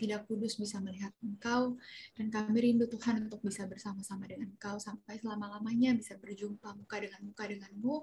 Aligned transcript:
tidak 0.00 0.24
kudus 0.24 0.56
bisa 0.56 0.80
melihat 0.80 1.12
Engkau, 1.20 1.76
dan 2.16 2.32
kami 2.32 2.72
rindu 2.72 2.88
Tuhan 2.88 3.28
untuk 3.28 3.44
bisa 3.44 3.68
bersama-sama 3.68 4.24
dengan 4.24 4.48
Engkau 4.56 4.80
sampai 4.80 5.20
selama-lamanya 5.20 5.92
bisa 5.92 6.16
berjumpa 6.16 6.72
muka 6.72 6.96
dengan 7.04 7.20
muka 7.28 7.44
denganmu. 7.44 7.94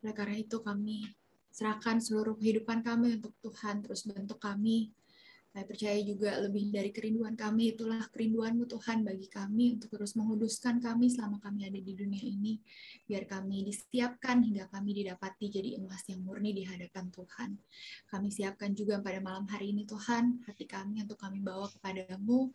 Oleh 0.00 0.14
karena 0.16 0.36
itu 0.40 0.64
kami 0.64 1.04
serahkan 1.52 2.00
seluruh 2.00 2.34
kehidupan 2.40 2.80
kami 2.80 3.20
untuk 3.20 3.36
Tuhan, 3.44 3.84
terus 3.84 4.08
bentuk 4.08 4.40
kami 4.40 4.90
saya 5.54 5.70
percaya 5.70 6.02
juga 6.02 6.34
lebih 6.42 6.74
dari 6.74 6.90
kerinduan 6.90 7.38
kami, 7.38 7.78
itulah 7.78 8.02
kerinduanmu 8.10 8.66
Tuhan 8.66 9.06
bagi 9.06 9.30
kami 9.30 9.78
untuk 9.78 9.94
terus 9.94 10.18
menguduskan 10.18 10.82
kami 10.82 11.14
selama 11.14 11.38
kami 11.38 11.70
ada 11.70 11.78
di 11.78 11.94
dunia 11.94 12.18
ini. 12.18 12.58
Biar 13.06 13.22
kami 13.22 13.62
disiapkan 13.62 14.42
hingga 14.42 14.66
kami 14.66 14.98
didapati 14.98 15.46
jadi 15.54 15.78
emas 15.78 16.02
yang 16.10 16.26
murni 16.26 16.58
di 16.58 16.66
hadapan 16.66 17.06
Tuhan. 17.14 17.54
Kami 18.10 18.28
siapkan 18.34 18.74
juga 18.74 18.98
pada 18.98 19.22
malam 19.22 19.46
hari 19.46 19.70
ini 19.70 19.86
Tuhan, 19.86 20.42
hati 20.42 20.66
kami 20.66 21.06
untuk 21.06 21.22
kami 21.22 21.38
bawa 21.38 21.70
kepadamu. 21.70 22.50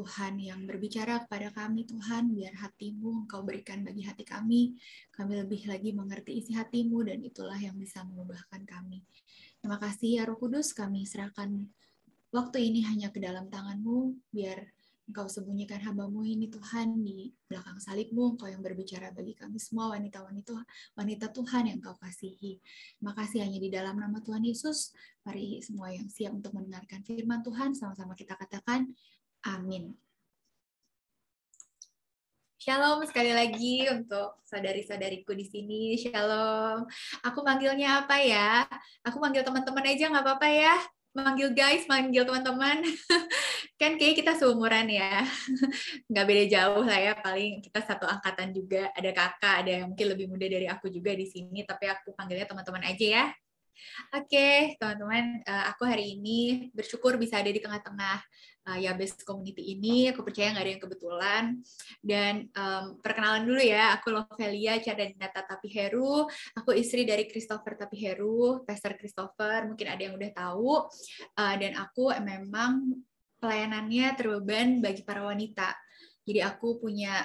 Tuhan 0.00 0.40
yang 0.40 0.64
berbicara 0.64 1.28
kepada 1.28 1.52
kami 1.52 1.84
Tuhan, 1.84 2.32
biar 2.32 2.56
hatimu 2.64 3.28
engkau 3.28 3.44
berikan 3.44 3.84
bagi 3.84 4.08
hati 4.08 4.24
kami. 4.24 4.72
Kami 5.12 5.36
lebih 5.36 5.68
lagi 5.68 5.92
mengerti 5.92 6.40
isi 6.40 6.56
hatimu 6.56 7.12
dan 7.12 7.20
itulah 7.20 7.60
yang 7.60 7.76
bisa 7.76 8.00
mengubahkan 8.08 8.64
kami. 8.64 9.04
Terima 9.60 9.76
kasih 9.76 10.16
ya 10.16 10.24
Roh 10.24 10.40
Kudus, 10.40 10.72
kami 10.72 11.04
serahkan 11.04 11.68
waktu 12.28 12.68
ini 12.68 12.84
hanya 12.84 13.08
ke 13.08 13.18
dalam 13.20 13.48
tanganmu, 13.48 14.16
biar 14.32 14.68
Engkau 15.08 15.24
sembunyikan 15.24 15.80
hambamu 15.80 16.20
ini 16.20 16.52
Tuhan 16.52 17.00
di 17.00 17.32
belakang 17.48 17.80
salibmu, 17.80 18.36
Engkau 18.36 18.44
yang 18.44 18.60
berbicara 18.60 19.08
bagi 19.08 19.32
kami 19.32 19.56
semua 19.56 19.96
wanita-wanita 19.96 20.52
wanita 21.00 21.32
Tuhan 21.32 21.72
yang 21.72 21.80
Engkau 21.80 21.96
kasihi. 21.96 22.60
Terima 23.00 23.16
kasih 23.16 23.40
hanya 23.40 23.56
di 23.56 23.72
dalam 23.72 23.96
nama 23.96 24.20
Tuhan 24.20 24.44
Yesus. 24.44 24.92
Mari 25.24 25.64
semua 25.64 25.88
yang 25.96 26.12
siap 26.12 26.36
untuk 26.36 26.52
mendengarkan 26.52 27.00
firman 27.08 27.40
Tuhan, 27.40 27.72
sama-sama 27.72 28.12
kita 28.12 28.36
katakan 28.36 28.92
amin. 29.48 29.96
Shalom 32.60 33.00
sekali 33.08 33.32
lagi 33.32 33.88
untuk 33.88 34.44
saudari-saudariku 34.44 35.32
di 35.32 35.48
sini. 35.48 35.96
Shalom. 35.96 36.84
Aku 37.24 37.40
manggilnya 37.40 38.04
apa 38.04 38.20
ya? 38.20 38.68
Aku 39.08 39.16
manggil 39.24 39.40
teman-teman 39.40 39.88
aja 39.88 40.12
nggak 40.12 40.20
apa-apa 40.20 40.48
ya? 40.52 40.76
Manggil 41.22 41.50
guys, 41.54 41.84
manggil 41.90 42.22
teman-teman. 42.22 42.82
kan 43.80 43.94
kayak 43.94 44.18
kita 44.18 44.38
seumuran 44.38 44.86
ya. 44.90 45.22
Nggak 46.10 46.24
beda 46.26 46.44
jauh 46.50 46.82
lah 46.86 46.98
ya, 46.98 47.12
paling 47.18 47.62
kita 47.62 47.82
satu 47.82 48.06
angkatan 48.06 48.54
juga. 48.54 48.90
Ada 48.94 49.10
kakak, 49.10 49.54
ada 49.66 49.70
yang 49.82 49.86
mungkin 49.90 50.06
lebih 50.14 50.26
muda 50.30 50.46
dari 50.46 50.66
aku 50.66 50.90
juga 50.90 51.14
di 51.14 51.26
sini, 51.26 51.62
tapi 51.66 51.90
aku 51.90 52.14
panggilnya 52.14 52.46
teman-teman 52.46 52.82
aja 52.86 53.06
ya. 53.06 53.26
Oke, 54.10 54.34
okay, 54.34 54.56
teman-teman, 54.82 55.38
uh, 55.46 55.70
aku 55.70 55.86
hari 55.86 56.18
ini 56.18 56.70
bersyukur 56.74 57.14
bisa 57.14 57.38
ada 57.38 57.46
di 57.46 57.62
tengah-tengah 57.62 58.18
uh, 58.68 58.76
Yabes 58.76 59.16
community 59.24 59.72
ini. 59.72 60.12
Aku 60.12 60.20
percaya 60.20 60.52
nggak 60.52 60.64
ada 60.64 60.72
yang 60.76 60.82
kebetulan. 60.84 61.44
Dan 62.04 62.34
um, 62.52 62.84
perkenalan 63.00 63.48
dulu 63.48 63.62
ya, 63.64 63.96
aku 63.96 64.12
Lovelia 64.12 64.76
Cardinata 64.84 65.40
Tapiheru. 65.48 66.28
Aku 66.60 66.70
istri 66.76 67.08
dari 67.08 67.24
Christopher 67.24 67.80
Tapiheru, 67.80 68.68
Pastor 68.68 69.00
Christopher. 69.00 69.64
Mungkin 69.64 69.86
ada 69.88 70.02
yang 70.04 70.14
udah 70.20 70.30
tahu. 70.36 70.84
Uh, 71.32 71.54
dan 71.56 71.80
aku 71.80 72.12
memang 72.20 73.00
pelayanannya 73.40 74.06
terbeban 74.18 74.84
bagi 74.84 75.00
para 75.00 75.24
wanita. 75.24 75.72
Jadi 76.28 76.44
aku 76.44 76.76
punya 76.76 77.24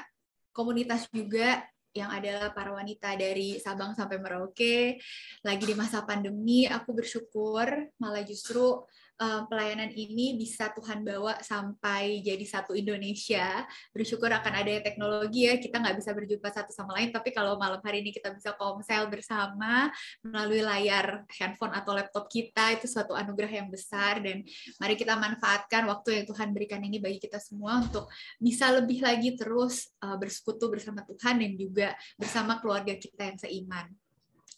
komunitas 0.56 1.10
juga 1.12 1.60
yang 1.94 2.10
adalah 2.10 2.50
para 2.50 2.74
wanita 2.74 3.14
dari 3.14 3.62
Sabang 3.62 3.94
sampai 3.94 4.18
Merauke. 4.18 4.98
Lagi 5.46 5.64
di 5.66 5.76
masa 5.78 6.02
pandemi, 6.02 6.66
aku 6.66 6.90
bersyukur 6.94 7.70
malah 8.02 8.26
justru 8.26 8.82
uh, 9.20 9.42
pelayanan 9.46 9.92
ini 9.94 10.38
bisa 10.40 10.72
Tuhan 10.74 11.06
bawa 11.06 11.38
sampai 11.44 12.22
jadi 12.24 12.42
satu 12.46 12.74
Indonesia. 12.74 13.66
Bersyukur 13.94 14.30
akan 14.32 14.54
ada 14.54 14.72
teknologi 14.82 15.46
ya, 15.50 15.58
kita 15.60 15.82
nggak 15.82 15.98
bisa 16.00 16.12
berjumpa 16.16 16.50
satu 16.50 16.72
sama 16.74 16.98
lain, 16.98 17.14
tapi 17.14 17.34
kalau 17.36 17.58
malam 17.60 17.82
hari 17.84 18.02
ini 18.02 18.14
kita 18.14 18.34
bisa 18.34 18.56
komsel 18.58 19.10
bersama 19.12 19.90
melalui 20.26 20.62
layar 20.64 21.28
handphone 21.30 21.74
atau 21.76 21.94
laptop 21.94 22.30
kita, 22.30 22.74
itu 22.74 22.90
suatu 22.90 23.14
anugerah 23.14 23.52
yang 23.64 23.70
besar, 23.70 24.24
dan 24.24 24.42
mari 24.80 24.96
kita 24.98 25.18
manfaatkan 25.18 25.86
waktu 25.90 26.22
yang 26.22 26.26
Tuhan 26.30 26.50
berikan 26.56 26.82
ini 26.82 26.98
bagi 26.98 27.20
kita 27.22 27.38
semua 27.38 27.84
untuk 27.84 28.10
bisa 28.40 28.72
lebih 28.74 29.04
lagi 29.04 29.36
terus 29.38 29.92
uh, 30.02 30.18
bersekutu 30.18 30.70
bersama 30.70 31.04
Tuhan 31.06 31.42
dan 31.42 31.52
juga 31.58 31.88
bersama 32.16 32.58
keluarga 32.62 32.96
kita 32.96 33.34
yang 33.34 33.38
seiman 33.40 33.88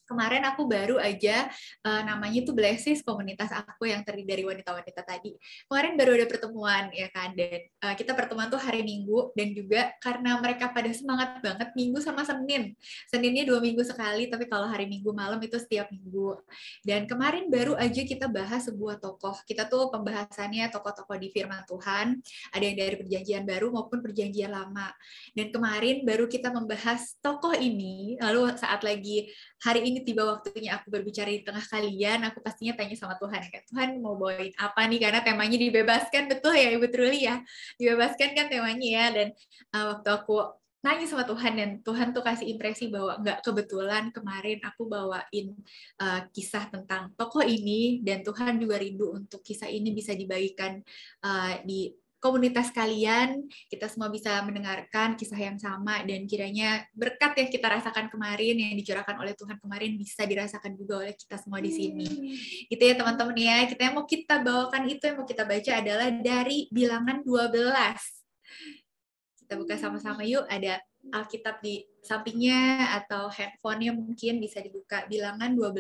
kemarin 0.06 0.46
aku 0.46 0.66
baru 0.70 0.98
aja 1.02 1.50
uh, 1.86 2.02
namanya 2.06 2.42
itu 2.46 2.54
Blessis 2.54 3.02
komunitas 3.02 3.50
aku 3.54 3.90
yang 3.90 4.02
terdiri 4.06 4.26
dari 4.26 4.44
wanita-wanita 4.44 5.02
tadi. 5.06 5.38
Kemarin 5.70 5.94
baru 5.96 6.12
ada 6.18 6.26
pertemuan 6.28 6.84
ya 6.92 7.08
kan 7.14 7.32
dan 7.38 7.62
uh, 7.86 7.94
kita 7.94 8.18
pertemuan 8.18 8.50
tuh 8.50 8.60
hari 8.60 8.82
Minggu 8.82 9.32
dan 9.38 9.54
juga 9.54 9.94
karena 10.02 10.38
mereka 10.42 10.74
pada 10.74 10.90
semangat 10.92 11.40
banget 11.40 11.70
Minggu 11.78 12.02
sama 12.02 12.26
Senin. 12.26 12.74
Seninnya 13.08 13.46
dua 13.46 13.62
minggu 13.62 13.86
sekali 13.86 14.28
tapi 14.28 14.50
kalau 14.50 14.66
hari 14.66 14.90
Minggu 14.90 15.14
malam 15.14 15.38
itu 15.42 15.56
setiap 15.62 15.88
minggu. 15.94 16.42
Dan 16.82 17.06
kemarin 17.06 17.48
baru 17.48 17.78
aja 17.78 18.02
kita 18.02 18.28
bahas 18.28 18.66
sebuah 18.68 19.00
tokoh. 19.00 19.36
Kita 19.46 19.70
tuh 19.70 19.94
pembahasannya 19.94 20.68
tokoh-tokoh 20.74 21.18
di 21.22 21.30
firman 21.32 21.64
Tuhan. 21.70 22.20
Ada 22.52 22.64
yang 22.64 22.78
dari 22.78 22.96
perjanjian 23.00 23.44
baru 23.46 23.70
maupun 23.72 24.02
perjanjian 24.02 24.52
lama. 24.52 24.90
Dan 25.32 25.54
kemarin 25.54 26.04
baru 26.04 26.26
kita 26.28 26.50
membahas 26.52 27.16
tokoh 27.22 27.54
ini 27.56 28.18
lalu 28.20 28.52
saat 28.58 28.82
lagi 28.82 29.30
hari 29.62 29.88
ini 29.88 29.95
tiba 30.04 30.26
waktunya 30.26 30.76
aku 30.76 30.92
berbicara 30.92 31.30
di 31.30 31.46
tengah 31.46 31.64
kalian, 31.64 32.20
aku 32.28 32.42
pastinya 32.42 32.74
tanya 32.76 32.98
sama 32.98 33.16
Tuhan 33.16 33.40
ya 33.48 33.62
Tuhan 33.70 33.90
mau 34.02 34.20
bawain 34.20 34.52
apa 34.58 34.82
nih? 34.90 35.00
Karena 35.00 35.20
temanya 35.24 35.58
dibebaskan 35.62 36.24
betul 36.28 36.58
ya 36.58 36.74
Ibu 36.74 36.88
Truli 36.92 37.30
ya, 37.30 37.40
dibebaskan 37.80 38.36
kan 38.36 38.46
temanya 38.52 38.90
ya? 38.90 39.06
Dan 39.14 39.28
uh, 39.72 39.86
waktu 39.96 40.10
aku 40.12 40.38
nanya 40.86 41.10
sama 41.10 41.26
Tuhan 41.26 41.54
dan 41.58 41.70
Tuhan 41.82 42.14
tuh 42.14 42.22
kasih 42.22 42.46
impresi 42.46 42.94
bahwa 42.94 43.18
nggak 43.18 43.42
kebetulan 43.42 44.14
kemarin 44.14 44.62
aku 44.62 44.86
bawain 44.86 45.58
uh, 45.98 46.22
kisah 46.30 46.70
tentang 46.70 47.10
tokoh 47.18 47.42
ini 47.42 48.06
dan 48.06 48.22
Tuhan 48.22 48.62
juga 48.62 48.78
rindu 48.78 49.18
untuk 49.18 49.42
kisah 49.42 49.66
ini 49.66 49.90
bisa 49.90 50.14
dibagikan 50.14 50.78
uh, 51.26 51.58
di 51.66 51.90
komunitas 52.26 52.74
kalian, 52.74 53.46
kita 53.70 53.86
semua 53.86 54.10
bisa 54.10 54.42
mendengarkan 54.42 55.14
kisah 55.14 55.38
yang 55.38 55.62
sama 55.62 56.02
dan 56.02 56.26
kiranya 56.26 56.82
berkat 56.98 57.38
yang 57.38 57.54
kita 57.54 57.70
rasakan 57.70 58.10
kemarin 58.10 58.58
yang 58.58 58.74
dicurahkan 58.74 59.14
oleh 59.22 59.38
Tuhan 59.38 59.62
kemarin 59.62 59.94
bisa 59.94 60.26
dirasakan 60.26 60.74
juga 60.74 61.06
oleh 61.06 61.14
kita 61.14 61.38
semua 61.38 61.62
di 61.62 61.70
sini. 61.70 62.10
Hmm. 62.10 62.34
Gitu 62.74 62.82
ya 62.82 62.98
teman-teman 62.98 63.38
ya. 63.38 63.70
Kita 63.70 63.82
yang 63.86 64.02
mau 64.02 64.10
kita 64.10 64.42
bawakan 64.42 64.90
itu 64.90 65.06
yang 65.06 65.22
mau 65.22 65.30
kita 65.30 65.46
baca 65.46 65.72
adalah 65.78 66.10
dari 66.10 66.66
Bilangan 66.74 67.22
12. 67.22 69.46
Kita 69.46 69.54
buka 69.62 69.78
sama-sama 69.78 70.26
yuk. 70.26 70.50
Ada 70.50 70.82
Alkitab 71.14 71.62
di 71.62 71.86
sampingnya 72.02 72.90
atau 73.06 73.30
handphonenya 73.30 73.94
mungkin 73.94 74.42
bisa 74.42 74.66
dibuka 74.66 75.06
Bilangan 75.06 75.54
12. 75.54 75.78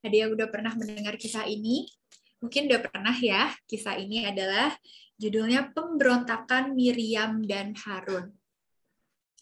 Ada 0.00 0.16
yang 0.16 0.32
udah 0.32 0.48
pernah 0.48 0.72
mendengar 0.72 1.20
kisah 1.20 1.44
ini? 1.44 1.92
Mungkin 2.42 2.66
udah 2.66 2.80
pernah 2.82 3.14
ya, 3.14 3.54
kisah 3.70 3.94
ini 4.02 4.26
adalah 4.26 4.74
judulnya 5.14 5.70
Pemberontakan 5.70 6.74
Miriam 6.74 7.38
dan 7.46 7.78
Harun. 7.78 8.34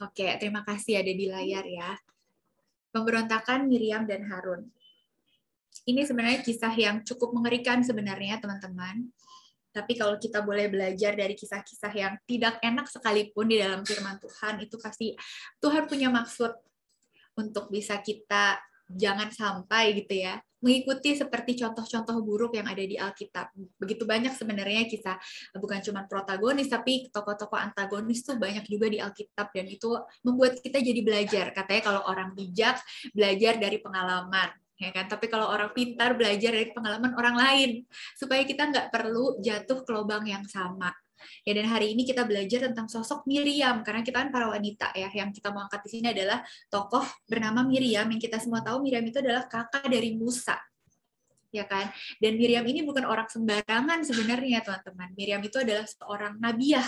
Oke, 0.05 0.29
terima 0.37 0.61
kasih 0.63 1.01
ada 1.01 1.13
di 1.13 1.27
layar 1.29 1.65
ya. 1.65 1.97
Pemberontakan 2.93 3.65
Miriam 3.65 4.05
dan 4.05 4.29
Harun. 4.29 4.69
Ini 5.89 6.05
sebenarnya 6.05 6.45
kisah 6.45 6.77
yang 6.77 7.01
cukup 7.01 7.33
mengerikan 7.33 7.81
sebenarnya, 7.81 8.37
teman-teman. 8.37 9.09
Tapi 9.71 9.97
kalau 9.97 10.19
kita 10.21 10.45
boleh 10.45 10.69
belajar 10.69 11.15
dari 11.17 11.33
kisah-kisah 11.33 11.93
yang 11.95 12.15
tidak 12.29 12.61
enak 12.61 12.91
sekalipun 12.91 13.49
di 13.49 13.63
dalam 13.63 13.81
firman 13.87 14.19
Tuhan, 14.21 14.61
itu 14.61 14.77
pasti 14.77 15.17
Tuhan 15.63 15.89
punya 15.89 16.13
maksud 16.13 16.53
untuk 17.39 17.73
bisa 17.73 17.97
kita 18.03 18.59
jangan 18.97 19.31
sampai 19.31 19.95
gitu 20.03 20.15
ya 20.27 20.39
mengikuti 20.61 21.17
seperti 21.17 21.57
contoh-contoh 21.57 22.21
buruk 22.21 22.53
yang 22.53 22.69
ada 22.69 22.85
di 22.85 23.01
Alkitab. 23.01 23.49
Begitu 23.81 24.05
banyak 24.05 24.37
sebenarnya 24.37 24.85
kisah 24.87 25.17
bukan 25.57 25.81
cuma 25.81 26.05
protagonis 26.05 26.69
tapi 26.69 27.09
tokoh-tokoh 27.09 27.57
antagonis 27.57 28.23
tuh 28.23 28.37
banyak 28.37 28.69
juga 28.69 28.93
di 28.93 29.01
Alkitab 29.01 29.57
dan 29.57 29.67
itu 29.67 29.89
membuat 30.21 30.61
kita 30.61 30.79
jadi 30.85 31.01
belajar. 31.01 31.57
Katanya 31.57 31.83
kalau 31.83 32.03
orang 32.05 32.37
bijak 32.37 32.77
belajar 33.17 33.57
dari 33.57 33.81
pengalaman 33.81 34.53
ya 34.81 34.97
kan 34.97 35.13
tapi 35.13 35.29
kalau 35.29 35.45
orang 35.53 35.77
pintar 35.77 36.17
belajar 36.17 36.57
dari 36.57 36.73
pengalaman 36.73 37.13
orang 37.13 37.37
lain 37.37 37.71
supaya 38.17 38.49
kita 38.49 38.73
nggak 38.73 38.89
perlu 38.89 39.37
jatuh 39.45 39.85
ke 39.85 39.91
lubang 39.93 40.25
yang 40.25 40.41
sama 40.49 40.89
Ya 41.45 41.53
dan 41.57 41.67
hari 41.69 41.93
ini 41.93 42.03
kita 42.09 42.25
belajar 42.25 42.71
tentang 42.71 42.87
sosok 42.89 43.25
Miriam 43.29 43.81
karena 43.87 44.01
kita 44.05 44.25
kan 44.27 44.31
para 44.33 44.49
wanita 44.49 44.93
ya. 44.97 45.09
Yang 45.13 45.41
kita 45.41 45.53
mau 45.53 45.67
angkat 45.67 45.85
di 45.87 45.91
sini 45.99 46.07
adalah 46.13 46.41
tokoh 46.73 47.05
bernama 47.29 47.65
Miriam 47.67 48.07
yang 48.09 48.21
kita 48.21 48.41
semua 48.41 48.65
tahu 48.65 48.85
Miriam 48.85 49.05
itu 49.05 49.19
adalah 49.21 49.45
kakak 49.49 49.87
dari 49.89 50.17
Musa. 50.17 50.57
Ya 51.51 51.67
kan? 51.67 51.91
Dan 52.23 52.39
Miriam 52.39 52.63
ini 52.63 52.87
bukan 52.87 53.03
orang 53.03 53.27
sembarangan 53.27 54.07
sebenarnya, 54.07 54.63
teman-teman. 54.63 55.11
Miriam 55.19 55.43
itu 55.43 55.59
adalah 55.59 55.83
seorang 55.83 56.39
nabiah 56.39 56.87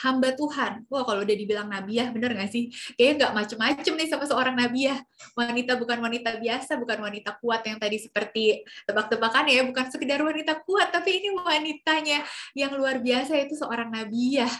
hamba 0.00 0.32
Tuhan. 0.32 0.88
Wah 0.88 1.04
kalau 1.04 1.20
udah 1.22 1.36
dibilang 1.36 1.68
nabiah, 1.68 2.08
bener 2.08 2.32
nggak 2.32 2.50
sih? 2.50 2.72
Kayaknya 2.96 3.14
nggak 3.18 3.32
macem-macem 3.36 3.92
nih 3.98 4.08
sama 4.08 4.24
seorang 4.24 4.56
nabiah. 4.56 4.98
Wanita 5.36 5.76
bukan 5.76 5.98
wanita 6.00 6.40
biasa, 6.40 6.80
bukan 6.80 6.98
wanita 7.04 7.36
kuat 7.38 7.60
yang 7.68 7.76
tadi 7.76 8.00
seperti 8.00 8.64
tebak-tebakan 8.88 9.44
ya, 9.52 9.60
bukan 9.68 9.84
sekedar 9.92 10.20
wanita 10.24 10.64
kuat, 10.64 10.90
tapi 10.90 11.20
ini 11.20 11.36
wanitanya 11.36 12.24
yang 12.56 12.72
luar 12.74 13.04
biasa 13.04 13.36
itu 13.36 13.54
seorang 13.58 13.92
nabiah 13.92 14.50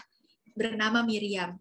bernama 0.53 1.01
Miriam. 1.01 1.57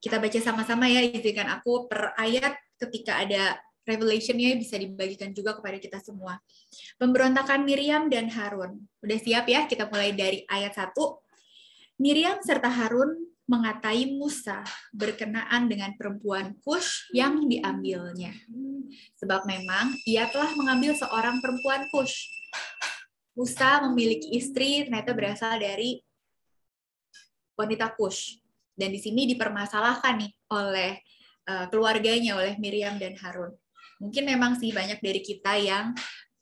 Kita 0.00 0.16
baca 0.16 0.40
sama-sama 0.40 0.88
ya, 0.88 1.04
izinkan 1.04 1.52
aku 1.52 1.84
per 1.84 2.16
ayat 2.16 2.56
ketika 2.80 3.20
ada 3.20 3.60
Revelation-nya 3.80 4.54
bisa 4.60 4.76
dibagikan 4.76 5.32
juga 5.32 5.56
kepada 5.56 5.80
kita 5.80 5.98
semua. 6.04 6.38
Pemberontakan 7.00 7.64
Miriam 7.64 8.12
dan 8.12 8.28
Harun. 8.28 8.86
Udah 9.00 9.18
siap 9.18 9.48
ya? 9.48 9.64
Kita 9.64 9.88
mulai 9.88 10.12
dari 10.12 10.44
ayat 10.46 10.76
1. 10.76 10.94
Miriam 12.00 12.40
serta 12.40 12.72
Harun 12.72 13.12
mengatai 13.44 14.08
Musa 14.16 14.64
berkenaan 14.88 15.68
dengan 15.68 15.92
perempuan 16.00 16.56
Kush 16.64 17.12
yang 17.12 17.44
diambilnya. 17.44 18.32
Sebab 19.20 19.44
memang 19.44 19.92
ia 20.08 20.24
telah 20.32 20.48
mengambil 20.56 20.96
seorang 20.96 21.44
perempuan 21.44 21.84
Kush. 21.92 22.24
Musa 23.36 23.84
memiliki 23.84 24.32
istri 24.32 24.88
ternyata 24.88 25.12
berasal 25.12 25.60
dari 25.60 26.00
wanita 27.52 27.92
Kush. 28.00 28.40
Dan 28.72 28.96
di 28.96 29.00
sini 29.02 29.28
dipermasalahkan 29.36 30.24
nih 30.24 30.32
oleh 30.56 31.04
uh, 31.52 31.68
keluarganya, 31.68 32.40
oleh 32.40 32.56
Miriam 32.56 32.96
dan 32.96 33.12
Harun. 33.20 33.52
Mungkin 34.00 34.24
memang 34.24 34.56
sih 34.56 34.72
banyak 34.72 35.04
dari 35.04 35.20
kita 35.20 35.60
yang 35.60 35.92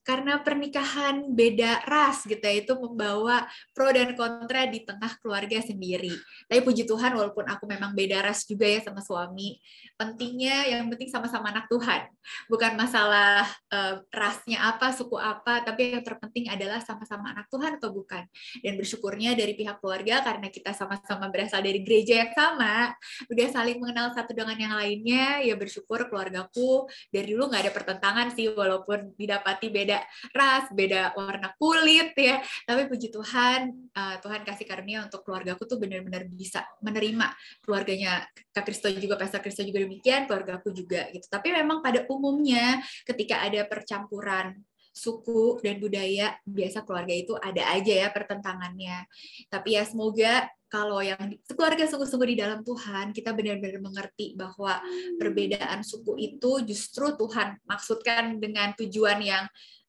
karena 0.09 0.41
pernikahan 0.41 1.37
beda 1.37 1.85
ras 1.85 2.25
gitu 2.25 2.41
ya 2.41 2.65
itu 2.65 2.73
membawa 2.81 3.45
pro 3.77 3.93
dan 3.93 4.17
kontra 4.17 4.65
di 4.65 4.81
tengah 4.81 5.21
keluarga 5.21 5.61
sendiri. 5.61 6.17
Tapi 6.49 6.65
puji 6.65 6.89
Tuhan 6.89 7.13
walaupun 7.13 7.45
aku 7.45 7.69
memang 7.69 7.93
beda 7.93 8.25
ras 8.25 8.49
juga 8.49 8.65
ya 8.65 8.81
sama 8.81 9.05
suami, 9.05 9.61
pentingnya 10.01 10.65
yang 10.65 10.89
penting 10.89 11.13
sama-sama 11.13 11.53
anak 11.53 11.69
Tuhan. 11.69 12.09
Bukan 12.49 12.73
masalah 12.81 13.45
uh, 13.69 14.01
rasnya 14.09 14.65
apa, 14.65 14.97
suku 14.97 15.21
apa, 15.21 15.61
tapi 15.61 16.01
yang 16.01 16.01
terpenting 16.01 16.49
adalah 16.49 16.81
sama-sama 16.81 17.37
anak 17.37 17.45
Tuhan 17.53 17.77
atau 17.77 17.93
bukan. 17.93 18.25
Dan 18.65 18.81
bersyukurnya 18.81 19.37
dari 19.37 19.53
pihak 19.61 19.77
keluarga 19.85 20.25
karena 20.25 20.49
kita 20.49 20.73
sama-sama 20.73 21.29
berasal 21.29 21.61
dari 21.61 21.85
gereja 21.85 22.25
yang 22.25 22.33
sama, 22.33 22.97
udah 23.29 23.49
saling 23.53 23.77
mengenal 23.77 24.17
satu 24.17 24.33
dengan 24.33 24.57
yang 24.57 24.73
lainnya, 24.73 25.45
ya 25.45 25.53
bersyukur 25.53 26.09
keluargaku 26.09 26.89
dari 27.13 27.37
dulu 27.37 27.53
nggak 27.53 27.69
ada 27.69 27.73
pertentangan 27.77 28.33
sih 28.33 28.49
walaupun 28.49 29.13
didapati 29.13 29.69
beda 29.69 29.98
ras, 30.35 30.69
beda 30.75 31.15
warna 31.15 31.55
kulit 31.57 32.13
ya. 32.15 32.43
Tapi 32.67 32.91
puji 32.91 33.09
Tuhan, 33.15 33.73
uh, 33.95 34.17
Tuhan 34.21 34.43
kasih 34.43 34.67
karunia 34.67 35.07
untuk 35.07 35.25
keluargaku 35.25 35.65
tuh 35.65 35.79
benar-benar 35.81 36.27
bisa 36.31 36.67
menerima 36.83 37.33
keluarganya 37.63 38.27
Kak 38.53 38.67
Kristo 38.67 38.91
juga, 38.93 39.19
Pastor 39.19 39.41
Kristo 39.41 39.63
juga 39.63 39.83
demikian, 39.83 40.27
keluargaku 40.27 40.75
juga 40.75 41.09
gitu. 41.15 41.27
Tapi 41.31 41.55
memang 41.55 41.81
pada 41.81 42.05
umumnya 42.11 42.83
ketika 43.07 43.43
ada 43.45 43.65
percampuran 43.67 44.59
suku 44.99 45.63
dan 45.63 45.79
budaya 45.79 46.35
biasa 46.43 46.83
keluarga 46.83 47.15
itu 47.15 47.39
ada 47.39 47.71
aja 47.71 47.95
ya 48.07 48.09
pertentangannya. 48.11 49.07
Tapi 49.47 49.79
ya 49.79 49.87
semoga 49.87 50.51
kalau 50.69 51.01
yang 51.01 51.39
keluarga 51.49 51.89
sungguh-sungguh 51.89 52.37
di 52.37 52.39
dalam 52.45 52.61
Tuhan, 52.61 53.17
kita 53.17 53.33
benar-benar 53.33 53.81
mengerti 53.81 54.37
bahwa 54.37 54.83
perbedaan 55.17 55.81
suku 55.81 56.19
itu 56.19 56.61
justru 56.69 57.15
Tuhan 57.17 57.57
maksudkan 57.65 58.37
dengan 58.37 58.77
tujuan 58.77 59.23
yang 59.23 59.45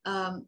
um, 0.05 0.43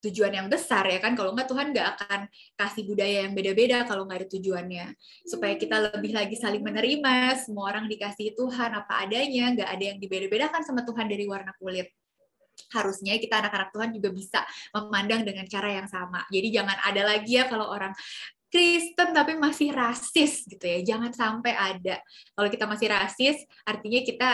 tujuan 0.00 0.32
yang 0.32 0.48
besar 0.48 0.88
ya 0.88 0.98
kan? 0.98 1.12
Kalau 1.12 1.36
nggak 1.36 1.48
Tuhan 1.48 1.76
nggak 1.76 1.88
akan 1.96 2.20
kasih 2.56 2.82
budaya 2.88 3.28
yang 3.28 3.36
beda-beda 3.36 3.84
kalau 3.84 4.08
nggak 4.08 4.24
ada 4.24 4.28
tujuannya. 4.32 4.86
Supaya 5.28 5.54
kita 5.60 5.76
lebih 5.92 6.16
lagi 6.16 6.36
saling 6.40 6.64
menerima 6.64 7.36
semua 7.36 7.70
orang 7.70 7.84
dikasih 7.86 8.32
Tuhan 8.32 8.72
apa 8.72 9.04
adanya 9.04 9.52
nggak 9.52 9.68
ada 9.68 9.84
yang 9.94 9.98
dibeda-bedakan 10.00 10.64
sama 10.64 10.82
Tuhan 10.88 11.06
dari 11.06 11.24
warna 11.28 11.52
kulit. 11.60 11.92
Harusnya 12.72 13.16
kita 13.20 13.40
anak-anak 13.40 13.72
Tuhan 13.72 13.90
juga 13.96 14.08
bisa 14.12 14.40
memandang 14.72 15.24
dengan 15.24 15.44
cara 15.48 15.68
yang 15.68 15.88
sama. 15.88 16.24
Jadi 16.32 16.48
jangan 16.48 16.76
ada 16.80 17.02
lagi 17.04 17.36
ya 17.36 17.44
kalau 17.48 17.68
orang 17.68 17.92
Kristen 18.50 19.14
tapi 19.14 19.38
masih 19.38 19.70
rasis 19.70 20.48
gitu 20.48 20.64
ya. 20.64 20.80
Jangan 20.82 21.12
sampai 21.12 21.52
ada. 21.54 22.02
Kalau 22.34 22.48
kita 22.48 22.64
masih 22.66 22.88
rasis 22.90 23.36
artinya 23.62 24.00
kita 24.02 24.30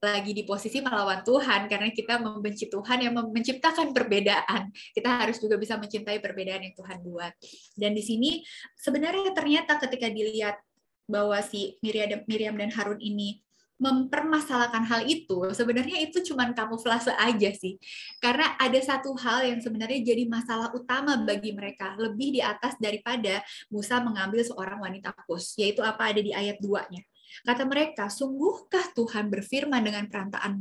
lagi 0.00 0.32
di 0.32 0.48
posisi 0.48 0.80
melawan 0.80 1.20
Tuhan 1.20 1.68
karena 1.68 1.92
kita 1.92 2.16
membenci 2.16 2.72
Tuhan 2.72 3.04
yang 3.04 3.12
menciptakan 3.12 3.92
perbedaan. 3.92 4.72
Kita 4.72 5.20
harus 5.20 5.36
juga 5.36 5.60
bisa 5.60 5.76
mencintai 5.76 6.18
perbedaan 6.24 6.64
yang 6.64 6.74
Tuhan 6.74 7.04
buat. 7.04 7.36
Dan 7.76 7.92
di 7.92 8.00
sini 8.00 8.40
sebenarnya 8.80 9.36
ternyata 9.36 9.76
ketika 9.76 10.08
dilihat 10.08 10.56
bahwa 11.04 11.36
si 11.44 11.76
Miriam, 11.84 12.56
dan 12.56 12.72
Harun 12.72 12.96
ini 13.02 13.44
mempermasalahkan 13.80 14.84
hal 14.84 15.08
itu, 15.08 15.52
sebenarnya 15.56 16.04
itu 16.04 16.20
cuma 16.32 16.48
kamuflase 16.52 17.12
aja 17.16 17.48
sih. 17.56 17.80
Karena 18.20 18.56
ada 18.60 18.76
satu 18.80 19.16
hal 19.16 19.48
yang 19.48 19.60
sebenarnya 19.60 20.04
jadi 20.04 20.28
masalah 20.28 20.68
utama 20.76 21.16
bagi 21.24 21.56
mereka, 21.56 21.96
lebih 21.96 22.36
di 22.36 22.40
atas 22.44 22.76
daripada 22.76 23.40
Musa 23.72 24.00
mengambil 24.04 24.44
seorang 24.44 24.84
wanita 24.84 25.16
kus, 25.24 25.56
yaitu 25.56 25.80
apa 25.80 26.12
ada 26.12 26.20
di 26.20 26.32
ayat 26.32 26.60
2-nya. 26.60 27.00
Kata 27.46 27.64
mereka, 27.66 28.10
sungguhkah 28.10 28.92
Tuhan 28.94 29.30
berfirman 29.30 29.82
dengan 29.82 30.04
perantaraan 30.10 30.60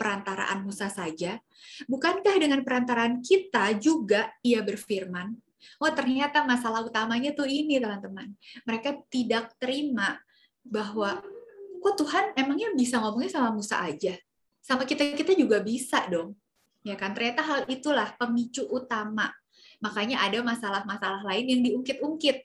perantaraan 0.00 0.64
Musa 0.64 0.88
saja? 0.88 1.36
Bukankah 1.84 2.40
dengan 2.40 2.64
perantaraan 2.64 3.20
kita 3.20 3.76
juga 3.76 4.32
ia 4.40 4.64
berfirman? 4.64 5.36
Oh, 5.76 5.92
ternyata 5.92 6.40
masalah 6.48 6.80
utamanya 6.80 7.36
tuh 7.36 7.44
ini, 7.44 7.76
teman-teman. 7.76 8.32
Mereka 8.64 9.04
tidak 9.12 9.52
terima 9.60 10.16
bahwa 10.64 11.20
kok 11.84 11.94
Tuhan 12.00 12.32
emangnya 12.32 12.72
bisa 12.72 12.96
ngomongnya 12.96 13.32
sama 13.36 13.52
Musa 13.52 13.76
aja? 13.84 14.16
Sama 14.64 14.88
kita-kita 14.88 15.36
juga 15.36 15.60
bisa 15.60 16.00
dong. 16.08 16.32
Ya 16.80 16.96
kan? 16.96 17.12
Ternyata 17.12 17.44
hal 17.44 17.60
itulah 17.68 18.16
pemicu 18.16 18.64
utama. 18.72 19.28
Makanya 19.84 20.24
ada 20.24 20.40
masalah-masalah 20.40 21.24
lain 21.28 21.44
yang 21.48 21.60
diungkit-ungkit. 21.60 22.44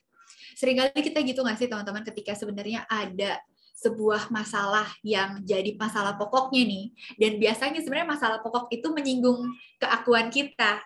Seringkali 0.55 0.99
kita 0.99 1.19
gitu 1.23 1.43
nggak 1.43 1.59
sih 1.59 1.67
teman-teman 1.71 2.03
ketika 2.03 2.35
sebenarnya 2.35 2.87
ada 2.87 3.39
sebuah 3.75 4.31
masalah 4.31 4.87
yang 5.03 5.43
jadi 5.43 5.75
masalah 5.75 6.15
pokoknya 6.15 6.63
nih. 6.63 6.85
Dan 7.19 7.37
biasanya 7.37 7.83
sebenarnya 7.83 8.09
masalah 8.15 8.39
pokok 8.39 8.71
itu 8.71 8.87
menyinggung 8.89 9.51
keakuan 9.77 10.31
kita. 10.31 10.79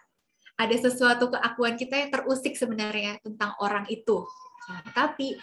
Ada 0.59 0.89
sesuatu 0.89 1.31
keakuan 1.31 1.79
kita 1.79 1.95
yang 1.95 2.09
terusik 2.11 2.57
sebenarnya 2.57 3.21
tentang 3.23 3.55
orang 3.63 3.87
itu. 3.87 4.25
Nah, 4.67 4.83
tapi 4.91 5.39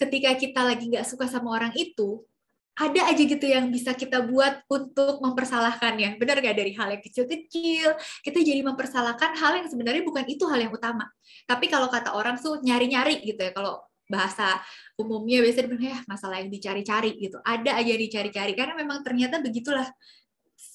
ketika 0.00 0.34
kita 0.34 0.60
lagi 0.66 0.90
nggak 0.90 1.06
suka 1.06 1.30
sama 1.30 1.54
orang 1.54 1.70
itu, 1.78 2.26
ada 2.72 3.04
aja 3.04 3.20
gitu 3.20 3.44
yang 3.44 3.68
bisa 3.68 3.92
kita 3.92 4.24
buat 4.24 4.64
untuk 4.66 5.20
mempersalahkannya. 5.20 6.16
Benar 6.16 6.40
nggak 6.40 6.56
dari 6.56 6.72
hal 6.72 6.88
yang 6.96 7.02
kecil-kecil, 7.04 7.94
kita 8.24 8.38
jadi 8.40 8.64
mempersalahkan 8.64 9.36
hal 9.36 9.60
yang 9.60 9.68
sebenarnya 9.68 10.02
bukan 10.02 10.24
itu 10.24 10.48
hal 10.48 10.56
yang 10.56 10.72
utama. 10.72 11.04
Tapi 11.44 11.68
kalau 11.68 11.92
kata 11.92 12.16
orang 12.16 12.40
tuh 12.40 12.58
nyari-nyari 12.64 13.20
gitu 13.22 13.38
ya, 13.38 13.52
kalau 13.52 13.84
bahasa 14.12 14.60
umumnya 15.00 15.40
biasanya 15.40 15.80
ya 15.80 15.98
masalah 16.04 16.44
yang 16.44 16.52
dicari-cari 16.52 17.16
gitu. 17.16 17.40
Ada 17.40 17.80
aja 17.80 17.94
dicari-cari 17.96 18.52
karena 18.52 18.76
memang 18.76 19.00
ternyata 19.00 19.40
begitulah 19.40 19.88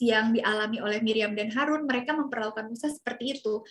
yang 0.01 0.33
dialami 0.33 0.77
oleh 0.81 0.99
Miriam 1.01 1.33
dan 1.33 1.53
Harun, 1.53 1.85
mereka 1.85 2.13
memperlakukan 2.17 2.69
Musa 2.69 2.89
seperti 2.89 3.37
itu. 3.37 3.61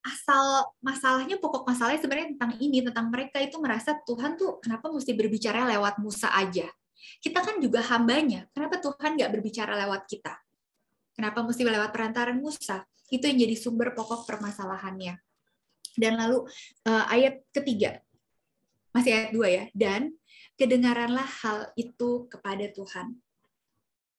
Asal 0.00 0.64
masalahnya 0.80 1.36
pokok 1.36 1.68
masalahnya 1.68 2.00
sebenarnya 2.00 2.36
tentang 2.36 2.52
ini, 2.56 2.80
tentang 2.80 3.12
mereka 3.12 3.36
itu 3.40 3.56
merasa 3.60 3.96
Tuhan 4.04 4.40
tuh 4.40 4.60
kenapa 4.64 4.88
mesti 4.88 5.12
berbicara 5.12 5.68
lewat 5.76 6.00
Musa 6.00 6.32
aja. 6.32 6.68
Kita 7.20 7.40
kan 7.44 7.60
juga 7.60 7.80
hambanya, 7.84 8.48
kenapa 8.52 8.80
Tuhan 8.80 9.16
nggak 9.16 9.30
berbicara 9.32 9.76
lewat 9.84 10.08
kita? 10.08 10.36
Kenapa 11.12 11.44
mesti 11.44 11.68
lewat 11.68 11.92
perantaran 11.92 12.40
Musa? 12.40 12.84
Itu 13.12 13.28
yang 13.28 13.44
jadi 13.44 13.56
sumber 13.60 13.92
pokok 13.92 14.24
permasalahannya. 14.24 15.20
Dan 16.00 16.16
lalu 16.16 16.48
uh, 16.88 17.04
ayat 17.12 17.44
ketiga, 17.52 18.00
masih 18.90 19.10
ayat 19.14 19.30
2 19.34 19.46
ya. 19.48 19.64
Dan 19.72 20.14
kedengaranlah 20.58 21.26
hal 21.26 21.58
itu 21.78 22.28
kepada 22.28 22.68
Tuhan. 22.70 23.16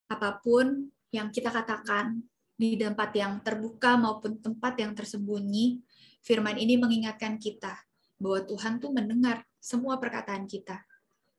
Apa 0.09 0.41
pun 0.41 0.91
yang 1.13 1.29
kita 1.31 1.51
katakan 1.51 2.23
di 2.55 2.77
tempat 2.77 3.13
yang 3.15 3.41
terbuka 3.41 3.97
maupun 3.97 4.37
tempat 4.39 4.77
yang 4.79 4.93
tersembunyi, 4.93 5.81
firman 6.21 6.57
ini 6.57 6.77
mengingatkan 6.77 7.37
kita 7.41 7.73
bahwa 8.21 8.45
Tuhan 8.45 8.77
tuh 8.77 8.91
mendengar 8.93 9.45
semua 9.57 9.97
perkataan 9.97 10.45
kita. 10.45 10.77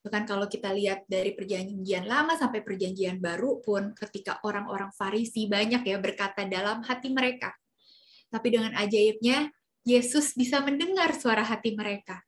Bahkan 0.02 0.26
kalau 0.26 0.50
kita 0.50 0.74
lihat 0.74 1.06
dari 1.06 1.30
perjanjian 1.30 2.10
lama 2.10 2.34
sampai 2.34 2.58
perjanjian 2.66 3.22
baru 3.22 3.62
pun 3.62 3.94
ketika 3.94 4.42
orang-orang 4.42 4.90
Farisi 4.90 5.46
banyak 5.46 5.86
ya 5.86 6.02
berkata 6.02 6.42
dalam 6.42 6.82
hati 6.82 7.14
mereka. 7.14 7.54
Tapi 8.26 8.48
dengan 8.50 8.74
ajaibnya 8.74 9.46
Yesus 9.86 10.34
bisa 10.34 10.58
mendengar 10.58 11.14
suara 11.14 11.46
hati 11.46 11.78
mereka 11.78 12.18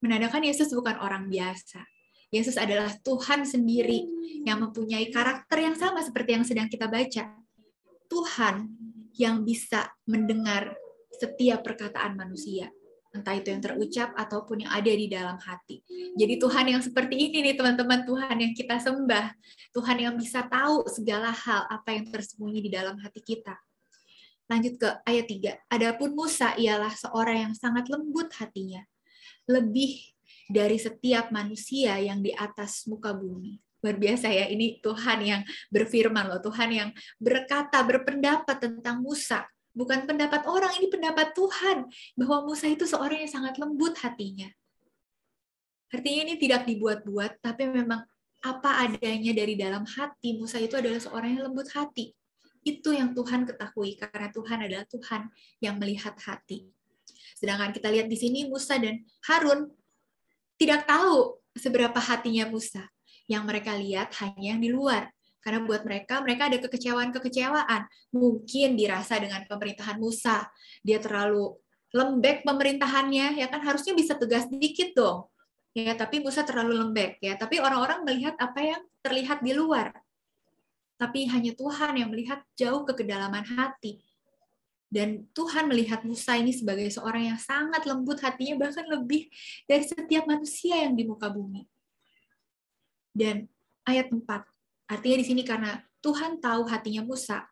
menandakan 0.00 0.44
Yesus 0.44 0.72
bukan 0.72 0.96
orang 1.00 1.28
biasa. 1.28 1.84
Yesus 2.30 2.54
adalah 2.56 2.94
Tuhan 3.02 3.42
sendiri 3.42 4.06
yang 4.46 4.62
mempunyai 4.62 5.10
karakter 5.10 5.66
yang 5.66 5.74
sama 5.74 6.00
seperti 6.00 6.30
yang 6.38 6.44
sedang 6.46 6.68
kita 6.70 6.86
baca. 6.86 7.36
Tuhan 8.10 8.70
yang 9.18 9.42
bisa 9.42 9.90
mendengar 10.06 10.74
setiap 11.14 11.62
perkataan 11.66 12.16
manusia. 12.16 12.72
entah 13.10 13.34
itu 13.34 13.50
yang 13.50 13.58
terucap 13.58 14.14
ataupun 14.14 14.62
yang 14.62 14.70
ada 14.70 14.86
di 14.86 15.10
dalam 15.10 15.34
hati. 15.42 15.82
Jadi 16.14 16.38
Tuhan 16.38 16.70
yang 16.70 16.78
seperti 16.78 17.18
ini 17.18 17.42
nih 17.42 17.58
teman-teman, 17.58 18.06
Tuhan 18.06 18.38
yang 18.38 18.54
kita 18.54 18.78
sembah, 18.78 19.34
Tuhan 19.74 19.96
yang 19.98 20.14
bisa 20.14 20.46
tahu 20.46 20.86
segala 20.86 21.34
hal 21.34 21.66
apa 21.66 21.90
yang 21.90 22.06
tersembunyi 22.06 22.62
di 22.62 22.70
dalam 22.70 22.94
hati 23.02 23.18
kita. 23.18 23.58
Lanjut 24.46 24.78
ke 24.78 24.88
ayat 25.06 25.26
3. 25.26 25.74
Adapun 25.74 26.14
Musa 26.14 26.54
ialah 26.54 26.94
seorang 26.94 27.50
yang 27.50 27.54
sangat 27.58 27.90
lembut 27.90 28.30
hatinya, 28.38 28.86
lebih 29.50 29.98
dari 30.46 30.78
setiap 30.78 31.34
manusia 31.34 31.98
yang 31.98 32.22
di 32.22 32.30
atas 32.30 32.86
muka 32.86 33.10
bumi. 33.10 33.58
Luar 33.82 33.96
biasa 33.98 34.30
ya, 34.30 34.46
ini 34.46 34.78
Tuhan 34.78 35.18
yang 35.26 35.42
berfirman 35.74 36.30
loh, 36.30 36.38
Tuhan 36.38 36.70
yang 36.70 36.90
berkata, 37.18 37.82
berpendapat 37.82 38.62
tentang 38.62 39.02
Musa 39.02 39.42
bukan 39.70 40.06
pendapat 40.06 40.46
orang, 40.46 40.72
ini 40.78 40.90
pendapat 40.90 41.32
Tuhan 41.34 41.86
bahwa 42.18 42.36
Musa 42.46 42.66
itu 42.66 42.84
seorang 42.86 43.22
yang 43.22 43.32
sangat 43.32 43.56
lembut 43.58 43.94
hatinya. 44.02 44.50
Artinya 45.90 46.20
ini 46.30 46.34
tidak 46.38 46.66
dibuat-buat, 46.70 47.42
tapi 47.42 47.66
memang 47.66 48.06
apa 48.40 48.88
adanya 48.88 49.32
dari 49.36 49.58
dalam 49.58 49.84
hati 49.84 50.38
Musa 50.38 50.56
itu 50.62 50.78
adalah 50.78 51.02
seorang 51.02 51.36
yang 51.36 51.50
lembut 51.50 51.68
hati. 51.74 52.14
Itu 52.60 52.92
yang 52.92 53.16
Tuhan 53.16 53.48
ketahui 53.48 53.96
karena 53.98 54.28
Tuhan 54.30 54.58
adalah 54.68 54.86
Tuhan 54.86 55.32
yang 55.64 55.80
melihat 55.80 56.14
hati. 56.20 56.68
Sedangkan 57.38 57.70
kita 57.70 57.90
lihat 57.92 58.06
di 58.10 58.16
sini 58.18 58.46
Musa 58.48 58.78
dan 58.80 59.02
Harun 59.28 59.70
tidak 60.56 60.86
tahu 60.88 61.40
seberapa 61.54 61.96
hatinya 61.96 62.48
Musa. 62.48 62.86
Yang 63.30 63.42
mereka 63.46 63.72
lihat 63.78 64.10
hanya 64.22 64.56
yang 64.56 64.60
di 64.60 64.70
luar. 64.72 65.10
Karena 65.40 65.64
buat 65.64 65.82
mereka, 65.88 66.20
mereka 66.20 66.52
ada 66.52 66.58
kekecewaan-kekecewaan. 66.60 67.88
Mungkin 68.12 68.76
dirasa 68.76 69.16
dengan 69.16 69.48
pemerintahan 69.48 69.96
Musa. 69.96 70.44
Dia 70.84 71.00
terlalu 71.00 71.56
lembek 71.90 72.46
pemerintahannya, 72.46 73.40
ya 73.40 73.46
kan 73.50 73.64
harusnya 73.64 73.96
bisa 73.96 74.14
tegas 74.20 74.46
dikit 74.52 74.94
dong. 74.94 75.26
Ya, 75.72 75.94
tapi 75.94 76.20
Musa 76.20 76.42
terlalu 76.42 76.76
lembek 76.76 77.22
ya. 77.22 77.38
Tapi 77.38 77.62
orang-orang 77.62 78.02
melihat 78.04 78.34
apa 78.36 78.58
yang 78.60 78.82
terlihat 79.00 79.40
di 79.40 79.54
luar. 79.54 79.94
Tapi 81.00 81.24
hanya 81.32 81.56
Tuhan 81.56 81.96
yang 81.96 82.12
melihat 82.12 82.44
jauh 82.58 82.84
ke 82.84 82.92
kedalaman 82.92 83.46
hati. 83.46 84.02
Dan 84.90 85.30
Tuhan 85.30 85.70
melihat 85.70 86.02
Musa 86.02 86.34
ini 86.34 86.50
sebagai 86.50 86.90
seorang 86.90 87.30
yang 87.30 87.38
sangat 87.38 87.86
lembut 87.86 88.18
hatinya, 88.26 88.66
bahkan 88.66 88.90
lebih 88.90 89.30
dari 89.70 89.86
setiap 89.86 90.26
manusia 90.26 90.82
yang 90.82 90.98
di 90.98 91.06
muka 91.06 91.30
bumi. 91.30 91.62
Dan 93.14 93.46
ayat 93.86 94.10
4, 94.10 94.26
Artinya 94.90 95.16
di 95.22 95.26
sini 95.30 95.42
karena 95.46 95.78
Tuhan 96.02 96.42
tahu 96.42 96.66
hatinya 96.66 97.06
Musa, 97.06 97.46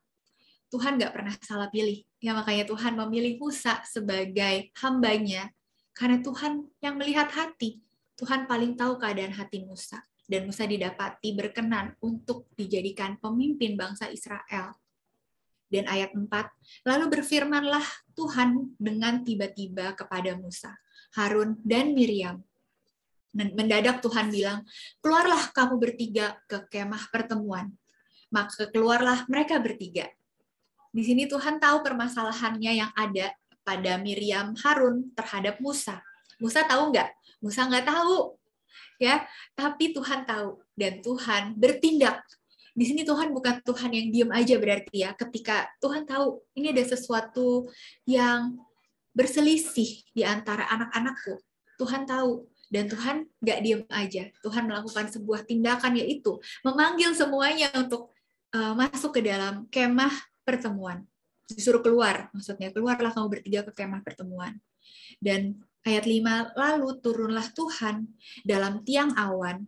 Tuhan 0.75 0.99
nggak 0.99 1.15
pernah 1.15 1.35
salah 1.39 1.71
pilih. 1.71 2.03
Ya 2.19 2.35
makanya 2.35 2.67
Tuhan 2.67 2.99
memilih 2.99 3.39
Musa 3.39 3.79
sebagai 3.87 4.75
hambanya, 4.83 5.55
karena 5.95 6.19
Tuhan 6.19 6.67
yang 6.83 6.99
melihat 6.99 7.31
hati. 7.31 7.79
Tuhan 8.19 8.51
paling 8.51 8.75
tahu 8.75 8.99
keadaan 8.99 9.31
hati 9.31 9.63
Musa. 9.63 10.03
Dan 10.29 10.45
Musa 10.45 10.69
didapati 10.69 11.33
berkenan 11.33 11.97
untuk 12.05 12.51
dijadikan 12.53 13.17
pemimpin 13.17 13.79
bangsa 13.79 14.11
Israel. 14.13 14.77
Dan 15.69 15.85
ayat 15.85 16.17
4, 16.17 16.25
lalu 16.89 17.05
berfirmanlah 17.13 17.85
Tuhan 18.17 18.73
dengan 18.81 19.21
tiba-tiba 19.21 19.93
kepada 19.93 20.33
Musa, 20.35 20.73
Harun, 21.13 21.61
dan 21.61 21.93
Miriam, 21.93 22.41
mendadak 23.37 24.01
Tuhan 24.01 24.33
bilang, 24.33 24.65
keluarlah 25.05 25.53
kamu 25.53 25.77
bertiga 25.77 26.41
ke 26.49 26.65
kemah 26.73 27.13
pertemuan. 27.13 27.69
Maka 28.29 28.69
keluarlah 28.69 29.25
mereka 29.29 29.57
bertiga. 29.61 30.09
Di 30.93 31.05
sini 31.05 31.29
Tuhan 31.29 31.61
tahu 31.61 31.85
permasalahannya 31.85 32.73
yang 32.73 32.93
ada 32.97 33.33
pada 33.65 34.01
Miriam 34.01 34.57
Harun 34.65 35.13
terhadap 35.13 35.61
Musa. 35.61 36.01
Musa 36.41 36.65
tahu 36.65 36.93
nggak? 36.93 37.09
Musa 37.45 37.69
nggak 37.69 37.85
tahu. 37.85 38.37
ya, 38.99 39.25
Tapi 39.53 39.93
Tuhan 39.93 40.25
tahu. 40.25 40.61
Dan 40.73 41.05
Tuhan 41.05 41.55
bertindak. 41.57 42.25
Di 42.79 42.87
sini 42.87 43.03
Tuhan 43.03 43.35
bukan 43.35 43.59
Tuhan 43.67 43.91
yang 43.91 44.07
diam 44.15 44.31
aja 44.31 44.55
berarti 44.55 45.03
ya. 45.03 45.11
Ketika 45.19 45.67
Tuhan 45.83 46.07
tahu 46.07 46.39
ini 46.55 46.71
ada 46.71 46.87
sesuatu 46.87 47.67
yang 48.07 48.55
berselisih 49.11 50.07
di 50.15 50.23
antara 50.23 50.63
anak-anakku. 50.71 51.43
Tuhan 51.75 52.07
tahu 52.07 52.47
dan 52.71 52.87
Tuhan 52.87 53.27
nggak 53.43 53.59
diem 53.67 53.83
aja. 53.91 54.31
Tuhan 54.47 54.71
melakukan 54.71 55.11
sebuah 55.11 55.43
tindakan 55.43 55.99
yaitu 55.99 56.39
memanggil 56.63 57.19
semuanya 57.19 57.67
untuk 57.75 58.15
uh, 58.55 58.79
masuk 58.79 59.19
ke 59.19 59.27
dalam 59.27 59.67
kemah 59.75 60.15
pertemuan. 60.47 61.03
Disuruh 61.51 61.83
keluar, 61.83 62.31
maksudnya 62.31 62.71
keluarlah 62.71 63.11
kamu 63.11 63.27
bertiga 63.27 63.67
ke 63.67 63.73
kemah 63.75 64.07
pertemuan. 64.07 64.55
Dan 65.19 65.59
ayat 65.83 66.07
5, 66.07 66.55
lalu 66.55 66.89
turunlah 67.03 67.49
Tuhan 67.57 68.07
dalam 68.47 68.87
tiang 68.87 69.17
awan 69.19 69.67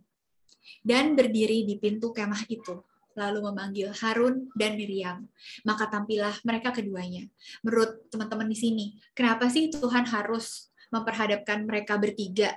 dan 0.85 1.17
berdiri 1.17 1.65
di 1.65 1.75
pintu 1.81 2.13
kemah 2.13 2.45
itu 2.47 2.85
lalu 3.15 3.39
memanggil 3.51 3.91
Harun 3.91 4.47
dan 4.55 4.75
Miriam. 4.79 5.27
Maka 5.67 5.87
tampillah 5.91 6.35
mereka 6.47 6.71
keduanya. 6.71 7.27
Menurut 7.61 8.07
teman-teman 8.11 8.47
di 8.47 8.57
sini, 8.57 8.85
kenapa 9.11 9.47
sih 9.51 9.67
Tuhan 9.71 10.07
harus 10.07 10.71
memperhadapkan 10.91 11.63
mereka 11.63 11.95
bertiga 11.95 12.51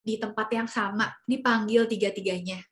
di 0.00 0.16
tempat 0.16 0.48
yang 0.50 0.68
sama 0.68 1.12
dipanggil 1.28 1.84
tiga-tiganya. 1.84 2.64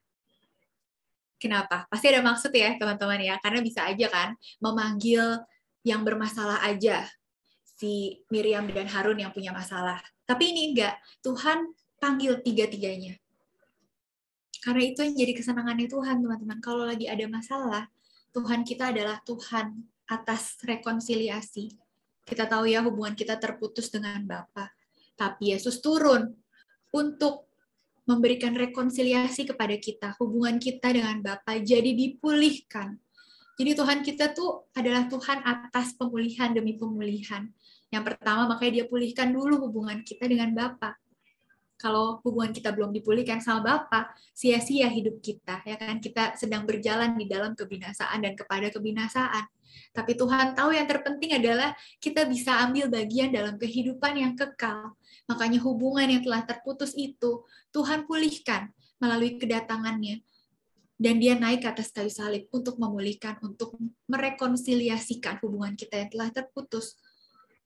Kenapa? 1.39 1.87
Pasti 1.87 2.11
ada 2.11 2.25
maksud 2.25 2.51
ya 2.51 2.75
teman-teman 2.75 3.21
ya, 3.23 3.39
karena 3.39 3.61
bisa 3.63 3.87
aja 3.87 4.11
kan 4.11 4.35
memanggil 4.59 5.39
yang 5.87 6.03
bermasalah 6.03 6.67
aja 6.67 7.07
si 7.79 8.25
Miriam 8.27 8.67
dan 8.75 8.91
Harun 8.91 9.23
yang 9.23 9.31
punya 9.31 9.55
masalah. 9.55 10.03
Tapi 10.27 10.51
ini 10.51 10.75
enggak, 10.75 10.99
Tuhan 11.23 11.71
panggil 12.03 12.43
tiga-tiganya. 12.43 13.15
Karena 14.59 14.83
itu 14.83 15.01
yang 15.07 15.15
jadi 15.15 15.33
kesenangannya 15.39 15.87
Tuhan, 15.87 16.23
teman-teman. 16.23 16.59
Kalau 16.59 16.85
lagi 16.85 17.07
ada 17.07 17.25
masalah, 17.31 17.85
Tuhan 18.35 18.67
kita 18.67 18.91
adalah 18.91 19.23
Tuhan 19.23 19.87
atas 20.09 20.59
rekonsiliasi. 20.65 21.77
Kita 22.25 22.45
tahu 22.45 22.69
ya 22.69 22.85
hubungan 22.85 23.17
kita 23.17 23.41
terputus 23.41 23.89
dengan 23.89 24.21
Bapa. 24.25 24.69
Tapi 25.17 25.57
Yesus 25.57 25.81
turun 25.81 26.37
untuk 26.93 27.49
memberikan 28.09 28.57
rekonsiliasi 28.57 29.45
kepada 29.45 29.77
kita, 29.77 30.17
hubungan 30.17 30.57
kita 30.57 30.89
dengan 30.93 31.21
Bapa 31.21 31.61
jadi 31.61 31.93
dipulihkan. 31.93 32.97
Jadi 33.59 33.71
Tuhan 33.75 34.01
kita 34.07 34.33
tuh 34.33 34.71
adalah 34.73 35.11
Tuhan 35.11 35.45
atas 35.45 35.93
pemulihan 35.99 36.55
demi 36.55 36.79
pemulihan. 36.79 37.51
Yang 37.91 38.05
pertama 38.15 38.49
makanya 38.49 38.81
dia 38.81 38.87
pulihkan 38.87 39.35
dulu 39.35 39.69
hubungan 39.69 40.01
kita 40.07 40.25
dengan 40.25 40.55
Bapa. 40.57 40.97
Kalau 41.79 42.19
hubungan 42.27 42.51
kita 42.51 42.75
belum 42.75 42.91
dipulihkan 42.91 43.39
sama 43.39 43.63
Bapa, 43.63 44.11
sia-sia 44.35 44.91
hidup 44.91 45.23
kita, 45.23 45.63
ya 45.63 45.79
kan? 45.79 46.03
Kita 46.03 46.35
sedang 46.35 46.67
berjalan 46.67 47.15
di 47.15 47.31
dalam 47.31 47.55
kebinasaan 47.55 48.19
dan 48.19 48.35
kepada 48.35 48.67
kebinasaan. 48.75 49.47
Tapi 49.95 50.19
Tuhan 50.19 50.59
tahu 50.59 50.75
yang 50.75 50.91
terpenting 50.91 51.39
adalah 51.39 51.71
kita 52.03 52.27
bisa 52.27 52.59
ambil 52.67 52.91
bagian 52.91 53.31
dalam 53.31 53.55
kehidupan 53.55 54.19
yang 54.19 54.35
kekal. 54.35 54.99
Makanya 55.31 55.63
hubungan 55.63 56.19
yang 56.19 56.23
telah 56.27 56.43
terputus 56.43 56.99
itu 56.99 57.47
Tuhan 57.71 58.11
pulihkan 58.11 58.75
melalui 58.99 59.39
kedatangannya. 59.39 60.27
Dan 60.99 61.23
dia 61.23 61.39
naik 61.39 61.63
ke 61.63 61.69
atas 61.71 61.95
kayu 61.95 62.11
salib 62.11 62.51
untuk 62.51 62.75
memulihkan, 62.75 63.39
untuk 63.39 63.79
merekonsiliasikan 64.11 65.39
hubungan 65.47 65.79
kita 65.79 65.95
yang 65.95 66.11
telah 66.11 66.35
terputus. 66.35 66.99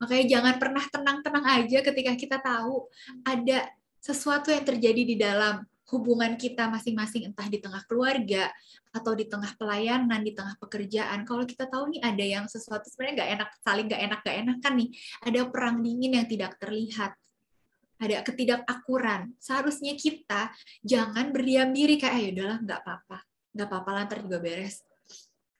Makanya 0.04 0.24
jangan 0.28 0.54
pernah 0.60 0.84
tenang-tenang 0.84 1.46
aja 1.48 1.78
ketika 1.80 2.12
kita 2.12 2.36
tahu 2.44 2.92
ada 3.24 3.72
sesuatu 4.02 4.50
yang 4.50 4.66
terjadi 4.66 5.02
di 5.06 5.14
dalam 5.14 5.62
hubungan 5.94 6.34
kita 6.34 6.66
masing-masing 6.66 7.30
entah 7.30 7.46
di 7.46 7.62
tengah 7.62 7.84
keluarga 7.86 8.50
atau 8.90 9.12
di 9.14 9.28
tengah 9.28 9.54
pelayanan, 9.54 10.24
di 10.24 10.32
tengah 10.34 10.58
pekerjaan. 10.58 11.22
Kalau 11.22 11.46
kita 11.46 11.70
tahu 11.70 11.94
nih 11.94 12.00
ada 12.02 12.24
yang 12.24 12.44
sesuatu 12.50 12.88
sebenarnya 12.90 13.14
nggak 13.22 13.30
enak, 13.38 13.48
saling 13.62 13.86
nggak 13.86 14.02
enak, 14.10 14.18
nggak 14.24 14.38
enak 14.42 14.56
kan 14.58 14.72
nih. 14.74 14.88
Ada 15.22 15.40
perang 15.52 15.76
dingin 15.84 16.12
yang 16.18 16.26
tidak 16.26 16.58
terlihat 16.58 17.14
ada 18.02 18.18
ketidakakuran. 18.26 19.30
Seharusnya 19.38 19.94
kita 19.94 20.50
jangan 20.82 21.30
berdiam 21.30 21.70
diri 21.70 21.94
kayak, 21.94 22.18
ayo 22.18 22.26
ah, 22.26 22.32
udahlah, 22.34 22.58
nggak 22.66 22.80
apa-apa. 22.82 23.18
Nggak 23.54 23.68
apa-apa, 23.70 23.90
lantar 23.94 24.18
juga 24.26 24.38
beres. 24.42 24.82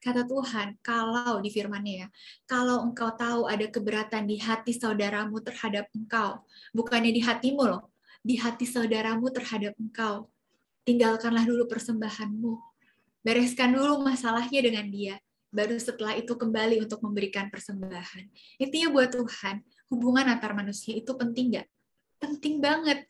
Kata 0.03 0.27
Tuhan, 0.27 0.75
kalau 0.83 1.39
di 1.39 1.47
firmannya 1.47 1.93
ya, 2.03 2.07
kalau 2.43 2.83
engkau 2.83 3.15
tahu 3.15 3.47
ada 3.47 3.63
keberatan 3.71 4.27
di 4.27 4.35
hati 4.35 4.75
saudaramu 4.75 5.39
terhadap 5.39 5.87
engkau, 5.95 6.43
bukannya 6.75 7.15
di 7.15 7.23
hatimu 7.23 7.63
loh, 7.63 7.92
di 8.23 8.39
hati 8.39 8.63
saudaramu 8.63 9.27
terhadap 9.29 9.75
engkau, 9.77 10.31
tinggalkanlah 10.87 11.43
dulu 11.43 11.67
persembahanmu. 11.67 12.55
Bereskan 13.23 13.75
dulu 13.75 14.01
masalahnya 14.01 14.63
dengan 14.63 14.87
dia. 14.87 15.15
Baru 15.53 15.77
setelah 15.77 16.17
itu 16.17 16.33
kembali 16.33 16.81
untuk 16.81 17.03
memberikan 17.05 17.51
persembahan. 17.53 18.25
Intinya 18.57 18.89
buat 18.89 19.13
Tuhan, 19.13 19.61
hubungan 19.93 20.25
antar 20.25 20.57
manusia 20.57 20.97
itu 20.97 21.13
penting 21.13 21.53
nggak? 21.53 21.67
penting 22.23 22.63
banget. 22.63 23.03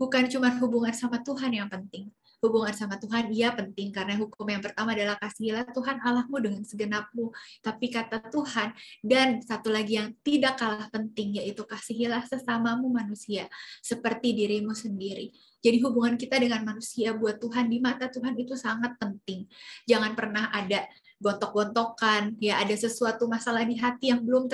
Bukan 0.00 0.30
cuma 0.32 0.48
hubungan 0.56 0.94
sama 0.96 1.20
Tuhan 1.20 1.52
yang 1.52 1.68
penting, 1.68 2.08
hubungan 2.38 2.70
sama 2.70 2.94
Tuhan 3.02 3.34
iya 3.34 3.50
penting 3.50 3.90
karena 3.90 4.14
hukum 4.14 4.46
yang 4.46 4.62
pertama 4.62 4.94
adalah 4.94 5.18
kasihilah 5.18 5.66
Tuhan 5.74 5.98
Allahmu 5.98 6.36
dengan 6.38 6.62
segenapmu. 6.62 7.34
Tapi 7.62 7.86
kata 7.90 8.30
Tuhan 8.30 8.74
dan 9.02 9.42
satu 9.42 9.74
lagi 9.74 9.98
yang 9.98 10.14
tidak 10.22 10.58
kalah 10.58 10.86
penting 10.88 11.42
yaitu 11.42 11.66
kasihilah 11.66 12.22
sesamamu 12.30 12.86
manusia 12.90 13.50
seperti 13.82 14.38
dirimu 14.38 14.70
sendiri. 14.70 15.34
Jadi 15.58 15.82
hubungan 15.82 16.14
kita 16.14 16.38
dengan 16.38 16.62
manusia 16.62 17.10
buat 17.10 17.42
Tuhan 17.42 17.66
di 17.66 17.82
mata 17.82 18.06
Tuhan 18.06 18.38
itu 18.38 18.54
sangat 18.54 18.94
penting. 19.02 19.50
Jangan 19.90 20.14
pernah 20.14 20.54
ada 20.54 20.86
gontok-gontokan, 21.18 22.38
ya 22.38 22.62
ada 22.62 22.78
sesuatu 22.78 23.26
masalah 23.26 23.66
di 23.66 23.74
hati 23.74 24.14
yang 24.14 24.22
belum 24.22 24.46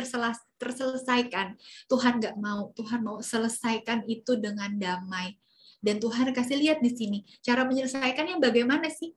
terselesaikan. 0.56 1.60
Tuhan 1.92 2.24
nggak 2.24 2.40
mau, 2.40 2.72
Tuhan 2.72 3.04
mau 3.04 3.20
selesaikan 3.20 4.08
itu 4.08 4.40
dengan 4.40 4.72
damai 4.72 5.36
dan 5.84 6.00
Tuhan 6.00 6.32
kasih 6.32 6.56
lihat 6.56 6.80
di 6.80 6.88
sini, 6.88 7.18
cara 7.44 7.68
menyelesaikannya 7.68 8.40
bagaimana 8.40 8.88
sih? 8.88 9.12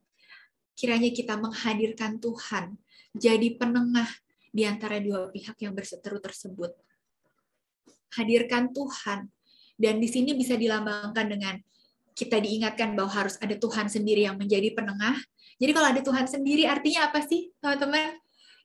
Kiranya 0.76 1.08
kita 1.08 1.40
menghadirkan 1.40 2.20
Tuhan 2.20 2.76
jadi 3.16 3.56
penengah 3.56 4.06
di 4.52 4.68
antara 4.68 5.00
dua 5.00 5.32
pihak 5.32 5.56
yang 5.64 5.72
berseteru 5.72 6.20
tersebut. 6.20 6.76
Hadirkan 8.20 8.76
Tuhan. 8.76 9.32
Dan 9.78 10.02
di 10.02 10.10
sini 10.10 10.34
bisa 10.34 10.58
dilambangkan 10.58 11.26
dengan 11.30 11.54
kita 12.12 12.36
diingatkan 12.42 12.98
bahwa 12.98 13.14
harus 13.14 13.38
ada 13.38 13.54
Tuhan 13.54 13.86
sendiri 13.86 14.26
yang 14.26 14.34
menjadi 14.34 14.74
penengah. 14.74 15.16
Jadi 15.56 15.70
kalau 15.70 15.88
ada 15.88 16.02
Tuhan 16.02 16.26
sendiri 16.26 16.66
artinya 16.66 17.08
apa 17.08 17.22
sih, 17.24 17.54
teman-teman? 17.62 18.18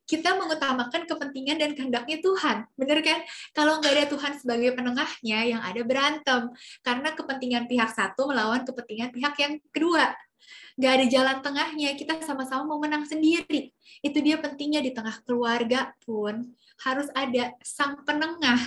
Kita 0.03 0.36
mengutamakan 0.36 1.07
kepentingan 1.07 1.57
dan 1.60 1.72
kehendaknya 1.74 2.19
Tuhan. 2.19 2.67
Benar 2.75 3.00
kan? 3.00 3.19
Kalau 3.55 3.79
nggak 3.79 3.93
ada 3.93 4.05
Tuhan 4.12 4.33
sebagai 4.36 4.69
penengahnya, 4.75 5.39
yang 5.48 5.62
ada 5.63 5.81
berantem. 5.88 6.51
Karena 6.83 7.15
kepentingan 7.15 7.72
pihak 7.72 7.91
satu 7.95 8.27
melawan 8.27 8.67
kepentingan 8.67 9.15
pihak 9.15 9.36
yang 9.39 9.53
kedua. 9.72 10.12
Nggak 10.75 10.91
ada 10.91 11.05
jalan 11.07 11.38
tengahnya, 11.39 11.89
kita 11.95 12.19
sama-sama 12.25 12.67
mau 12.67 12.79
menang 12.81 13.07
sendiri. 13.07 13.72
Itu 14.03 14.19
dia 14.19 14.41
pentingnya 14.41 14.81
di 14.83 14.91
tengah 14.91 15.22
keluarga 15.24 15.93
pun 16.03 16.51
harus 16.83 17.07
ada 17.15 17.55
sang 17.63 18.01
penengah, 18.03 18.60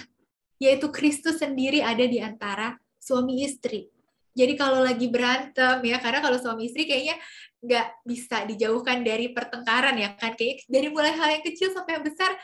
yaitu 0.56 0.88
Kristus 0.88 1.42
sendiri 1.42 1.84
ada 1.84 2.06
di 2.06 2.22
antara 2.22 2.78
suami 2.96 3.44
istri. 3.44 3.95
Jadi 4.36 4.52
kalau 4.54 4.84
lagi 4.84 5.08
berantem 5.08 5.80
ya, 5.80 5.96
karena 5.96 6.20
kalau 6.20 6.36
suami 6.36 6.68
istri 6.68 6.84
kayaknya 6.84 7.16
nggak 7.64 7.86
bisa 8.04 8.44
dijauhkan 8.44 9.00
dari 9.00 9.32
pertengkaran 9.32 9.96
ya 9.96 10.12
kan, 10.20 10.36
kayak 10.36 10.68
dari 10.68 10.92
mulai 10.92 11.16
hal 11.16 11.40
yang 11.40 11.44
kecil 11.44 11.72
sampai 11.72 11.96
yang 11.96 12.04
besar, 12.04 12.36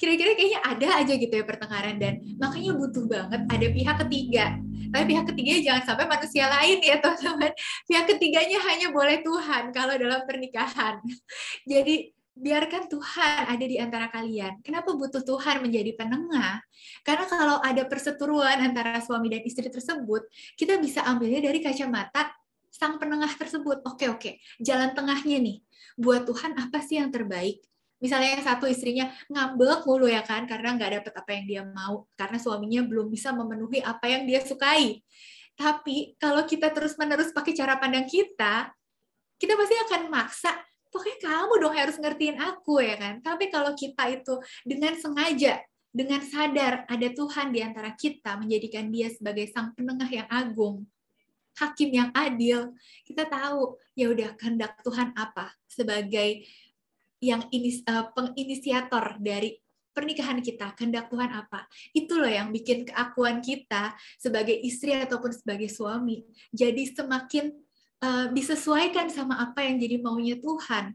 kira-kira 0.00 0.32
kayaknya 0.32 0.60
ada 0.64 0.88
aja 1.04 1.12
gitu 1.16 1.32
ya 1.32 1.44
pertengkaran 1.44 1.96
dan 1.96 2.20
makanya 2.36 2.72
butuh 2.76 3.04
banget 3.04 3.40
ada 3.48 3.66
pihak 3.68 3.96
ketiga. 4.08 4.46
Tapi 4.86 5.04
pihak 5.12 5.24
ketiganya 5.28 5.60
jangan 5.60 5.82
sampai 5.92 6.06
manusia 6.08 6.44
lain 6.48 6.78
ya 6.80 6.96
teman-teman. 7.04 7.52
Pihak 7.84 8.04
ketiganya 8.16 8.58
hanya 8.64 8.88
boleh 8.94 9.20
Tuhan 9.20 9.64
kalau 9.74 9.94
dalam 9.98 10.22
pernikahan. 10.24 11.04
Jadi 11.72 12.15
biarkan 12.36 12.92
Tuhan 12.92 13.48
ada 13.48 13.64
di 13.64 13.80
antara 13.80 14.12
kalian. 14.12 14.60
Kenapa 14.60 14.92
butuh 14.92 15.24
Tuhan 15.24 15.64
menjadi 15.64 15.96
penengah? 15.96 16.60
Karena 17.00 17.24
kalau 17.24 17.56
ada 17.64 17.82
perseteruan 17.88 18.60
antara 18.60 19.00
suami 19.00 19.32
dan 19.32 19.42
istri 19.42 19.66
tersebut, 19.72 20.28
kita 20.54 20.76
bisa 20.76 21.02
ambilnya 21.08 21.40
dari 21.40 21.64
kacamata 21.64 22.36
sang 22.68 23.00
penengah 23.00 23.32
tersebut. 23.40 23.80
Oke, 23.88 24.12
oke, 24.12 24.36
jalan 24.60 24.92
tengahnya 24.92 25.40
nih. 25.40 25.64
Buat 25.96 26.28
Tuhan 26.28 26.60
apa 26.60 26.84
sih 26.84 27.00
yang 27.00 27.08
terbaik? 27.08 27.64
Misalnya 27.96 28.36
yang 28.36 28.44
satu 28.44 28.68
istrinya 28.68 29.08
ngambek 29.32 29.88
mulu 29.88 30.04
ya 30.04 30.20
kan, 30.20 30.44
karena 30.44 30.76
nggak 30.76 30.90
dapet 31.00 31.12
apa 31.16 31.30
yang 31.32 31.44
dia 31.48 31.62
mau, 31.64 32.04
karena 32.12 32.36
suaminya 32.36 32.84
belum 32.84 33.08
bisa 33.08 33.32
memenuhi 33.32 33.80
apa 33.80 34.04
yang 34.12 34.28
dia 34.28 34.44
sukai. 34.44 35.00
Tapi 35.56 36.20
kalau 36.20 36.44
kita 36.44 36.68
terus-menerus 36.68 37.32
pakai 37.32 37.56
cara 37.56 37.80
pandang 37.80 38.04
kita, 38.04 38.68
kita 39.40 39.56
pasti 39.56 39.76
akan 39.88 40.02
maksa 40.12 40.52
pokoknya 40.90 41.18
kamu 41.22 41.54
dong 41.62 41.74
harus 41.74 41.96
ngertiin 41.98 42.36
aku 42.40 42.82
ya 42.82 42.96
kan. 42.96 43.14
Tapi 43.22 43.50
kalau 43.50 43.72
kita 43.74 44.08
itu 44.10 44.34
dengan 44.62 44.94
sengaja, 44.96 45.60
dengan 45.90 46.20
sadar 46.20 46.84
ada 46.86 47.08
Tuhan 47.08 47.52
di 47.52 47.60
antara 47.64 47.92
kita 47.96 48.36
menjadikan 48.36 48.92
dia 48.92 49.08
sebagai 49.08 49.48
sang 49.48 49.72
penengah 49.72 50.08
yang 50.08 50.28
agung, 50.28 50.84
hakim 51.56 51.90
yang 51.92 52.10
adil, 52.12 52.76
kita 53.08 53.24
tahu 53.24 53.80
ya 53.96 54.12
udah 54.12 54.36
kehendak 54.36 54.76
Tuhan 54.84 55.16
apa 55.16 55.56
sebagai 55.64 56.44
yang 57.24 57.48
inis, 57.48 57.80
uh, 57.88 58.12
penginisiator 58.12 59.16
dari 59.24 59.56
pernikahan 59.96 60.44
kita, 60.44 60.76
kehendak 60.76 61.08
Tuhan 61.08 61.32
apa. 61.32 61.64
Itu 61.96 62.20
loh 62.20 62.28
yang 62.28 62.52
bikin 62.52 62.84
keakuan 62.84 63.40
kita 63.40 63.96
sebagai 64.20 64.52
istri 64.52 64.92
ataupun 64.92 65.32
sebagai 65.32 65.72
suami 65.72 66.28
jadi 66.52 66.92
semakin 66.92 67.65
uh, 68.02 68.26
disesuaikan 68.32 69.08
sama 69.08 69.40
apa 69.40 69.64
yang 69.64 69.80
jadi 69.80 69.96
maunya 70.02 70.36
Tuhan. 70.40 70.92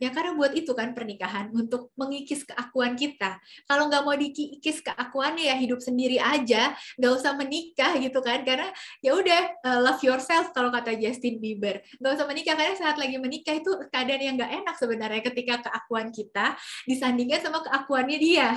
Ya 0.00 0.08
karena 0.08 0.32
buat 0.32 0.56
itu 0.56 0.72
kan 0.72 0.96
pernikahan 0.96 1.52
untuk 1.52 1.92
mengikis 1.92 2.48
keakuan 2.48 2.96
kita. 2.96 3.36
Kalau 3.68 3.84
nggak 3.84 4.00
mau 4.00 4.16
dikikis 4.16 4.80
keakuannya 4.80 5.52
ya 5.52 5.56
hidup 5.60 5.76
sendiri 5.84 6.16
aja, 6.16 6.72
nggak 6.96 7.12
usah 7.20 7.36
menikah 7.36 8.00
gitu 8.00 8.24
kan. 8.24 8.40
Karena 8.40 8.72
ya 9.04 9.12
udah 9.12 9.60
uh, 9.60 9.78
love 9.84 10.00
yourself 10.00 10.56
kalau 10.56 10.72
kata 10.72 10.96
Justin 10.96 11.36
Bieber. 11.36 11.84
Nggak 12.00 12.16
usah 12.16 12.24
menikah 12.24 12.56
karena 12.56 12.74
saat 12.80 12.96
lagi 12.96 13.20
menikah 13.20 13.60
itu 13.60 13.68
keadaan 13.92 14.22
yang 14.24 14.34
nggak 14.40 14.52
enak 14.64 14.74
sebenarnya 14.80 15.20
ketika 15.20 15.68
keakuan 15.68 16.08
kita 16.08 16.56
disandingkan 16.88 17.44
sama 17.44 17.60
keakuannya 17.60 18.16
dia. 18.16 18.56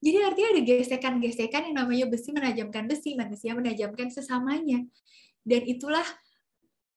Jadi 0.00 0.16
artinya 0.24 0.48
ada 0.56 0.62
gesekan-gesekan 0.64 1.68
yang 1.68 1.76
namanya 1.84 2.08
besi 2.08 2.32
menajamkan 2.32 2.88
besi, 2.88 3.12
manusia 3.12 3.52
menajamkan 3.52 4.08
sesamanya. 4.08 4.80
Dan 5.44 5.68
itulah 5.68 6.08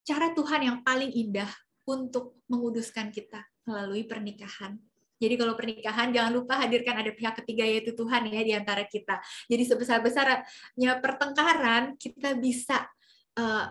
cara 0.02 0.34
Tuhan 0.34 0.62
yang 0.66 0.78
paling 0.82 1.12
indah 1.14 1.50
untuk 1.86 2.42
menguduskan 2.50 3.10
kita 3.10 3.42
melalui 3.66 4.06
pernikahan. 4.06 4.78
Jadi 5.22 5.38
kalau 5.38 5.54
pernikahan 5.54 6.10
jangan 6.10 6.34
lupa 6.34 6.58
hadirkan 6.58 6.98
ada 6.98 7.14
pihak 7.14 7.38
ketiga 7.46 7.62
yaitu 7.62 7.94
Tuhan 7.94 8.26
ya 8.34 8.42
di 8.42 8.54
antara 8.58 8.82
kita. 8.90 9.22
Jadi 9.46 9.64
sebesar-besarnya 9.70 10.98
pertengkaran 10.98 11.94
kita 12.02 12.34
bisa 12.42 12.90
uh, 13.38 13.70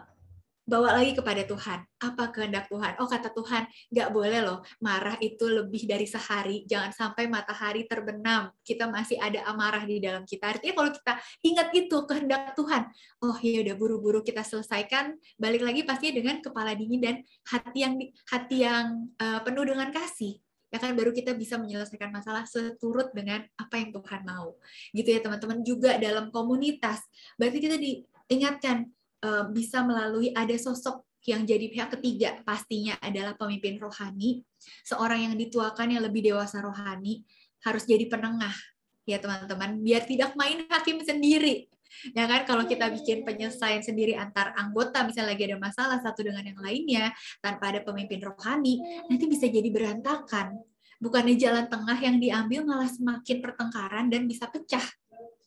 bawa 0.71 0.95
lagi 0.95 1.19
kepada 1.19 1.43
Tuhan. 1.43 1.83
Apa 1.99 2.31
kehendak 2.31 2.71
Tuhan? 2.71 2.95
Oh 3.03 3.11
kata 3.11 3.35
Tuhan, 3.35 3.67
nggak 3.91 4.09
boleh 4.15 4.41
loh 4.47 4.63
marah 4.79 5.19
itu 5.19 5.51
lebih 5.51 5.91
dari 5.91 6.07
sehari. 6.07 6.63
Jangan 6.71 6.95
sampai 6.95 7.27
matahari 7.27 7.91
terbenam. 7.91 8.55
Kita 8.63 8.87
masih 8.87 9.19
ada 9.19 9.43
amarah 9.51 9.83
di 9.83 9.99
dalam 9.99 10.23
kita. 10.23 10.55
Artinya 10.55 10.79
kalau 10.79 10.91
kita 10.95 11.13
ingat 11.43 11.69
itu 11.75 11.97
kehendak 12.07 12.55
Tuhan, 12.55 12.87
oh 13.27 13.37
ya 13.43 13.67
udah 13.67 13.75
buru-buru 13.75 14.23
kita 14.23 14.47
selesaikan. 14.47 15.19
Balik 15.35 15.67
lagi 15.67 15.83
pasti 15.83 16.15
dengan 16.15 16.39
kepala 16.39 16.79
dingin 16.79 17.03
dan 17.03 17.17
hati 17.51 17.79
yang 17.83 17.95
hati 18.31 18.57
yang 18.63 19.11
uh, 19.19 19.43
penuh 19.43 19.67
dengan 19.67 19.91
kasih 19.91 20.39
ya 20.71 20.79
kan 20.79 20.95
baru 20.95 21.11
kita 21.11 21.35
bisa 21.35 21.59
menyelesaikan 21.59 22.15
masalah 22.15 22.47
seturut 22.47 23.11
dengan 23.11 23.43
apa 23.59 23.75
yang 23.75 23.91
Tuhan 23.91 24.23
mau 24.23 24.55
gitu 24.95 25.09
ya 25.11 25.19
teman-teman 25.19 25.67
juga 25.67 25.99
dalam 25.99 26.31
komunitas 26.31 27.03
berarti 27.35 27.59
kita 27.59 27.75
diingatkan 27.75 28.87
Eh, 29.21 29.45
bisa 29.53 29.85
melalui 29.85 30.33
ada 30.33 30.57
sosok 30.57 31.05
yang 31.29 31.45
jadi 31.45 31.69
pihak 31.69 31.93
ketiga 32.01 32.41
pastinya 32.41 32.97
adalah 33.05 33.37
pemimpin 33.37 33.77
rohani 33.77 34.41
seorang 34.81 35.29
yang 35.29 35.35
dituakan 35.37 35.93
yang 35.93 36.01
lebih 36.01 36.33
dewasa 36.33 36.65
rohani 36.65 37.29
harus 37.61 37.85
jadi 37.85 38.09
penengah 38.09 38.57
ya 39.05 39.21
teman-teman. 39.21 39.77
Biar 39.85 40.09
tidak 40.09 40.33
main 40.41 40.65
hakim 40.73 41.05
sendiri. 41.05 41.69
Ya 42.17 42.25
kan 42.25 42.49
kalau 42.49 42.65
kita 42.65 42.89
bikin 42.97 43.29
penyelesaian 43.29 43.85
sendiri 43.85 44.17
antar 44.17 44.57
anggota 44.57 45.05
misalnya 45.05 45.37
lagi 45.37 45.53
ada 45.53 45.59
masalah 45.61 45.99
satu 46.01 46.25
dengan 46.25 46.41
yang 46.41 46.57
lainnya 46.57 47.13
tanpa 47.45 47.77
ada 47.77 47.85
pemimpin 47.85 48.25
rohani 48.25 48.81
nanti 49.05 49.29
bisa 49.29 49.53
jadi 49.53 49.69
berantakan. 49.69 50.65
Bukannya 50.97 51.37
jalan 51.37 51.69
tengah 51.69 51.99
yang 52.01 52.17
diambil 52.17 52.65
malah 52.65 52.89
semakin 52.89 53.45
pertengkaran 53.45 54.09
dan 54.09 54.25
bisa 54.25 54.49
pecah 54.49 54.85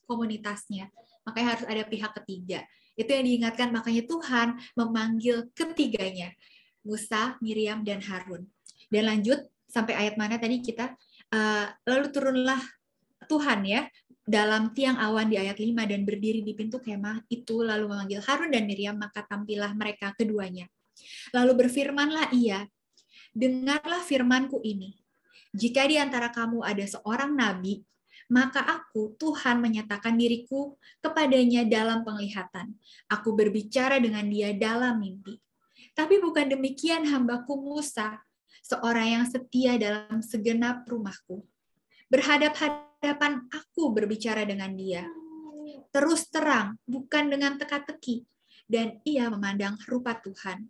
komunitasnya. 0.05 0.93
Makanya 1.25 1.57
harus 1.57 1.65
ada 1.65 1.83
pihak 1.89 2.13
ketiga 2.21 2.61
itu 2.93 3.09
yang 3.09 3.25
diingatkan 3.25 3.73
makanya 3.73 4.03
Tuhan 4.05 4.47
memanggil 4.77 5.49
ketiganya, 5.57 6.33
Musa, 6.85 7.37
Miriam, 7.41 7.81
dan 7.81 7.99
Harun. 8.05 8.45
Dan 8.89 9.09
lanjut 9.09 9.49
sampai 9.65 9.97
ayat 9.97 10.15
mana 10.19 10.37
tadi 10.37 10.61
kita, 10.61 10.93
uh, 11.33 11.65
lalu 11.89 12.13
turunlah 12.13 12.61
Tuhan 13.25 13.65
ya 13.65 13.89
dalam 14.23 14.71
tiang 14.71 14.95
awan 14.95 15.27
di 15.27 15.35
ayat 15.35 15.59
5 15.59 15.73
dan 15.83 16.07
berdiri 16.07 16.39
di 16.45 16.55
pintu 16.55 16.79
kemah 16.79 17.27
itu 17.27 17.59
lalu 17.59 17.91
memanggil 17.91 18.23
Harun 18.23 18.55
dan 18.55 18.63
Miriam 18.63 18.95
maka 18.95 19.25
tampillah 19.27 19.73
mereka 19.75 20.15
keduanya. 20.15 20.69
Lalu 21.33 21.65
berfirmanlah 21.65 22.31
ia, 22.31 22.63
dengarlah 23.33 23.99
firmanku 24.05 24.61
ini. 24.63 24.95
Jika 25.53 25.85
di 25.85 25.97
antara 25.97 26.29
kamu 26.29 26.61
ada 26.65 26.85
seorang 26.85 27.33
nabi 27.33 27.81
maka 28.31 28.63
aku, 28.63 29.15
Tuhan, 29.19 29.59
menyatakan 29.59 30.15
diriku 30.15 30.79
kepadanya 31.03 31.67
dalam 31.67 32.07
penglihatan. 32.07 32.75
Aku 33.11 33.35
berbicara 33.35 33.99
dengan 33.99 34.27
dia 34.27 34.55
dalam 34.55 34.99
mimpi. 34.99 35.39
Tapi 35.93 36.17
bukan 36.23 36.49
demikian 36.49 37.05
hambaku 37.05 37.59
Musa, 37.59 38.23
seorang 38.63 39.19
yang 39.19 39.25
setia 39.27 39.75
dalam 39.75 40.23
segenap 40.23 40.87
rumahku. 40.87 41.43
Berhadap-hadapan 42.07 43.45
aku 43.51 43.91
berbicara 43.91 44.47
dengan 44.47 44.73
dia. 44.73 45.03
Terus 45.93 46.25
terang, 46.31 46.79
bukan 46.87 47.29
dengan 47.29 47.59
teka-teki. 47.59 48.25
Dan 48.63 49.03
ia 49.03 49.27
memandang 49.27 49.75
rupa 49.85 50.15
Tuhan. 50.17 50.65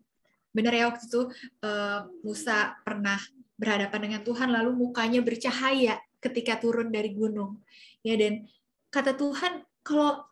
Benar 0.54 0.74
ya 0.74 0.86
waktu 0.90 1.06
itu 1.08 1.22
uh, 1.66 2.10
Musa 2.26 2.78
pernah 2.82 3.18
berhadapan 3.58 4.10
dengan 4.10 4.22
Tuhan 4.26 4.50
lalu 4.50 4.76
mukanya 4.76 5.22
bercahaya 5.22 5.98
ketika 6.24 6.56
turun 6.64 6.88
dari 6.88 7.12
gunung. 7.12 7.60
Ya 8.00 8.16
dan 8.16 8.48
kata 8.88 9.20
Tuhan 9.20 9.68
kalau 9.84 10.24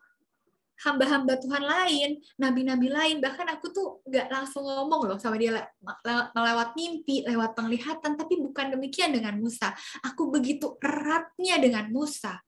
hamba-hamba 0.82 1.38
Tuhan 1.38 1.62
lain, 1.62 2.10
nabi-nabi 2.34 2.90
lain, 2.90 3.16
bahkan 3.22 3.46
aku 3.46 3.70
tuh 3.70 3.86
nggak 4.02 4.28
langsung 4.32 4.66
ngomong 4.66 5.06
loh 5.06 5.18
sama 5.18 5.38
dia 5.38 5.54
lewat 6.34 6.74
mimpi, 6.74 7.22
lewat 7.22 7.54
penglihatan, 7.54 8.18
tapi 8.18 8.42
bukan 8.42 8.74
demikian 8.74 9.14
dengan 9.14 9.38
Musa. 9.38 9.70
Aku 10.02 10.32
begitu 10.32 10.74
eratnya 10.82 11.62
dengan 11.62 11.86
Musa. 11.94 12.42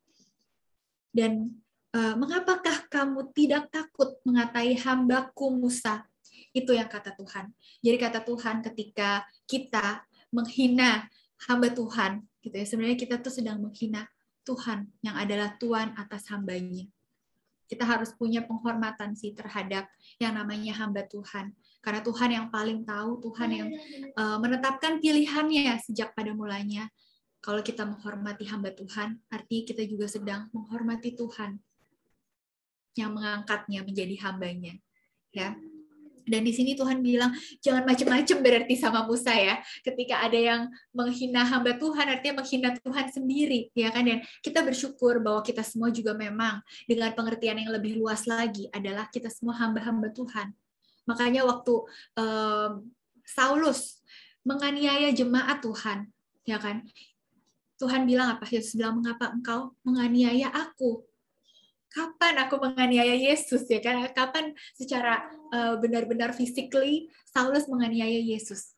Dan 1.15 1.63
uh, 1.95 2.19
mengapakah 2.19 2.91
kamu 2.91 3.31
tidak 3.31 3.71
takut 3.71 4.19
mengatai 4.27 4.75
hambaku 4.83 5.55
Musa? 5.55 6.03
Itu 6.51 6.75
yang 6.75 6.91
kata 6.91 7.15
Tuhan. 7.15 7.55
Jadi 7.83 7.97
kata 7.99 8.27
Tuhan 8.27 8.67
ketika 8.67 9.23
kita 9.47 10.03
menghina 10.35 11.07
hamba 11.47 11.71
Tuhan, 11.71 12.27
gitu 12.45 12.53
ya. 12.53 12.67
Sebenarnya 12.69 13.01
kita 13.01 13.25
tuh 13.25 13.33
sedang 13.33 13.65
menghina 13.65 14.05
Tuhan 14.45 14.93
yang 15.01 15.17
adalah 15.17 15.57
Tuhan 15.57 15.97
atas 15.97 16.29
hambanya 16.29 16.85
kita 17.65 17.85
harus 17.85 18.13
punya 18.15 18.45
penghormatan 18.45 19.17
sih 19.17 19.33
terhadap 19.33 19.89
yang 20.21 20.37
namanya 20.37 20.77
hamba 20.77 21.05
Tuhan. 21.09 21.57
Karena 21.81 22.01
Tuhan 22.01 22.31
yang 22.33 22.47
paling 22.49 22.85
tahu, 22.85 23.21
Tuhan 23.21 23.51
yang 23.53 23.69
uh, 24.17 24.39
menetapkan 24.41 25.01
pilihannya 25.01 25.77
sejak 25.85 26.13
pada 26.17 26.33
mulanya. 26.33 26.89
Kalau 27.45 27.61
kita 27.61 27.85
menghormati 27.85 28.49
hamba 28.49 28.73
Tuhan, 28.73 29.21
artinya 29.29 29.65
kita 29.69 29.83
juga 29.85 30.09
sedang 30.09 30.49
menghormati 30.55 31.13
Tuhan 31.13 31.61
yang 32.97 33.13
mengangkatnya 33.13 33.85
menjadi 33.85 34.17
hambanya. 34.25 34.81
Ya, 35.35 35.59
dan 36.25 36.41
di 36.43 36.53
sini 36.57 36.73
Tuhan 36.73 37.05
bilang 37.05 37.33
jangan 37.61 37.85
macam-macam 37.85 38.37
berarti 38.41 38.75
sama 38.81 39.05
Musa 39.05 39.33
ya. 39.37 39.61
Ketika 39.85 40.25
ada 40.25 40.37
yang 40.37 40.61
menghina 40.91 41.45
hamba 41.45 41.77
Tuhan 41.77 42.07
artinya 42.09 42.41
menghina 42.41 42.73
Tuhan 42.81 43.07
sendiri 43.13 43.71
ya 43.77 43.93
kan 43.93 44.09
dan 44.09 44.25
kita 44.41 44.65
bersyukur 44.65 45.21
bahwa 45.21 45.45
kita 45.45 45.61
semua 45.61 45.93
juga 45.93 46.17
memang 46.17 46.65
dengan 46.89 47.13
pengertian 47.13 47.61
yang 47.61 47.73
lebih 47.73 48.01
luas 48.01 48.25
lagi 48.25 48.69
adalah 48.73 49.09
kita 49.13 49.29
semua 49.29 49.57
hamba-hamba 49.61 50.11
Tuhan. 50.17 50.53
Makanya 51.05 51.45
waktu 51.45 51.75
um, 52.17 52.73
Saulus 53.25 54.01
menganiaya 54.45 55.13
jemaat 55.13 55.61
Tuhan 55.61 56.09
ya 56.49 56.61
kan. 56.61 56.85
Tuhan 57.75 58.07
bilang 58.07 58.39
apa? 58.39 58.47
Yesus 58.47 58.79
bilang 58.79 59.03
mengapa 59.03 59.35
engkau 59.35 59.75
menganiaya 59.83 60.49
aku? 60.49 61.03
Kapan 61.95 62.35
aku 62.43 62.59
menganiaya 62.59 63.15
Yesus 63.15 63.63
ya 63.71 63.79
kan? 63.79 64.03
Kapan 64.11 64.51
secara 64.75 65.23
uh, 65.55 65.79
benar-benar 65.79 66.35
physically 66.35 67.07
Saulus 67.31 67.71
menganiaya 67.71 68.19
Yesus? 68.19 68.75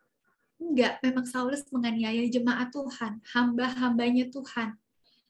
Enggak 0.61 1.01
memang 1.01 1.25
Saulus 1.25 1.65
menganiaya 1.73 2.21
jemaat 2.29 2.69
Tuhan 2.69 3.25
hamba-hambanya 3.33 4.29
Tuhan. 4.29 4.77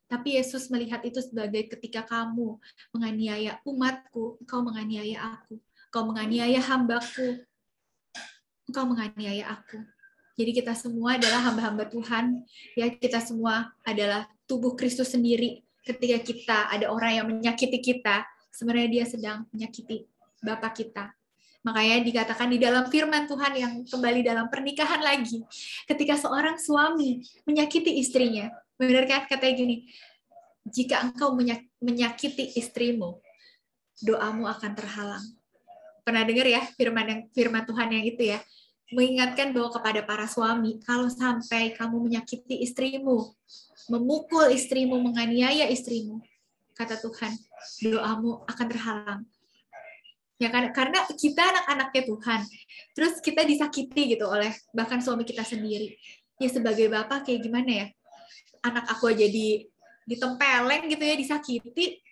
Tapi 0.06 0.38
Yesus 0.38 0.70
melihat 0.70 1.02
itu 1.02 1.18
sebagai 1.18 1.66
ketika 1.78 2.02
kamu 2.06 2.58
menganiaya 2.90 3.58
umatku 3.62 4.38
engkau 4.42 4.62
menganiaya 4.66 5.38
aku. 5.38 5.58
Engkau 5.90 6.02
menganiaya 6.10 6.58
hambaku 6.58 7.42
engkau 8.66 8.84
menganiaya 8.86 9.50
aku. 9.50 9.78
Jadi 10.36 10.50
kita 10.52 10.76
semua 10.76 11.16
adalah 11.16 11.40
hamba-hamba 11.48 11.88
Tuhan 11.88 12.44
ya. 12.78 12.86
Kita 12.92 13.18
semua 13.18 13.72
adalah 13.82 14.28
tubuh 14.44 14.78
Kristus 14.78 15.10
sendiri 15.10 15.65
ketika 15.86 16.18
kita 16.18 16.58
ada 16.74 16.90
orang 16.90 17.12
yang 17.14 17.26
menyakiti 17.30 17.78
kita, 17.78 18.26
sebenarnya 18.50 18.88
dia 18.90 19.04
sedang 19.06 19.46
menyakiti 19.54 20.10
Bapak 20.42 20.82
kita. 20.82 21.14
Makanya 21.62 22.02
dikatakan 22.02 22.46
di 22.50 22.58
dalam 22.62 22.86
firman 22.90 23.26
Tuhan 23.26 23.52
yang 23.58 23.72
kembali 23.86 24.22
dalam 24.22 24.46
pernikahan 24.46 25.02
lagi, 25.02 25.42
ketika 25.86 26.14
seorang 26.14 26.58
suami 26.58 27.22
menyakiti 27.42 27.98
istrinya, 27.98 28.50
benar 28.78 29.06
kan 29.10 29.26
katanya 29.26 29.54
gini, 29.66 29.76
jika 30.66 31.02
engkau 31.02 31.34
menyakiti 31.82 32.54
istrimu, 32.54 33.18
doamu 34.02 34.46
akan 34.46 34.72
terhalang. 34.78 35.26
Pernah 36.06 36.22
dengar 36.22 36.46
ya 36.46 36.62
firman 36.78 37.06
yang 37.06 37.20
firman 37.34 37.66
Tuhan 37.66 37.88
yang 37.90 38.04
itu 38.06 38.22
ya? 38.30 38.38
Mengingatkan 38.94 39.50
bahwa 39.50 39.74
kepada 39.74 40.00
para 40.06 40.26
suami, 40.30 40.78
kalau 40.86 41.10
sampai 41.10 41.74
kamu 41.74 42.06
menyakiti 42.06 42.62
istrimu, 42.62 43.34
memukul 43.90 44.46
istrimu, 44.50 44.98
menganiaya 45.02 45.66
istrimu, 45.70 46.22
kata 46.74 46.98
Tuhan, 47.02 47.32
doamu 47.82 48.46
akan 48.46 48.66
terhalang. 48.70 49.22
Ya 50.36 50.52
kan 50.52 50.68
karena 50.76 51.00
kita 51.08 51.40
anak-anaknya 51.40 52.02
Tuhan. 52.12 52.40
Terus 52.92 53.14
kita 53.24 53.40
disakiti 53.48 54.16
gitu 54.16 54.28
oleh 54.28 54.52
bahkan 54.76 55.00
suami 55.00 55.24
kita 55.24 55.40
sendiri. 55.42 55.96
Ya 56.36 56.52
sebagai 56.52 56.92
bapak 56.92 57.24
kayak 57.24 57.40
gimana 57.40 57.70
ya? 57.72 57.86
Anak 58.60 58.84
aku 58.92 59.08
aja 59.08 59.24
di 59.24 59.64
ditempeleng 60.04 60.92
gitu 60.92 61.00
ya, 61.00 61.16
disakiti. 61.16 62.04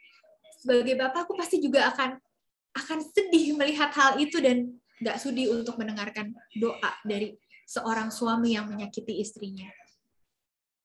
Sebagai 0.57 0.97
bapak 0.97 1.29
aku 1.29 1.37
pasti 1.37 1.61
juga 1.61 1.93
akan 1.93 2.17
akan 2.75 2.99
sedih 3.05 3.55
melihat 3.55 3.93
hal 3.93 4.17
itu 4.17 4.41
dan 4.41 4.73
nggak 5.03 5.17
sudi 5.19 5.51
untuk 5.51 5.75
mendengarkan 5.81 6.31
doa 6.55 6.93
dari 7.03 7.35
seorang 7.65 8.13
suami 8.13 8.55
yang 8.55 8.69
menyakiti 8.69 9.19
istrinya. 9.19 9.67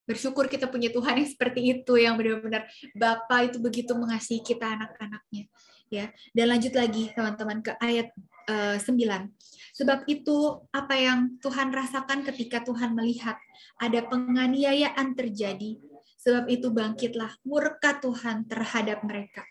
Bersyukur 0.09 0.49
kita 0.49 0.65
punya 0.65 0.89
Tuhan 0.89 1.21
yang 1.21 1.29
seperti 1.29 1.61
itu, 1.69 1.93
yang 2.01 2.17
benar-benar 2.17 2.65
Bapak 2.97 3.53
itu 3.53 3.57
begitu 3.61 3.93
mengasihi 3.93 4.41
kita 4.41 4.65
anak-anaknya. 4.65 5.45
ya. 5.93 6.09
Dan 6.33 6.45
lanjut 6.49 6.73
lagi 6.73 7.13
teman-teman 7.13 7.61
ke 7.61 7.77
ayat 7.77 8.09
uh, 8.49 8.73
eh, 8.73 8.81
9. 8.81 9.29
Sebab 9.77 10.09
itu 10.09 10.65
apa 10.73 10.97
yang 10.97 11.37
Tuhan 11.37 11.69
rasakan 11.69 12.25
ketika 12.25 12.65
Tuhan 12.65 12.97
melihat 12.97 13.37
ada 13.77 14.01
penganiayaan 14.09 15.13
terjadi, 15.13 15.77
sebab 16.17 16.49
itu 16.49 16.73
bangkitlah 16.73 17.37
murka 17.45 18.01
Tuhan 18.01 18.49
terhadap 18.49 19.05
mereka. 19.05 19.45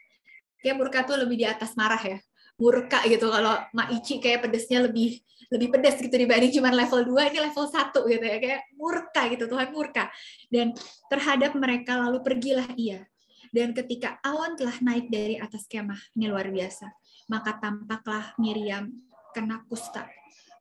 Kayak 0.58 0.74
murka 0.82 1.06
tuh 1.06 1.22
lebih 1.22 1.38
di 1.38 1.46
atas 1.46 1.78
marah 1.78 2.02
ya 2.02 2.18
murka 2.58 3.00
gitu. 3.06 3.30
Kalau 3.30 3.54
maici 3.70 4.18
kayak 4.18 4.44
pedesnya 4.44 4.84
lebih 4.84 5.22
lebih 5.48 5.72
pedas 5.72 5.96
gitu 5.96 6.12
dibanding 6.12 6.60
cuma 6.60 6.68
level 6.68 7.08
2 7.08 7.32
ini 7.32 7.38
level 7.40 7.64
1 7.64 7.94
gitu 7.94 8.24
ya. 8.26 8.36
Kayak 8.42 8.62
murka 8.76 9.22
gitu 9.32 9.44
Tuhan 9.48 9.68
murka. 9.72 10.10
Dan 10.52 10.74
terhadap 11.08 11.56
mereka 11.56 11.96
lalu 11.96 12.20
pergilah 12.20 12.68
ia. 12.76 13.06
Dan 13.48 13.72
ketika 13.72 14.20
awan 14.20 14.60
telah 14.60 14.76
naik 14.84 15.08
dari 15.08 15.40
atas 15.40 15.64
kemah 15.64 15.98
ini 16.18 16.28
luar 16.28 16.52
biasa. 16.52 16.92
Maka 17.32 17.56
tampaklah 17.56 18.36
Miriam 18.36 18.92
kena 19.32 19.64
kusta. 19.64 20.04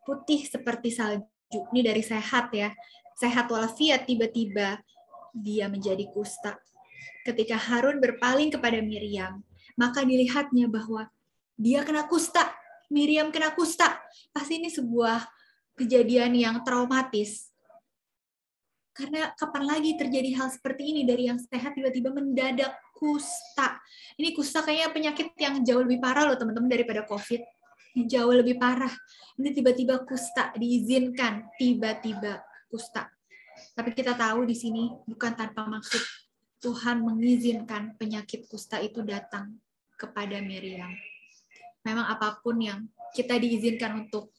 Putih 0.08 0.48
seperti 0.48 0.94
salju. 0.94 1.28
Ini 1.52 1.82
dari 1.84 2.04
sehat 2.06 2.54
ya. 2.56 2.72
Sehat 3.18 3.52
walafiat 3.52 4.08
tiba-tiba 4.08 4.80
dia 5.36 5.68
menjadi 5.68 6.08
kusta. 6.16 6.56
Ketika 7.28 7.60
Harun 7.60 8.00
berpaling 8.00 8.56
kepada 8.56 8.80
Miriam 8.80 9.44
maka 9.78 10.02
dilihatnya 10.02 10.66
bahwa 10.66 11.06
dia 11.58 11.82
kena 11.82 12.06
kusta, 12.06 12.54
Miriam 12.94 13.34
kena 13.34 13.52
kusta. 13.58 13.98
Pasti 14.30 14.62
ini 14.62 14.70
sebuah 14.70 15.26
kejadian 15.74 16.38
yang 16.38 16.62
traumatis. 16.62 17.50
Karena 18.94 19.30
kapan 19.38 19.66
lagi 19.66 19.94
terjadi 19.94 20.38
hal 20.42 20.50
seperti 20.50 20.90
ini 20.90 21.02
dari 21.06 21.30
yang 21.30 21.38
sehat 21.38 21.78
tiba-tiba 21.78 22.14
mendadak 22.14 22.74
kusta. 22.94 23.78
Ini 24.18 24.34
kusta 24.34 24.66
kayaknya 24.66 24.90
penyakit 24.90 25.28
yang 25.38 25.62
jauh 25.62 25.86
lebih 25.86 26.02
parah 26.02 26.30
loh 26.30 26.38
teman-teman 26.38 26.70
daripada 26.70 27.06
COVID. 27.06 27.42
Jauh 28.10 28.34
lebih 28.34 28.58
parah. 28.62 28.94
Ini 29.38 29.54
tiba-tiba 29.54 30.02
kusta 30.06 30.54
diizinkan 30.58 31.50
tiba-tiba 31.58 32.42
kusta. 32.70 33.10
Tapi 33.74 33.94
kita 33.94 34.14
tahu 34.14 34.46
di 34.46 34.54
sini 34.54 34.90
bukan 35.06 35.34
tanpa 35.34 35.66
maksud 35.66 36.02
Tuhan 36.62 37.06
mengizinkan 37.06 37.98
penyakit 37.98 38.50
kusta 38.50 38.82
itu 38.82 39.06
datang 39.06 39.58
kepada 39.98 40.42
Miriam 40.42 40.94
memang 41.88 42.04
apa 42.04 42.44
pun 42.44 42.60
yang 42.60 42.84
kita 43.16 43.40
diizinkan 43.40 44.04
untuk 44.04 44.36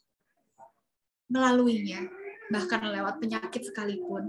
melaluinya, 1.33 2.05
bahkan 2.53 2.85
lewat 2.85 3.17
penyakit 3.17 3.65
sekalipun, 3.65 4.29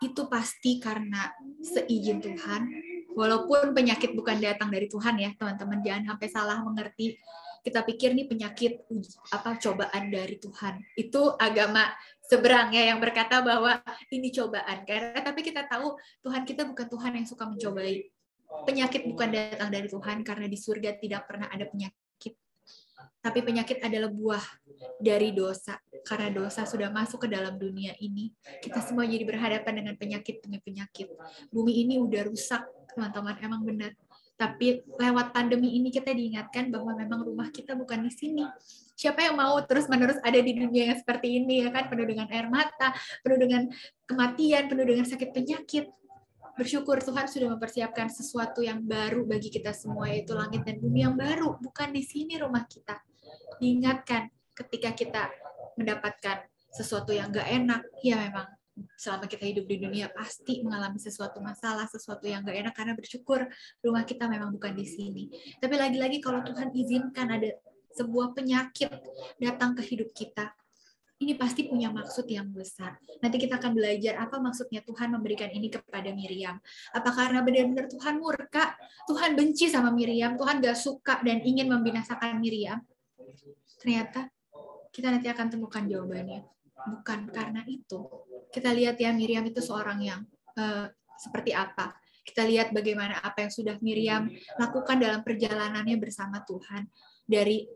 itu 0.00 0.22
pasti 0.30 0.78
karena 0.78 1.30
seizin 1.60 2.22
Tuhan. 2.22 2.70
Walaupun 3.10 3.74
penyakit 3.74 4.14
bukan 4.14 4.38
datang 4.38 4.70
dari 4.70 4.86
Tuhan 4.86 5.18
ya, 5.18 5.34
teman-teman 5.34 5.82
jangan 5.82 6.14
sampai 6.14 6.28
salah 6.30 6.58
mengerti. 6.62 7.18
Kita 7.60 7.84
pikir 7.84 8.16
nih 8.16 8.24
penyakit 8.24 8.88
apa 9.36 9.60
cobaan 9.60 10.08
dari 10.08 10.40
Tuhan. 10.40 10.80
Itu 10.96 11.36
agama 11.36 11.92
seberang 12.24 12.72
ya 12.72 12.94
yang 12.94 13.02
berkata 13.02 13.44
bahwa 13.44 13.76
ini 14.08 14.32
cobaan. 14.32 14.88
Karena 14.88 15.20
tapi 15.20 15.44
kita 15.44 15.68
tahu 15.68 16.00
Tuhan 16.24 16.48
kita 16.48 16.64
bukan 16.64 16.86
Tuhan 16.88 17.12
yang 17.20 17.26
suka 17.28 17.44
mencobai 17.44 18.08
penyakit 18.66 19.06
bukan 19.06 19.28
datang 19.30 19.70
dari 19.70 19.86
Tuhan 19.86 20.22
karena 20.26 20.46
di 20.46 20.58
surga 20.58 20.96
tidak 20.98 21.26
pernah 21.26 21.48
ada 21.50 21.66
penyakit. 21.66 22.34
Tapi 23.20 23.44
penyakit 23.44 23.84
adalah 23.84 24.08
buah 24.08 24.44
dari 24.96 25.36
dosa. 25.36 25.76
Karena 26.00 26.32
dosa 26.32 26.64
sudah 26.64 26.88
masuk 26.88 27.28
ke 27.28 27.28
dalam 27.28 27.60
dunia 27.60 27.92
ini, 28.00 28.32
kita 28.64 28.80
semua 28.80 29.04
jadi 29.04 29.24
berhadapan 29.28 29.84
dengan 29.84 29.94
penyakit 30.00 30.40
demi 30.40 30.56
penyakit. 30.64 31.12
Bumi 31.52 31.84
ini 31.84 32.00
udah 32.00 32.24
rusak, 32.24 32.64
teman-teman. 32.96 33.36
Emang 33.44 33.60
benar. 33.60 33.92
Tapi 34.40 34.80
lewat 34.96 35.36
pandemi 35.36 35.76
ini 35.76 35.92
kita 35.92 36.16
diingatkan 36.16 36.72
bahwa 36.72 36.96
memang 36.96 37.20
rumah 37.20 37.52
kita 37.52 37.76
bukan 37.76 38.08
di 38.08 38.12
sini. 38.12 38.48
Siapa 38.96 39.20
yang 39.20 39.36
mau 39.36 39.60
terus-menerus 39.68 40.16
ada 40.24 40.40
di 40.40 40.56
dunia 40.56 40.88
yang 40.88 40.96
seperti 40.96 41.44
ini 41.44 41.60
ya 41.60 41.68
kan 41.68 41.92
penuh 41.92 42.08
dengan 42.08 42.24
air 42.32 42.48
mata, 42.48 42.96
penuh 43.20 43.36
dengan 43.36 43.68
kematian, 44.08 44.72
penuh 44.72 44.88
dengan 44.88 45.04
sakit 45.04 45.28
penyakit. 45.36 45.92
Bersyukur 46.60 47.00
Tuhan 47.00 47.24
sudah 47.24 47.56
mempersiapkan 47.56 48.12
sesuatu 48.12 48.60
yang 48.60 48.84
baru 48.84 49.24
bagi 49.24 49.48
kita 49.48 49.72
semua 49.72 50.12
yaitu 50.12 50.36
langit 50.36 50.60
dan 50.60 50.76
bumi 50.76 51.08
yang 51.08 51.16
baru, 51.16 51.56
bukan 51.56 51.88
di 51.88 52.04
sini 52.04 52.36
rumah 52.36 52.68
kita. 52.68 53.00
Diingatkan 53.56 54.28
ketika 54.52 54.92
kita 54.92 55.32
mendapatkan 55.80 56.44
sesuatu 56.68 57.16
yang 57.16 57.32
gak 57.32 57.48
enak, 57.48 57.80
ya 58.04 58.20
memang 58.20 58.44
selama 59.00 59.24
kita 59.24 59.48
hidup 59.48 59.64
di 59.64 59.80
dunia 59.80 60.12
pasti 60.12 60.60
mengalami 60.60 61.00
sesuatu 61.00 61.40
masalah, 61.40 61.88
sesuatu 61.88 62.28
yang 62.28 62.44
gak 62.44 62.60
enak 62.60 62.76
karena 62.76 62.92
bersyukur 62.92 63.48
rumah 63.80 64.04
kita 64.04 64.28
memang 64.28 64.52
bukan 64.52 64.76
di 64.76 64.84
sini. 64.84 65.32
Tapi 65.56 65.80
lagi-lagi 65.80 66.20
kalau 66.20 66.44
Tuhan 66.44 66.76
izinkan 66.76 67.40
ada 67.40 67.56
sebuah 67.96 68.36
penyakit 68.36 68.92
datang 69.40 69.72
ke 69.72 69.80
hidup 69.80 70.12
kita, 70.12 70.52
ini 71.20 71.36
pasti 71.36 71.68
punya 71.68 71.92
maksud 71.92 72.24
yang 72.32 72.48
besar. 72.48 72.96
Nanti 73.20 73.36
kita 73.36 73.60
akan 73.60 73.76
belajar 73.76 74.16
apa 74.16 74.40
maksudnya 74.40 74.80
Tuhan 74.80 75.12
memberikan 75.12 75.52
ini 75.52 75.68
kepada 75.68 76.08
Miriam. 76.16 76.56
Apa 76.96 77.12
karena 77.12 77.44
benar-benar 77.44 77.92
Tuhan 77.92 78.16
murka, 78.16 78.72
Tuhan 79.04 79.36
benci 79.36 79.68
sama 79.68 79.92
Miriam, 79.92 80.40
Tuhan 80.40 80.64
gak 80.64 80.80
suka 80.80 81.20
dan 81.20 81.44
ingin 81.44 81.68
membinasakan 81.68 82.40
Miriam. 82.40 82.80
Ternyata 83.76 84.32
kita 84.88 85.12
nanti 85.12 85.28
akan 85.28 85.46
temukan 85.52 85.84
jawabannya. 85.84 86.40
Bukan 86.80 87.28
karena 87.28 87.60
itu, 87.68 88.08
kita 88.48 88.72
lihat 88.72 88.96
ya 88.96 89.12
Miriam 89.12 89.44
itu 89.44 89.60
seorang 89.60 90.00
yang 90.00 90.20
uh, 90.56 90.88
seperti 91.20 91.52
apa. 91.52 91.92
Kita 92.30 92.46
lihat 92.46 92.70
bagaimana 92.70 93.18
apa 93.18 93.42
yang 93.42 93.52
sudah 93.52 93.74
Miriam 93.82 94.30
lakukan 94.54 95.02
dalam 95.02 95.26
perjalanannya 95.26 95.98
bersama 95.98 96.38
Tuhan. 96.46 96.86
Dari 97.26 97.66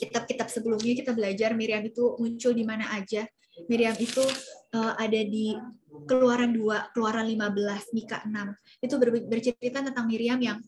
kitab-kitab 0.00 0.48
sebelumnya 0.48 0.96
kita 0.96 1.12
belajar 1.12 1.52
Miriam 1.52 1.84
itu 1.84 2.16
muncul 2.16 2.56
di 2.56 2.64
mana 2.64 2.88
aja. 2.96 3.28
Miriam 3.68 3.96
itu 4.00 4.24
uh, 4.72 4.96
ada 4.96 5.20
di 5.20 5.52
Keluaran 6.08 6.52
2, 6.52 6.92
Keluaran 6.92 7.24
15, 7.28 7.96
Mika 7.96 8.24
6. 8.24 8.84
Itu 8.84 8.94
ber 9.00 9.12
bercerita 9.28 9.80
tentang 9.80 10.08
Miriam 10.08 10.40
yang 10.40 10.60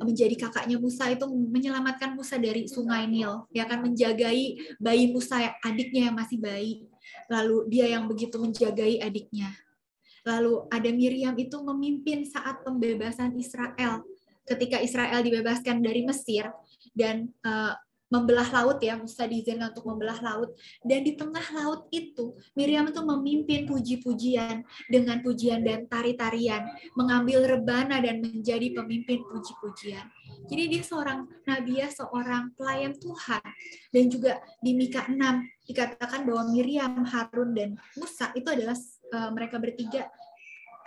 menjadi 0.00 0.48
kakaknya 0.48 0.78
Musa 0.78 1.10
itu 1.10 1.26
menyelamatkan 1.26 2.14
Musa 2.14 2.38
dari 2.38 2.70
sungai 2.70 3.10
Nil, 3.10 3.50
ya 3.50 3.66
kan 3.66 3.82
menjagai 3.82 4.38
bayi 4.78 5.04
Musa 5.10 5.42
adiknya 5.66 6.08
yang 6.08 6.16
masih 6.16 6.38
bayi 6.38 6.86
lalu 7.30 7.66
dia 7.70 7.86
yang 7.90 8.06
begitu 8.06 8.36
menjagai 8.38 9.02
adiknya. 9.02 9.50
Lalu 10.26 10.68
ada 10.68 10.90
Miriam 10.92 11.34
itu 11.38 11.56
memimpin 11.60 12.26
saat 12.28 12.60
pembebasan 12.64 13.36
Israel. 13.36 14.04
Ketika 14.44 14.82
Israel 14.82 15.22
dibebaskan 15.22 15.78
dari 15.80 16.02
Mesir 16.02 16.50
dan 16.96 17.30
uh, 17.46 17.76
membelah 18.10 18.50
laut 18.50 18.82
ya, 18.82 18.98
Musa 18.98 19.24
diizinkan 19.24 19.70
untuk 19.70 19.86
membelah 19.86 20.18
laut. 20.18 20.50
Dan 20.82 21.06
di 21.06 21.14
tengah 21.14 21.46
laut 21.54 21.86
itu, 21.94 22.34
Miriam 22.58 22.90
itu 22.90 23.00
memimpin 23.00 23.70
puji-pujian 23.70 24.66
dengan 24.90 25.22
pujian 25.22 25.62
dan 25.62 25.86
tari-tarian, 25.86 26.66
mengambil 26.98 27.46
rebana 27.46 28.02
dan 28.02 28.18
menjadi 28.18 28.74
pemimpin 28.74 29.22
puji-pujian. 29.22 30.10
Jadi 30.50 30.62
dia 30.66 30.82
seorang 30.82 31.30
nabi 31.46 31.78
ya, 31.78 31.88
seorang 31.88 32.50
pelayan 32.58 32.98
Tuhan. 32.98 33.46
Dan 33.94 34.04
juga 34.10 34.42
di 34.58 34.74
Mika 34.74 35.06
6 35.06 35.70
dikatakan 35.70 36.26
bahwa 36.26 36.50
Miriam, 36.50 37.06
Harun, 37.06 37.54
dan 37.54 37.78
Musa 37.94 38.34
itu 38.34 38.50
adalah 38.50 38.74
uh, 39.14 39.30
mereka 39.34 39.58
bertiga 39.58 40.08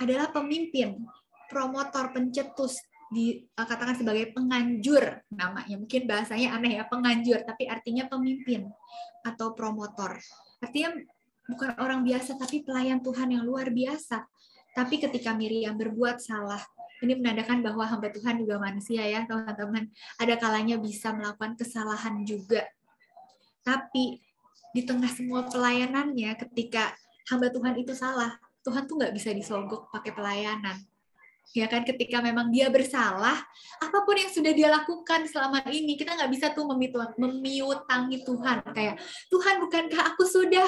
adalah 0.01 0.33
pemimpin, 0.33 1.05
promotor, 1.47 2.11
pencetus 2.11 2.81
dikatakan 3.13 3.93
sebagai 3.93 4.33
penganjur 4.33 5.21
namanya. 5.29 5.77
Mungkin 5.77 6.09
bahasanya 6.09 6.57
aneh 6.57 6.81
ya, 6.81 6.83
penganjur, 6.89 7.45
tapi 7.45 7.69
artinya 7.69 8.09
pemimpin 8.09 8.65
atau 9.21 9.53
promotor. 9.53 10.17
Artinya 10.59 10.97
bukan 11.45 11.77
orang 11.77 12.01
biasa, 12.01 12.35
tapi 12.41 12.65
pelayan 12.65 12.99
Tuhan 13.05 13.29
yang 13.37 13.45
luar 13.45 13.69
biasa. 13.69 14.25
Tapi 14.73 14.97
ketika 14.97 15.37
Miriam 15.37 15.77
berbuat 15.77 16.17
salah, 16.17 16.59
ini 17.05 17.13
menandakan 17.13 17.61
bahwa 17.61 17.85
hamba 17.85 18.09
Tuhan 18.09 18.41
juga 18.41 18.57
manusia 18.57 19.05
ya, 19.05 19.29
teman-teman. 19.29 19.93
Ada 20.17 20.41
kalanya 20.41 20.81
bisa 20.81 21.13
melakukan 21.13 21.53
kesalahan 21.53 22.25
juga. 22.25 22.65
Tapi 23.61 24.17
di 24.73 24.81
tengah 24.81 25.11
semua 25.13 25.45
pelayanannya, 25.45 26.33
ketika 26.33 26.97
hamba 27.29 27.47
Tuhan 27.51 27.73
itu 27.79 27.93
salah, 27.95 28.35
Tuhan 28.63 28.87
tuh 28.87 28.95
nggak 28.99 29.13
bisa 29.15 29.35
disogok 29.35 29.91
pakai 29.91 30.11
pelayanan. 30.15 30.79
Ya 31.53 31.69
kan 31.69 31.85
ketika 31.85 32.17
memang 32.23 32.49
dia 32.49 32.71
bersalah 32.73 33.37
apa 33.77 33.97
pun 34.07 34.17
yang 34.17 34.31
sudah 34.31 34.55
dia 34.55 34.73
lakukan 34.73 35.27
selama 35.29 35.61
ini 35.69 35.99
kita 35.99 36.17
nggak 36.17 36.31
bisa 36.31 36.49
tuh 36.55 36.65
memiutangi 37.19 38.25
Tuhan. 38.25 38.57
Kayak 38.73 38.97
Tuhan 39.29 39.55
bukankah 39.61 40.01
aku 40.15 40.23
sudah 40.25 40.65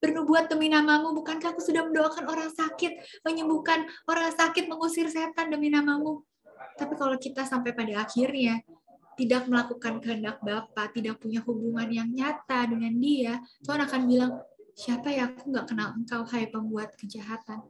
bernubuat 0.00 0.48
demi 0.48 0.72
namamu? 0.72 1.12
Bukankah 1.12 1.52
aku 1.52 1.60
sudah 1.60 1.84
mendoakan 1.84 2.24
orang 2.30 2.48
sakit 2.48 3.22
menyembuhkan 3.26 3.84
orang 4.08 4.32
sakit 4.32 4.70
mengusir 4.70 5.10
setan 5.10 5.52
demi 5.52 5.68
namamu? 5.68 6.24
Tapi 6.80 6.94
kalau 6.96 7.18
kita 7.20 7.44
sampai 7.44 7.76
pada 7.76 8.06
akhirnya 8.06 8.64
tidak 9.12 9.44
melakukan 9.44 10.00
kehendak 10.00 10.40
Bapa, 10.40 10.88
tidak 10.88 11.20
punya 11.20 11.44
hubungan 11.44 11.84
yang 11.92 12.08
nyata 12.08 12.64
dengan 12.64 12.96
dia, 12.96 13.36
Tuhan 13.60 13.84
akan 13.84 14.00
bilang, 14.08 14.32
siapa 14.72 15.12
ya 15.12 15.30
aku 15.32 15.52
nggak 15.52 15.66
kenal 15.68 15.92
engkau, 15.96 16.22
hai 16.28 16.48
pembuat 16.48 16.96
kejahatan. 16.96 17.60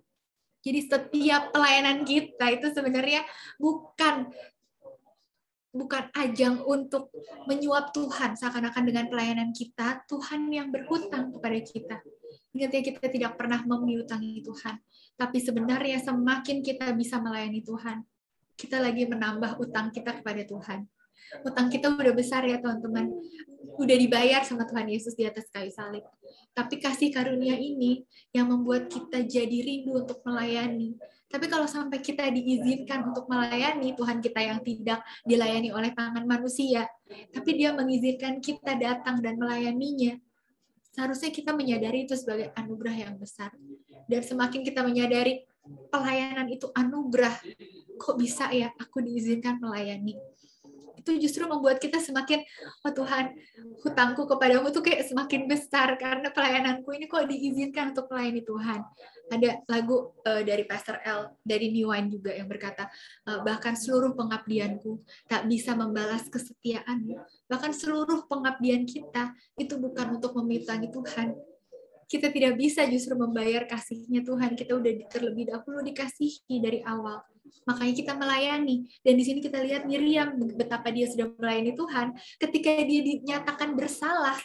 Jadi 0.62 0.80
setiap 0.86 1.50
pelayanan 1.50 2.06
kita 2.06 2.46
itu 2.54 2.70
sebenarnya 2.70 3.26
bukan 3.58 4.30
bukan 5.72 6.04
ajang 6.12 6.60
untuk 6.68 7.08
menyuap 7.48 7.96
Tuhan 7.96 8.36
seakan-akan 8.36 8.84
dengan 8.84 9.08
pelayanan 9.08 9.50
kita 9.56 10.04
Tuhan 10.04 10.52
yang 10.52 10.68
berhutang 10.68 11.32
kepada 11.32 11.58
kita. 11.64 11.96
Ingat 12.52 12.70
ya 12.76 12.80
kita 12.84 13.08
tidak 13.08 13.32
pernah 13.40 13.64
memiutangi 13.64 14.44
Tuhan, 14.44 14.76
tapi 15.16 15.40
sebenarnya 15.40 16.04
semakin 16.04 16.60
kita 16.60 16.92
bisa 16.92 17.16
melayani 17.16 17.64
Tuhan, 17.64 18.04
kita 18.60 18.76
lagi 18.76 19.08
menambah 19.08 19.56
utang 19.56 19.88
kita 19.88 20.20
kepada 20.20 20.44
Tuhan. 20.44 20.84
Utang 21.42 21.72
kita 21.72 21.92
udah 21.92 22.14
besar 22.14 22.44
ya 22.44 22.60
teman-teman, 22.60 23.08
udah 23.80 23.96
dibayar 23.96 24.42
sama 24.44 24.68
Tuhan 24.68 24.88
Yesus 24.90 25.16
di 25.16 25.24
atas 25.24 25.48
kayu 25.48 25.72
salib. 25.72 26.04
Tapi 26.52 26.76
kasih 26.78 27.08
karunia 27.08 27.56
ini 27.56 28.04
yang 28.36 28.52
membuat 28.52 28.92
kita 28.92 29.24
jadi 29.24 29.58
rindu 29.64 30.04
untuk 30.04 30.20
melayani. 30.28 30.96
Tapi 31.32 31.48
kalau 31.48 31.64
sampai 31.64 32.04
kita 32.04 32.28
diizinkan 32.28 33.08
untuk 33.08 33.24
melayani 33.24 33.96
Tuhan 33.96 34.20
kita 34.20 34.40
yang 34.44 34.60
tidak 34.60 35.00
dilayani 35.24 35.72
oleh 35.72 35.88
tangan 35.96 36.28
manusia, 36.28 36.84
tapi 37.32 37.56
dia 37.56 37.72
mengizinkan 37.72 38.36
kita 38.44 38.76
datang 38.76 39.24
dan 39.24 39.40
melayaninya, 39.40 40.20
seharusnya 40.92 41.32
kita 41.32 41.56
menyadari 41.56 42.04
itu 42.04 42.12
sebagai 42.20 42.52
anugerah 42.52 43.08
yang 43.08 43.14
besar. 43.16 43.48
Dan 44.04 44.20
semakin 44.20 44.60
kita 44.60 44.84
menyadari 44.84 45.48
pelayanan 45.88 46.52
itu 46.52 46.68
anugerah, 46.76 47.32
kok 47.96 48.16
bisa 48.20 48.52
ya 48.52 48.68
aku 48.76 49.00
diizinkan 49.00 49.56
melayani? 49.56 50.20
Itu 51.02 51.18
justru 51.18 51.50
membuat 51.50 51.82
kita 51.82 51.98
semakin 51.98 52.46
oh 52.86 52.92
Tuhan 52.94 53.34
hutangku 53.82 54.22
kepadamu 54.30 54.70
tuh 54.70 54.86
kayak 54.86 55.02
semakin 55.10 55.50
besar 55.50 55.98
karena 55.98 56.30
pelayananku 56.30 56.94
ini 56.94 57.10
kok 57.10 57.26
diizinkan 57.26 57.90
untuk 57.90 58.06
melayani 58.14 58.46
Tuhan. 58.46 58.80
Ada 59.34 59.66
lagu 59.66 60.14
uh, 60.22 60.42
dari 60.46 60.62
Pastor 60.62 61.02
L 61.02 61.34
dari 61.42 61.74
New 61.74 61.90
Wine 61.90 62.06
juga 62.06 62.30
yang 62.30 62.46
berkata 62.46 62.86
uh, 63.26 63.42
bahkan 63.42 63.74
seluruh 63.74 64.14
pengabdianku 64.14 65.02
tak 65.26 65.50
bisa 65.50 65.74
membalas 65.74 66.30
kesetiaanmu. 66.30 67.18
Bahkan 67.50 67.72
seluruh 67.74 68.30
pengabdian 68.30 68.86
kita 68.86 69.34
itu 69.58 69.74
bukan 69.82 70.22
untuk 70.22 70.38
memintangi 70.38 70.94
Tuhan. 70.94 71.34
Kita 72.06 72.28
tidak 72.28 72.60
bisa 72.60 72.84
justru 72.86 73.16
membayar 73.16 73.64
kasihnya 73.64 74.20
Tuhan. 74.22 74.52
Kita 74.52 74.76
udah 74.76 74.92
terlebih 75.08 75.48
dahulu 75.48 75.80
dikasihi 75.80 76.60
dari 76.60 76.84
awal 76.84 77.24
makanya 77.64 77.94
kita 77.94 78.12
melayani. 78.14 78.86
Dan 79.00 79.14
di 79.18 79.24
sini 79.24 79.38
kita 79.38 79.62
lihat 79.62 79.86
Miriam 79.86 80.34
betapa 80.54 80.90
dia 80.90 81.06
sudah 81.06 81.30
melayani 81.38 81.72
Tuhan. 81.74 82.06
Ketika 82.40 82.70
dia 82.82 83.00
dinyatakan 83.02 83.74
bersalah, 83.78 84.36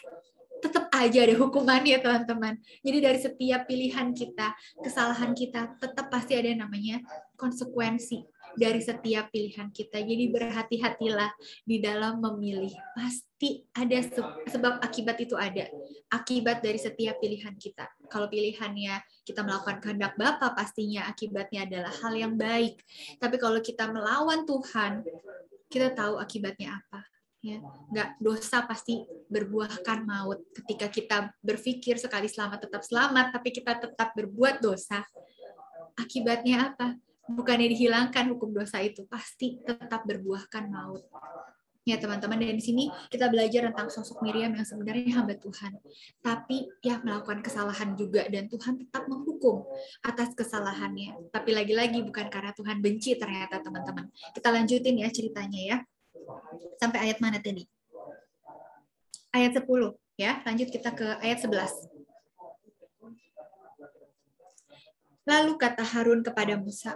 tetap 0.58 0.90
aja 0.90 1.20
ada 1.22 1.36
hukumannya 1.38 2.02
teman-teman. 2.02 2.58
Jadi 2.82 2.98
dari 2.98 3.20
setiap 3.22 3.62
pilihan 3.70 4.10
kita, 4.14 4.58
kesalahan 4.82 5.38
kita, 5.38 5.78
tetap 5.78 6.10
pasti 6.10 6.34
ada 6.34 6.50
namanya 6.66 7.02
konsekuensi 7.38 8.37
dari 8.58 8.82
setiap 8.82 9.30
pilihan 9.30 9.70
kita. 9.70 10.02
Jadi 10.02 10.34
berhati-hatilah 10.34 11.32
di 11.62 11.78
dalam 11.78 12.18
memilih. 12.18 12.74
Pasti 12.98 13.62
ada 13.78 14.02
sebab 14.50 14.82
akibat 14.82 15.22
itu 15.22 15.38
ada. 15.38 15.70
Akibat 16.10 16.66
dari 16.66 16.82
setiap 16.82 17.22
pilihan 17.22 17.54
kita. 17.54 17.86
Kalau 18.10 18.26
pilihannya 18.26 18.98
kita 19.22 19.46
melakukan 19.46 19.78
kehendak 19.78 20.18
Bapa, 20.18 20.58
pastinya 20.58 21.06
akibatnya 21.06 21.70
adalah 21.70 21.94
hal 22.02 22.14
yang 22.18 22.34
baik. 22.34 22.82
Tapi 23.22 23.38
kalau 23.38 23.62
kita 23.62 23.94
melawan 23.94 24.44
Tuhan, 24.50 25.06
kita 25.70 25.94
tahu 25.94 26.18
akibatnya 26.18 26.82
apa. 26.82 27.06
Ya, 27.46 27.62
nggak 27.94 28.18
dosa 28.18 28.66
pasti 28.66 29.06
berbuahkan 29.30 30.04
maut. 30.04 30.42
Ketika 30.52 30.90
kita 30.90 31.18
berpikir 31.40 32.02
sekali 32.02 32.26
selamat 32.26 32.66
tetap 32.66 32.82
selamat, 32.82 33.30
tapi 33.30 33.54
kita 33.54 33.78
tetap 33.78 34.18
berbuat 34.18 34.60
dosa, 34.60 35.06
akibatnya 35.94 36.74
apa? 36.74 36.98
Bukannya 37.28 37.68
dihilangkan 37.76 38.32
hukum 38.36 38.56
dosa 38.56 38.80
itu, 38.80 39.04
pasti 39.08 39.60
tetap 39.64 40.08
berbuahkan 40.08 40.64
maut. 40.72 41.04
Ya 41.88 41.96
teman-teman, 41.96 42.36
dan 42.44 42.60
di 42.60 42.60
sini 42.60 42.92
kita 43.08 43.32
belajar 43.32 43.72
tentang 43.72 43.88
sosok 43.88 44.20
Miriam 44.20 44.52
yang 44.52 44.68
sebenarnya 44.68 45.24
hamba 45.24 45.40
Tuhan. 45.40 45.80
Tapi 46.20 46.68
ya 46.84 47.00
melakukan 47.00 47.40
kesalahan 47.40 47.96
juga, 47.96 48.28
dan 48.28 48.52
Tuhan 48.52 48.76
tetap 48.84 49.08
menghukum 49.08 49.64
atas 50.04 50.36
kesalahannya. 50.36 51.32
Tapi 51.32 51.56
lagi-lagi 51.56 52.04
bukan 52.04 52.28
karena 52.28 52.52
Tuhan 52.52 52.84
benci 52.84 53.16
ternyata 53.16 53.64
teman-teman. 53.64 54.12
Kita 54.36 54.52
lanjutin 54.52 55.00
ya 55.00 55.08
ceritanya 55.08 55.62
ya. 55.64 55.78
Sampai 56.76 57.08
ayat 57.08 57.24
mana 57.24 57.40
tadi? 57.40 57.64
Ayat 59.32 59.56
10 59.56 59.96
ya. 60.20 60.44
Lanjut 60.44 60.68
kita 60.68 60.92
ke 60.92 61.08
ayat 61.24 61.40
11. 61.40 61.97
Lalu 65.28 65.60
kata 65.60 65.84
Harun 65.84 66.24
kepada 66.24 66.56
Musa, 66.56 66.96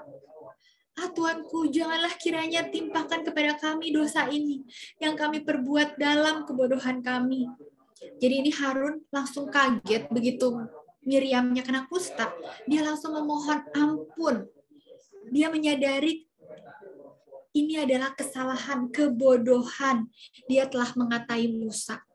Ah 0.99 1.07
Tuanku, 1.07 1.71
janganlah 1.71 2.11
kiranya 2.19 2.67
timpakan 2.67 3.23
kepada 3.23 3.55
kami 3.55 3.95
dosa 3.95 4.27
ini 4.27 4.63
yang 4.99 5.15
kami 5.15 5.43
perbuat 5.43 5.95
dalam 5.95 6.43
kebodohan 6.43 6.99
kami. 6.99 7.47
Jadi 8.19 8.43
ini 8.43 8.51
Harun 8.51 9.03
langsung 9.11 9.47
kaget 9.47 10.11
begitu 10.11 10.67
Miriamnya 11.01 11.65
kena 11.65 11.89
kusta. 11.89 12.29
Dia 12.69 12.85
langsung 12.85 13.17
memohon 13.17 13.65
ampun. 13.73 14.45
Dia 15.33 15.49
menyadari 15.49 16.29
ini 17.57 17.81
adalah 17.81 18.13
kesalahan, 18.13 18.93
kebodohan. 18.93 20.05
Dia 20.45 20.69
telah 20.69 20.93
mengatai 20.93 21.49
Musa 21.49 22.05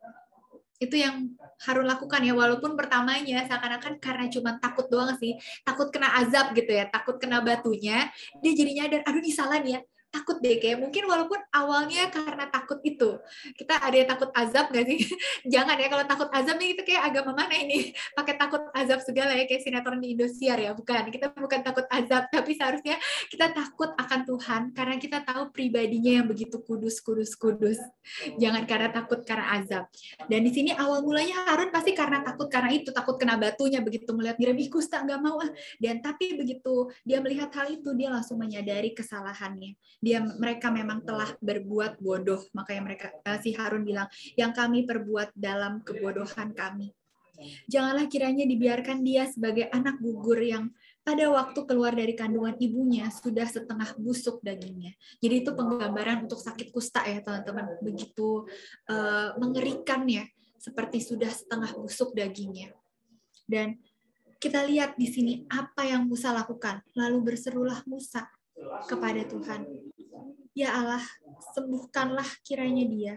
itu 0.76 0.96
yang 1.00 1.32
Harun 1.64 1.88
lakukan 1.88 2.20
ya 2.20 2.36
walaupun 2.36 2.76
pertamanya 2.76 3.48
seakan-akan 3.48 3.96
karena 3.96 4.28
cuma 4.28 4.60
takut 4.60 4.86
doang 4.92 5.16
sih 5.16 5.32
takut 5.64 5.88
kena 5.88 6.20
azab 6.20 6.52
gitu 6.52 6.68
ya 6.68 6.84
takut 6.92 7.16
kena 7.16 7.40
batunya 7.40 8.12
dia 8.44 8.52
jadinya 8.52 8.84
dan 8.92 9.00
aduh 9.08 9.20
ini 9.24 9.32
salah 9.32 9.58
nih 9.64 9.80
ya 9.80 9.80
takut 10.10 10.40
deh 10.40 10.56
kayak 10.58 10.78
mungkin 10.80 11.04
walaupun 11.06 11.40
awalnya 11.52 12.08
karena 12.08 12.48
takut 12.48 12.80
itu 12.82 13.20
kita 13.54 13.78
ada 13.78 13.96
yang 13.96 14.08
takut 14.08 14.30
azab 14.32 14.72
nggak 14.72 14.86
sih? 14.88 14.98
Jangan 15.52 15.76
ya 15.76 15.88
kalau 15.92 16.04
takut 16.08 16.28
azab 16.32 16.56
nih 16.58 16.74
itu 16.74 16.82
kayak 16.82 17.02
agama 17.12 17.32
mana 17.36 17.54
ini? 17.54 17.92
Pakai 18.18 18.34
takut 18.40 18.62
azab 18.72 19.00
segala 19.04 19.36
ya 19.36 19.44
kayak 19.44 19.62
sinetron 19.62 20.00
di 20.00 20.16
Indosiar 20.16 20.58
ya 20.58 20.72
bukan. 20.72 21.08
Kita 21.12 21.30
bukan 21.30 21.60
takut 21.62 21.86
azab 21.92 22.28
tapi 22.34 22.56
seharusnya 22.56 22.96
kita 23.28 23.52
takut 23.52 23.92
akan 23.94 24.20
Tuhan 24.24 24.62
karena 24.72 24.96
kita 24.98 25.18
tahu 25.22 25.52
pribadinya 25.52 26.22
yang 26.22 26.26
begitu 26.26 26.58
kudus 26.64 26.98
kudus 27.04 27.36
kudus. 27.36 27.78
Jangan 28.40 28.64
karena 28.64 28.88
takut 28.90 29.22
karena 29.22 29.62
azab. 29.62 29.84
Dan 30.26 30.42
di 30.42 30.50
sini 30.50 30.70
awal 30.74 31.04
mulanya 31.04 31.46
Harun 31.50 31.70
pasti 31.70 31.92
karena 31.92 32.24
takut 32.24 32.48
karena 32.48 32.72
itu 32.72 32.90
takut 32.90 33.20
kena 33.20 33.38
batunya 33.38 33.82
begitu 33.82 34.10
melihat 34.16 34.38
Miriam 34.40 34.58
ih 34.58 34.68
tak 34.86 35.06
nggak 35.06 35.20
mau 35.20 35.38
ah. 35.42 35.50
Dan 35.78 36.00
tapi 36.00 36.38
begitu 36.38 36.88
dia 37.02 37.18
melihat 37.20 37.50
hal 37.54 37.68
itu 37.70 37.92
dia 37.94 38.08
langsung 38.10 38.38
menyadari 38.40 38.94
kesalahannya 38.94 39.76
dia 40.06 40.22
mereka 40.22 40.70
memang 40.70 41.02
telah 41.02 41.34
berbuat 41.42 41.98
bodoh 41.98 42.46
makanya 42.54 42.82
mereka 42.86 43.06
uh, 43.26 43.42
si 43.42 43.50
Harun 43.58 43.82
bilang 43.82 44.06
yang 44.38 44.54
kami 44.54 44.86
perbuat 44.86 45.34
dalam 45.34 45.82
kebodohan 45.82 46.54
kami 46.54 46.94
janganlah 47.66 48.06
kiranya 48.06 48.46
dibiarkan 48.46 49.02
dia 49.02 49.26
sebagai 49.26 49.66
anak 49.74 49.98
gugur 49.98 50.38
yang 50.38 50.70
pada 51.06 51.22
waktu 51.30 51.62
keluar 51.70 51.94
dari 51.94 52.18
kandungan 52.18 52.58
ibunya 52.58 53.06
sudah 53.14 53.46
setengah 53.46 53.94
busuk 53.94 54.42
dagingnya. 54.42 54.90
Jadi 55.22 55.46
itu 55.46 55.54
penggambaran 55.54 56.26
untuk 56.26 56.42
sakit 56.42 56.74
kusta 56.74 57.06
ya 57.06 57.22
teman-teman. 57.22 57.78
Begitu 57.78 58.42
uh, 58.90 59.38
mengerikan 59.38 60.02
ya, 60.10 60.26
seperti 60.58 60.98
sudah 60.98 61.30
setengah 61.30 61.78
busuk 61.78 62.10
dagingnya. 62.10 62.74
Dan 63.46 63.78
kita 64.42 64.66
lihat 64.66 64.98
di 64.98 65.06
sini 65.06 65.32
apa 65.46 65.86
yang 65.86 66.10
Musa 66.10 66.34
lakukan. 66.34 66.82
Lalu 66.98 67.22
berserulah 67.22 67.86
Musa 67.86 68.26
kepada 68.90 69.22
Tuhan. 69.30 69.62
Ya 70.56 70.72
Allah, 70.72 71.04
sembuhkanlah 71.52 72.40
kiranya 72.40 72.84
dia. 72.88 73.14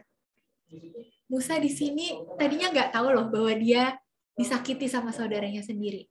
Musa 1.31 1.55
di 1.55 1.71
sini 1.71 2.11
tadinya 2.35 2.67
nggak 2.67 2.91
tahu 2.91 3.15
loh 3.15 3.31
bahwa 3.31 3.55
dia 3.55 3.95
disakiti 4.35 4.91
sama 4.91 5.15
saudaranya 5.15 5.63
sendiri. 5.63 6.03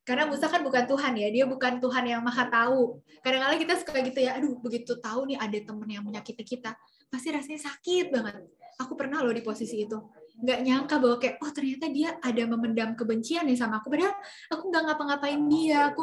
Karena 0.00 0.24
Musa 0.24 0.48
kan 0.48 0.64
bukan 0.64 0.88
Tuhan 0.88 1.18
ya, 1.18 1.28
dia 1.28 1.44
bukan 1.44 1.76
Tuhan 1.76 2.08
yang 2.08 2.24
maha 2.24 2.48
tahu. 2.48 3.04
Kadang-kadang 3.20 3.58
kita 3.58 3.74
suka 3.84 4.00
gitu 4.00 4.20
ya, 4.22 4.40
aduh 4.40 4.56
begitu 4.62 4.96
tahu 4.96 5.28
nih 5.28 5.36
ada 5.36 5.58
temen 5.60 5.88
yang 5.92 6.06
menyakiti 6.06 6.46
kita, 6.46 6.72
pasti 7.12 7.36
rasanya 7.36 7.60
sakit 7.60 8.08
banget. 8.08 8.40
Aku 8.80 8.96
pernah 8.96 9.20
loh 9.20 9.36
di 9.36 9.44
posisi 9.44 9.84
itu. 9.84 9.98
Nggak 10.36 10.58
nyangka 10.68 10.94
bahwa 11.00 11.16
kayak, 11.16 11.36
oh 11.40 11.50
ternyata 11.50 11.86
dia 11.88 12.08
ada 12.20 12.42
memendam 12.44 12.92
kebencian 12.92 13.48
nih 13.48 13.56
sama 13.56 13.80
aku. 13.80 13.88
Padahal 13.88 14.14
aku 14.52 14.62
nggak 14.68 14.82
ngapa-ngapain 14.84 15.40
dia, 15.48 15.92
aku 15.92 16.02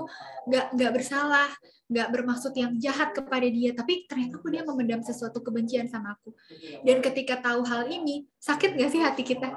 nggak 0.49 0.65
nggak 0.73 0.91
bersalah 0.91 1.49
nggak 1.93 2.09
bermaksud 2.09 2.53
yang 2.57 2.73
jahat 2.81 3.13
kepada 3.13 3.45
dia, 3.45 3.75
tapi 3.77 4.09
ternyata 4.09 4.41
aku 4.41 4.49
dia 4.49 4.65
memendam 4.65 5.05
sesuatu 5.05 5.43
kebencian 5.45 5.85
sama 5.85 6.17
aku. 6.17 6.33
Dan 6.81 7.05
ketika 7.05 7.37
tahu 7.37 7.61
hal 7.67 7.85
ini, 7.85 8.25
sakit 8.41 8.73
nggak 8.73 8.89
sih 8.89 9.01
hati 9.03 9.21
kita? 9.21 9.53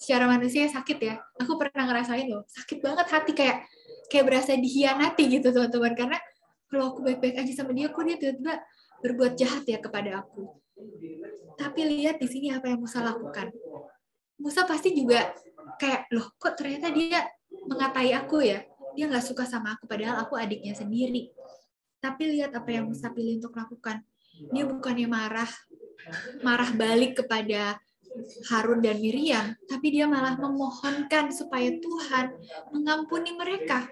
Secara 0.00 0.24
manusia 0.24 0.64
sakit 0.64 0.98
ya. 1.04 1.20
Aku 1.44 1.60
pernah 1.60 1.84
ngerasain 1.84 2.24
loh, 2.32 2.48
sakit 2.48 2.80
banget 2.80 3.06
hati 3.12 3.32
kayak 3.36 3.68
kayak 4.08 4.24
berasa 4.24 4.56
dihianati 4.56 5.24
gitu 5.28 5.52
teman-teman. 5.52 5.92
Karena 5.92 6.18
kalau 6.72 6.96
aku 6.96 7.04
baik-baik 7.04 7.36
aja 7.44 7.52
sama 7.52 7.76
dia, 7.76 7.92
kok 7.92 8.02
dia 8.08 8.16
tiba-tiba 8.16 8.54
berbuat 9.04 9.32
jahat 9.36 9.64
ya 9.68 9.78
kepada 9.84 10.24
aku. 10.24 10.48
Tapi 11.54 11.80
lihat 11.86 12.18
di 12.18 12.26
sini 12.26 12.50
apa 12.50 12.70
yang 12.70 12.82
Musa 12.82 13.00
lakukan. 13.00 13.50
Musa 14.38 14.66
pasti 14.66 14.90
juga 14.92 15.30
kayak, 15.78 16.10
loh 16.10 16.34
kok 16.36 16.58
ternyata 16.58 16.90
dia 16.90 17.22
mengatai 17.70 18.12
aku 18.14 18.42
ya? 18.42 18.66
dia 18.94 19.10
nggak 19.10 19.26
suka 19.26 19.44
sama 19.44 19.74
aku 19.74 19.90
padahal 19.90 20.22
aku 20.22 20.38
adiknya 20.38 20.72
sendiri 20.72 21.28
tapi 21.98 22.30
lihat 22.30 22.54
apa 22.54 22.70
yang 22.70 22.88
Musa 22.88 23.10
pilih 23.10 23.42
untuk 23.42 23.58
lakukan 23.58 24.00
dia 24.54 24.64
bukannya 24.64 25.10
marah 25.10 25.50
marah 26.46 26.70
balik 26.74 27.18
kepada 27.22 27.78
Harun 28.48 28.78
dan 28.78 29.02
Miriam 29.02 29.58
tapi 29.66 29.98
dia 29.98 30.06
malah 30.06 30.38
memohonkan 30.38 31.34
supaya 31.34 31.74
Tuhan 31.74 32.38
mengampuni 32.70 33.34
mereka 33.34 33.90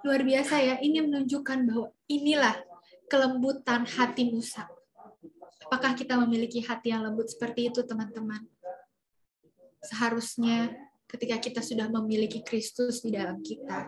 luar 0.00 0.24
biasa 0.24 0.54
ya 0.64 0.74
ini 0.80 1.04
menunjukkan 1.04 1.68
bahwa 1.68 1.92
inilah 2.08 2.56
kelembutan 3.12 3.84
hati 3.84 4.32
Musa 4.32 4.64
apakah 5.70 5.94
kita 5.94 6.18
memiliki 6.18 6.66
hati 6.66 6.90
yang 6.90 7.06
lembut 7.06 7.30
seperti 7.30 7.70
itu 7.70 7.86
teman-teman 7.86 8.42
seharusnya 9.86 10.74
ketika 11.06 11.38
kita 11.38 11.60
sudah 11.62 11.86
memiliki 11.90 12.42
Kristus 12.42 13.02
di 13.02 13.14
dalam 13.14 13.42
kita. 13.42 13.86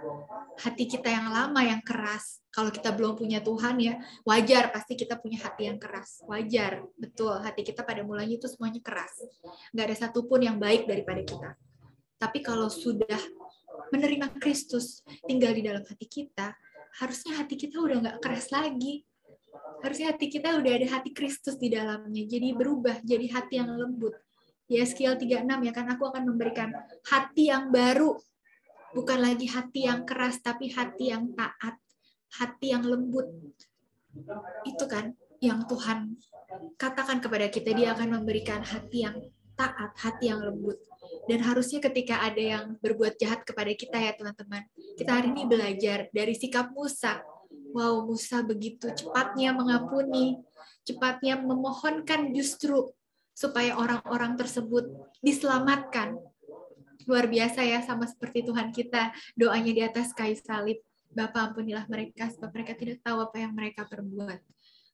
Hati 0.59 0.91
kita 0.91 1.07
yang 1.07 1.31
lama 1.31 1.63
yang 1.63 1.79
keras. 1.83 2.43
Kalau 2.51 2.71
kita 2.71 2.91
belum 2.95 3.15
punya 3.15 3.39
Tuhan 3.43 3.79
ya, 3.79 3.95
wajar 4.27 4.75
pasti 4.75 4.99
kita 4.99 5.19
punya 5.19 5.43
hati 5.43 5.71
yang 5.71 5.79
keras. 5.79 6.23
Wajar, 6.27 6.83
betul. 6.99 7.39
Hati 7.39 7.63
kita 7.63 7.87
pada 7.87 8.03
mulanya 8.03 8.39
itu 8.39 8.51
semuanya 8.51 8.83
keras. 8.83 9.15
Nggak 9.71 9.85
ada 9.91 9.97
satupun 9.97 10.43
yang 10.43 10.59
baik 10.59 10.91
daripada 10.91 11.23
kita. 11.23 11.51
Tapi 12.19 12.39
kalau 12.43 12.67
sudah 12.67 13.19
menerima 13.95 14.35
Kristus 14.43 15.03
tinggal 15.27 15.55
di 15.55 15.63
dalam 15.63 15.83
hati 15.87 16.07
kita, 16.07 16.55
harusnya 17.03 17.39
hati 17.39 17.55
kita 17.55 17.79
udah 17.79 17.97
nggak 18.03 18.19
keras 18.19 18.51
lagi. 18.51 19.07
Harusnya 19.83 20.15
hati 20.15 20.31
kita 20.31 20.55
udah 20.63 20.73
ada 20.79 20.89
hati 20.99 21.11
Kristus 21.11 21.59
di 21.59 21.69
dalamnya. 21.69 22.23
Jadi 22.25 22.55
berubah, 22.55 23.03
jadi 23.03 23.27
hati 23.35 23.59
yang 23.59 23.75
lembut. 23.75 24.15
Yeskiel 24.71 25.19
36 25.19 25.67
ya 25.67 25.73
kan? 25.75 25.87
Aku 25.93 26.09
akan 26.09 26.23
memberikan 26.33 26.71
hati 27.11 27.51
yang 27.51 27.75
baru. 27.75 28.15
Bukan 28.95 29.19
lagi 29.19 29.51
hati 29.51 29.91
yang 29.91 30.07
keras 30.07 30.39
tapi 30.41 30.71
hati 30.71 31.11
yang 31.11 31.35
taat 31.35 31.77
hati 32.39 32.73
yang 32.73 32.87
lembut. 32.87 33.29
Itu 34.65 34.85
kan 34.87 35.19
yang 35.43 35.67
Tuhan 35.67 36.17
katakan 36.79 37.19
kepada 37.19 37.51
kita. 37.51 37.75
Dia 37.75 37.93
akan 37.99 38.23
memberikan 38.23 38.63
hati 38.63 39.05
yang 39.05 39.17
taat 39.59 39.93
hati 39.99 40.31
yang 40.31 40.41
lembut. 40.41 40.79
Dan 41.27 41.43
harusnya 41.43 41.83
ketika 41.83 42.23
ada 42.23 42.41
yang 42.41 42.65
berbuat 42.79 43.19
jahat 43.19 43.43
kepada 43.43 43.71
kita 43.75 43.95
ya 43.95 44.13
teman-teman 44.19 44.67
kita 44.99 45.11
hari 45.19 45.31
ini 45.35 45.47
belajar 45.47 46.11
dari 46.11 46.35
sikap 46.35 46.75
Musa 46.75 47.23
wow 47.73 48.05
Musa 48.05 48.45
begitu 48.45 48.91
cepatnya 48.93 49.57
mengampuni 49.57 50.41
cepatnya 50.83 51.39
memohonkan 51.39 52.35
justru 52.35 52.91
supaya 53.33 53.75
orang-orang 53.79 54.37
tersebut 54.37 54.93
diselamatkan. 55.25 56.21
Luar 57.09 57.27
biasa 57.27 57.67
ya, 57.67 57.83
sama 57.83 58.07
seperti 58.07 58.47
Tuhan 58.47 58.71
kita, 58.71 59.11
doanya 59.35 59.73
di 59.75 59.83
atas 59.83 60.15
kayu 60.15 60.39
salib. 60.39 60.79
Bapa 61.13 61.51
ampunilah 61.51 61.85
mereka, 61.93 62.31
sebab 62.33 62.57
mereka 62.57 62.73
tidak 62.73 63.05
tahu 63.05 63.21
apa 63.21 63.37
yang 63.37 63.53
mereka 63.53 63.85
perbuat. 63.85 64.41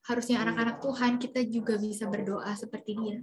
Harusnya 0.09 0.43
anak-anak 0.43 0.81
Tuhan 0.83 1.13
kita 1.21 1.41
juga 1.47 1.79
bisa 1.79 2.09
berdoa 2.09 2.49
seperti 2.57 2.97
dia. 2.97 3.19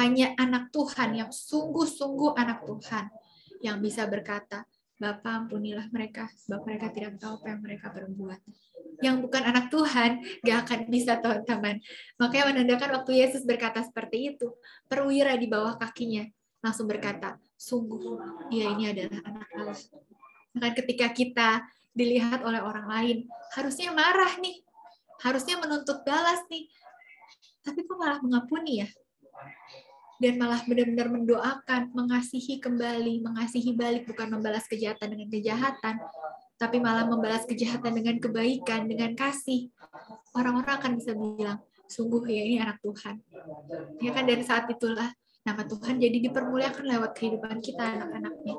Hanya 0.00 0.32
anak 0.34 0.74
Tuhan 0.74 1.14
yang 1.14 1.30
sungguh-sungguh 1.30 2.34
anak 2.34 2.66
Tuhan 2.66 3.06
yang 3.62 3.78
bisa 3.78 4.08
berkata, 4.08 4.64
Bapa 4.96 5.44
ampunilah 5.44 5.92
mereka, 5.92 6.28
sebab 6.32 6.64
mereka 6.64 6.88
tidak 6.88 7.20
tahu 7.20 7.36
apa 7.40 7.46
yang 7.52 7.60
mereka 7.60 7.86
perbuat 7.92 8.40
yang 9.04 9.20
bukan 9.20 9.44
anak 9.44 9.68
Tuhan 9.68 10.24
gak 10.40 10.58
akan 10.64 10.80
bisa 10.88 11.20
teman-teman. 11.20 11.84
Makanya 12.16 12.44
menandakan 12.48 12.96
waktu 12.96 13.12
Yesus 13.20 13.44
berkata 13.44 13.84
seperti 13.84 14.32
itu, 14.32 14.56
perwira 14.88 15.36
di 15.36 15.44
bawah 15.52 15.76
kakinya 15.76 16.24
langsung 16.64 16.88
berkata, 16.88 17.36
sungguh 17.60 18.16
dia 18.48 18.72
ini 18.72 18.88
adalah 18.88 19.20
anak 19.28 19.48
Allah. 19.52 19.78
Maka 20.56 20.68
ketika 20.80 21.12
kita 21.12 21.50
dilihat 21.96 22.44
oleh 22.44 22.60
orang 22.60 22.86
lain. 22.86 23.18
Harusnya 23.56 23.88
marah 23.96 24.36
nih, 24.36 24.60
harusnya 25.24 25.56
menuntut 25.56 26.04
balas 26.04 26.44
nih. 26.52 26.68
Tapi 27.64 27.88
kok 27.88 27.96
malah 27.96 28.20
mengampuni 28.20 28.84
ya? 28.84 28.88
Dan 30.16 30.40
malah 30.40 30.64
benar-benar 30.64 31.12
mendoakan, 31.12 31.92
mengasihi 31.92 32.56
kembali, 32.56 33.20
mengasihi 33.20 33.76
balik, 33.76 34.08
bukan 34.08 34.32
membalas 34.32 34.64
kejahatan 34.64 35.12
dengan 35.12 35.28
kejahatan, 35.28 35.94
tapi 36.56 36.80
malah 36.80 37.04
membalas 37.04 37.44
kejahatan 37.44 37.92
dengan 38.00 38.16
kebaikan, 38.16 38.88
dengan 38.88 39.12
kasih. 39.12 39.68
Orang-orang 40.32 40.80
akan 40.80 40.92
bisa 40.96 41.12
bilang, 41.12 41.60
sungguh 41.84 42.24
ya 42.32 42.42
ini 42.48 42.56
anak 42.58 42.80
Tuhan. 42.80 43.20
Ya 44.00 44.10
kan 44.16 44.24
dari 44.24 44.42
saat 44.42 44.64
itulah 44.72 45.12
nama 45.46 45.62
Tuhan 45.62 46.02
jadi 46.02 46.18
dipermuliakan 46.26 46.84
lewat 46.90 47.14
kehidupan 47.14 47.62
kita 47.62 47.94
anak-anaknya. 47.94 48.54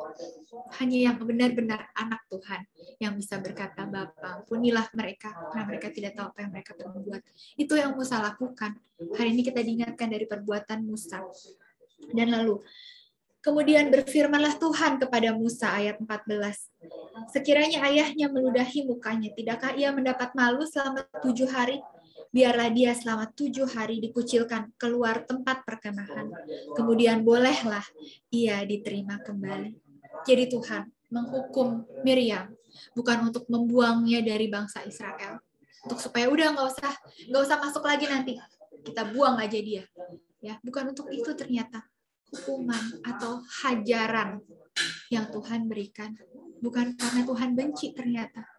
Hanya 0.80 0.98
yang 1.12 1.20
benar-benar 1.20 1.92
anak 2.00 2.24
Tuhan 2.32 2.64
yang 3.04 3.20
bisa 3.20 3.44
berkata, 3.44 3.84
Bapa, 3.84 4.40
ampunilah 4.40 4.88
mereka, 4.96 5.36
karena 5.52 5.68
mereka 5.68 5.92
tidak 5.92 6.16
tahu 6.16 6.32
apa 6.32 6.40
yang 6.48 6.52
mereka 6.56 6.72
perbuat. 6.80 7.22
Itu 7.60 7.76
yang 7.76 7.92
Musa 8.00 8.24
lakukan. 8.24 8.80
Hari 9.20 9.30
ini 9.36 9.44
kita 9.44 9.60
diingatkan 9.60 10.08
dari 10.08 10.24
perbuatan 10.24 10.88
Musa. 10.88 11.20
Dan 12.08 12.32
lalu, 12.32 12.64
kemudian 13.44 13.92
berfirmanlah 13.92 14.56
Tuhan 14.56 14.96
kepada 15.04 15.36
Musa, 15.36 15.76
ayat 15.76 16.00
14. 16.00 16.72
Sekiranya 17.36 17.84
ayahnya 17.84 18.32
meludahi 18.32 18.88
mukanya, 18.88 19.36
tidakkah 19.36 19.76
ia 19.76 19.92
mendapat 19.92 20.32
malu 20.40 20.64
selama 20.64 21.04
tujuh 21.20 21.52
hari? 21.52 21.84
Biarlah 22.32 22.70
dia 22.72 22.92
selama 22.94 23.30
tujuh 23.32 23.68
hari 23.72 24.04
dikucilkan 24.04 24.76
keluar 24.76 25.24
tempat 25.24 25.64
perkemahan. 25.64 26.32
Kemudian 26.76 27.24
bolehlah 27.24 27.84
ia 28.32 28.64
diterima 28.64 29.20
kembali. 29.24 29.74
Jadi 30.28 30.44
Tuhan 30.52 30.90
menghukum 31.08 31.88
Miriam 32.04 32.52
bukan 32.94 33.32
untuk 33.32 33.48
membuangnya 33.48 34.22
dari 34.22 34.52
bangsa 34.52 34.84
Israel, 34.84 35.40
untuk 35.88 36.04
supaya 36.04 36.28
udah 36.28 36.54
nggak 36.54 36.68
usah 36.68 36.94
nggak 37.32 37.44
usah 37.48 37.58
masuk 37.64 37.84
lagi 37.86 38.06
nanti. 38.06 38.34
Kita 38.84 39.08
buang 39.12 39.36
aja 39.40 39.60
dia, 39.60 39.84
ya 40.40 40.60
bukan 40.64 40.92
untuk 40.96 41.12
itu 41.12 41.32
ternyata. 41.34 41.84
Hukuman 42.28 43.08
atau 43.08 43.40
hajaran 43.64 44.44
yang 45.08 45.32
Tuhan 45.32 45.72
berikan. 45.72 46.12
Bukan 46.60 47.00
karena 47.00 47.24
Tuhan 47.24 47.56
benci 47.56 47.96
ternyata 47.96 48.57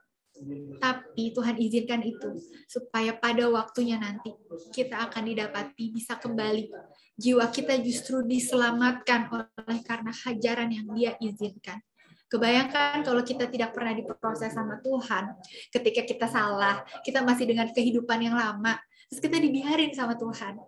tapi 0.78 1.34
Tuhan 1.34 1.56
izinkan 1.58 2.00
itu 2.02 2.38
supaya 2.70 3.14
pada 3.16 3.48
waktunya 3.50 3.98
nanti 3.98 4.34
kita 4.70 5.08
akan 5.10 5.22
didapati 5.26 5.90
bisa 5.90 6.16
kembali. 6.18 6.70
Jiwa 7.18 7.50
kita 7.50 7.78
justru 7.82 8.22
diselamatkan 8.22 9.26
oleh 9.34 9.80
karena 9.82 10.14
hajaran 10.14 10.70
yang 10.70 10.86
dia 10.94 11.12
izinkan. 11.18 11.82
Kebayangkan 12.28 13.02
kalau 13.08 13.24
kita 13.24 13.48
tidak 13.48 13.72
pernah 13.72 13.96
diproses 13.96 14.52
sama 14.52 14.78
Tuhan, 14.84 15.32
ketika 15.72 16.04
kita 16.04 16.26
salah, 16.28 16.84
kita 17.00 17.24
masih 17.24 17.48
dengan 17.48 17.72
kehidupan 17.72 18.20
yang 18.20 18.36
lama, 18.36 18.76
terus 19.08 19.24
kita 19.24 19.40
dibiarin 19.40 19.96
sama 19.96 20.12
Tuhan. 20.14 20.60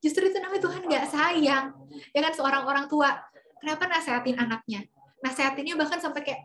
Justru 0.00 0.32
itu 0.32 0.40
namanya 0.40 0.62
Tuhan 0.64 0.82
nggak 0.88 1.06
sayang. 1.12 1.66
Ya 2.16 2.20
kan 2.24 2.32
seorang 2.32 2.64
orang 2.64 2.86
tua, 2.88 3.12
kenapa 3.60 3.86
nasehatin 3.92 4.40
anaknya? 4.40 4.88
Nasehatinnya 5.20 5.76
bahkan 5.78 6.00
sampai 6.00 6.24
kayak 6.24 6.42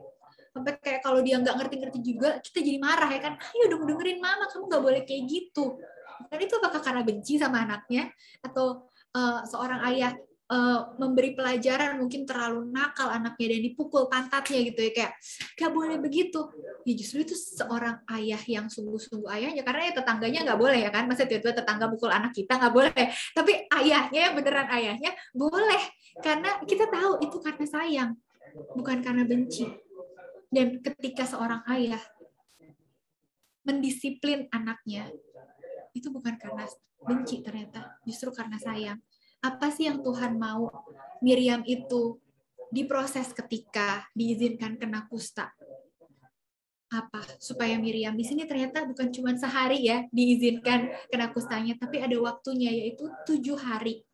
sampai 0.57 0.73
kayak 0.81 1.01
kalau 1.05 1.21
dia 1.21 1.37
nggak 1.37 1.55
ngerti-ngerti 1.55 1.99
juga 2.01 2.29
kita 2.41 2.59
jadi 2.65 2.79
marah 2.81 3.09
ya 3.13 3.21
kan. 3.21 3.33
Ayo 3.37 3.65
dong 3.69 3.85
dengerin 3.85 4.17
mama 4.17 4.49
kamu 4.49 4.63
nggak 4.65 4.83
boleh 4.83 5.01
kayak 5.05 5.23
gitu. 5.29 5.77
Dan 6.33 6.39
itu 6.41 6.53
apakah 6.57 6.81
karena 6.81 7.01
benci 7.05 7.37
sama 7.37 7.61
anaknya? 7.61 8.09
Atau 8.41 8.89
uh, 9.13 9.39
seorang 9.45 9.85
ayah 9.93 10.17
uh, 10.49 10.97
memberi 10.97 11.37
pelajaran 11.37 12.01
mungkin 12.01 12.25
terlalu 12.25 12.73
nakal 12.73 13.13
anaknya 13.13 13.53
dan 13.53 13.61
dipukul 13.61 14.09
pantatnya 14.09 14.59
gitu 14.65 14.79
ya 14.81 14.91
kayak 14.91 15.11
nggak 15.61 15.71
boleh 15.71 15.97
begitu. 16.01 16.41
Ya 16.83 16.93
justru 16.97 17.21
itu 17.21 17.37
seorang 17.37 18.01
ayah 18.17 18.41
yang 18.49 18.65
sungguh-sungguh 18.65 19.29
ayahnya. 19.37 19.61
Karena 19.61 19.93
ya 19.93 19.93
tetangganya 20.01 20.39
nggak 20.51 20.59
boleh 20.59 20.79
ya 20.81 20.89
kan. 20.89 21.05
Masa 21.05 21.29
tiba-tiba 21.29 21.53
tetangga 21.53 21.85
pukul 21.85 22.09
anak 22.09 22.33
kita 22.33 22.57
nggak 22.57 22.73
boleh. 22.73 23.03
Tapi 23.37 23.53
ayahnya 23.77 24.33
beneran 24.33 24.67
ayahnya 24.73 25.11
boleh. 25.37 25.83
Karena 26.17 26.57
kita 26.65 26.89
tahu 26.89 27.21
itu 27.21 27.37
karena 27.37 27.65
sayang 27.69 28.11
bukan 28.73 29.05
karena 29.05 29.23
benci 29.27 29.69
dan 30.47 30.79
ketika 30.79 31.27
seorang 31.27 31.59
ayah 31.75 31.99
mendisiplin 33.67 34.47
anaknya, 34.55 35.11
itu 35.91 36.07
bukan 36.07 36.39
karena 36.39 36.63
benci 37.03 37.43
ternyata, 37.43 37.99
justru 38.07 38.31
karena 38.31 38.55
sayang. 38.55 38.99
Apa 39.43 39.69
sih 39.69 39.91
yang 39.91 39.99
Tuhan 40.01 40.39
mau 40.39 40.71
Miriam 41.19 41.61
itu 41.67 42.17
diproses 42.71 43.35
ketika 43.35 44.07
diizinkan 44.15 44.79
kena 44.79 45.05
kusta? 45.11 45.51
Apa? 46.87 47.19
Supaya 47.43 47.75
Miriam 47.75 48.15
di 48.15 48.23
sini 48.23 48.47
ternyata 48.47 48.87
bukan 48.87 49.11
cuma 49.11 49.35
sehari 49.35 49.83
ya 49.83 50.07
diizinkan 50.15 51.11
kena 51.11 51.35
kustanya, 51.35 51.75
tapi 51.75 51.99
ada 51.99 52.15
waktunya 52.23 52.71
yaitu 52.71 53.11
tujuh 53.27 53.59
hari. 53.59 54.07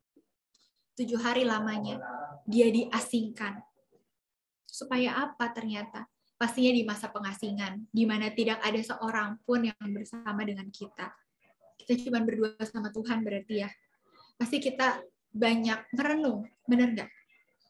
Tujuh 0.98 1.18
hari 1.22 1.46
lamanya 1.46 2.02
dia 2.42 2.74
diasingkan. 2.74 3.62
Supaya 4.66 5.22
apa 5.30 5.54
ternyata? 5.54 6.10
Pastinya 6.34 6.72
di 6.74 6.82
masa 6.82 7.10
pengasingan, 7.10 7.86
di 7.90 8.04
mana 8.04 8.30
tidak 8.30 8.58
ada 8.60 8.80
seorang 8.80 9.38
pun 9.46 9.64
yang 9.64 9.88
bersama 9.94 10.42
dengan 10.42 10.66
kita. 10.68 11.14
Kita 11.78 11.92
cuma 12.06 12.22
berdua 12.22 12.58
sama 12.66 12.90
Tuhan 12.90 13.22
berarti 13.22 13.64
ya. 13.66 13.70
Pasti 14.34 14.58
kita 14.58 15.02
banyak 15.34 15.94
merenung, 15.94 16.46
benar 16.66 16.90
nggak? 16.94 17.10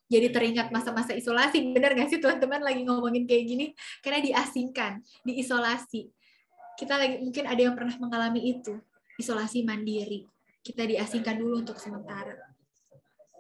Jadi 0.04 0.26
teringat 0.30 0.68
masa-masa 0.68 1.16
isolasi, 1.16 1.72
benar 1.72 1.96
nggak 1.96 2.08
sih 2.12 2.20
teman-teman 2.20 2.60
lagi 2.60 2.84
ngomongin 2.84 3.24
kayak 3.24 3.44
gini? 3.48 3.66
Karena 4.04 4.20
diasingkan, 4.20 5.00
diisolasi. 5.24 6.12
Kita 6.76 6.98
lagi 7.00 7.24
mungkin 7.24 7.44
ada 7.48 7.60
yang 7.60 7.74
pernah 7.76 7.96
mengalami 7.96 8.52
itu, 8.52 8.76
isolasi 9.16 9.64
mandiri. 9.64 10.28
Kita 10.64 10.84
diasingkan 10.84 11.36
dulu 11.36 11.60
untuk 11.64 11.76
sementara 11.76 12.54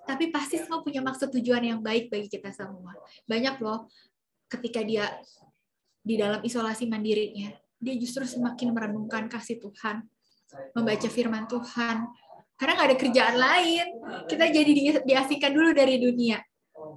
tapi 0.04 0.28
pasti 0.28 0.60
semua 0.60 0.84
punya 0.84 1.00
maksud 1.00 1.32
tujuan 1.32 1.64
yang 1.64 1.80
baik 1.80 2.12
bagi 2.12 2.28
kita 2.28 2.52
semua. 2.52 2.92
Banyak 3.24 3.56
loh 3.64 3.88
ketika 4.58 4.80
dia 4.86 5.10
di 6.04 6.14
dalam 6.20 6.40
isolasi 6.44 6.86
mandirinya, 6.86 7.50
dia 7.80 7.94
justru 7.96 8.24
semakin 8.24 8.72
merenungkan 8.72 9.28
kasih 9.28 9.60
Tuhan, 9.60 10.04
membaca 10.76 11.08
firman 11.08 11.44
Tuhan. 11.48 12.06
Karena 12.54 12.72
nggak 12.78 12.88
ada 12.92 12.98
kerjaan 12.98 13.36
lain, 13.36 13.86
kita 14.30 14.44
jadi 14.48 15.02
diasingkan 15.02 15.50
dulu 15.50 15.74
dari 15.74 15.98
dunia. 15.98 16.38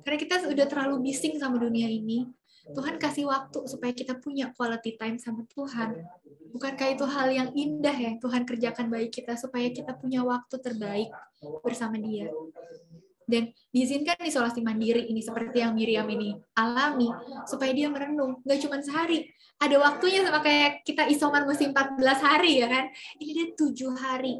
Karena 0.06 0.18
kita 0.20 0.36
sudah 0.46 0.68
terlalu 0.70 1.10
bising 1.10 1.40
sama 1.42 1.58
dunia 1.58 1.90
ini. 1.90 2.28
Tuhan 2.68 3.00
kasih 3.00 3.32
waktu 3.32 3.64
supaya 3.64 3.96
kita 3.96 4.20
punya 4.20 4.52
quality 4.52 5.00
time 5.00 5.16
sama 5.16 5.48
Tuhan. 5.48 6.04
Bukankah 6.52 6.88
itu 7.00 7.06
hal 7.08 7.28
yang 7.32 7.50
indah 7.56 7.96
ya 7.96 8.12
Tuhan 8.20 8.44
kerjakan 8.44 8.92
baik 8.92 9.16
kita 9.16 9.40
supaya 9.40 9.72
kita 9.72 9.96
punya 9.96 10.20
waktu 10.28 10.60
terbaik 10.60 11.08
bersama 11.64 11.96
Dia 11.96 12.28
dan 13.28 13.52
diizinkan 13.76 14.16
isolasi 14.24 14.64
mandiri 14.64 15.12
ini 15.12 15.20
seperti 15.20 15.60
yang 15.60 15.76
Miriam 15.76 16.08
ini 16.08 16.40
alami 16.56 17.12
supaya 17.44 17.76
dia 17.76 17.92
merenung. 17.92 18.40
Nggak 18.48 18.60
cuma 18.64 18.80
sehari. 18.80 19.28
Ada 19.60 19.76
waktunya 19.84 20.24
sama 20.24 20.40
kayak 20.40 20.88
kita 20.88 21.12
isoman 21.12 21.44
mesti 21.44 21.68
14 21.76 22.00
hari 22.24 22.64
ya 22.64 22.72
kan? 22.72 22.86
Ini 23.20 23.32
dia 23.36 23.48
tujuh 23.60 23.92
hari. 24.00 24.40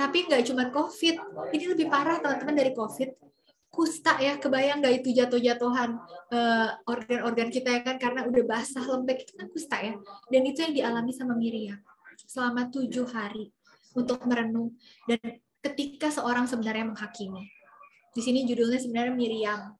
Tapi 0.00 0.24
nggak 0.24 0.42
cuma 0.48 0.72
covid. 0.72 1.20
Ini 1.52 1.64
lebih 1.76 1.86
parah 1.92 2.16
teman-teman 2.24 2.56
dari 2.56 2.72
covid. 2.72 3.12
Kusta 3.68 4.16
ya. 4.16 4.40
Kebayang 4.40 4.80
nggak 4.80 5.04
itu 5.04 5.12
jatuh-jatuhan 5.20 6.00
uh, 6.32 6.68
organ-organ 6.88 7.52
kita 7.52 7.76
ya 7.76 7.80
kan? 7.84 8.00
Karena 8.00 8.24
udah 8.24 8.42
basah 8.48 8.88
lembek. 8.88 9.28
Itu 9.28 9.32
kan 9.36 9.46
kusta 9.52 9.76
ya. 9.84 9.94
Dan 10.32 10.42
itu 10.48 10.64
yang 10.64 10.72
dialami 10.72 11.12
sama 11.12 11.36
Miriam 11.36 11.76
selama 12.24 12.72
tujuh 12.72 13.04
hari 13.12 13.52
untuk 13.92 14.24
merenung. 14.24 14.72
Dan 15.04 15.20
ketika 15.60 16.08
seorang 16.08 16.48
sebenarnya 16.48 16.88
menghakimi 16.88 17.63
di 18.14 18.20
sini 18.22 18.46
judulnya 18.46 18.78
sebenarnya 18.78 19.14
Miriam, 19.14 19.74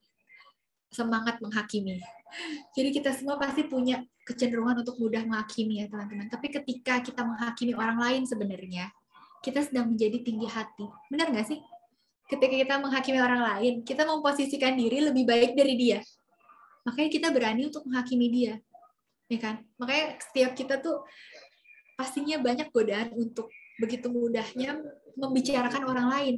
semangat 0.91 1.39
menghakimi. 1.39 2.03
Jadi 2.75 2.89
kita 2.91 3.15
semua 3.15 3.39
pasti 3.39 3.63
punya 3.63 4.03
kecenderungan 4.27 4.83
untuk 4.83 4.99
mudah 4.99 5.23
menghakimi 5.23 5.83
ya 5.83 5.87
teman-teman. 5.87 6.27
Tapi 6.27 6.51
ketika 6.51 6.99
kita 6.99 7.23
menghakimi 7.23 7.79
orang 7.79 7.99
lain 8.03 8.23
sebenarnya, 8.27 8.91
kita 9.39 9.63
sedang 9.63 9.95
menjadi 9.95 10.19
tinggi 10.27 10.51
hati. 10.51 10.87
Benar 11.15 11.31
nggak 11.31 11.47
sih? 11.47 11.63
Ketika 12.27 12.55
kita 12.59 12.75
menghakimi 12.83 13.23
orang 13.23 13.43
lain, 13.43 13.75
kita 13.87 14.03
memposisikan 14.03 14.75
diri 14.75 14.99
lebih 14.99 15.29
baik 15.29 15.55
dari 15.55 15.75
dia. 15.79 15.99
Makanya 16.83 17.11
kita 17.13 17.29
berani 17.31 17.71
untuk 17.71 17.87
menghakimi 17.87 18.27
dia. 18.33 18.55
Ya 19.31 19.39
kan? 19.39 19.63
Makanya 19.79 20.19
setiap 20.19 20.59
kita 20.59 20.83
tuh 20.83 21.07
pastinya 21.95 22.43
banyak 22.43 22.73
godaan 22.75 23.15
untuk 23.15 23.47
begitu 23.79 24.11
mudahnya 24.11 24.83
membicarakan 25.15 25.83
orang 25.87 26.07
lain 26.11 26.35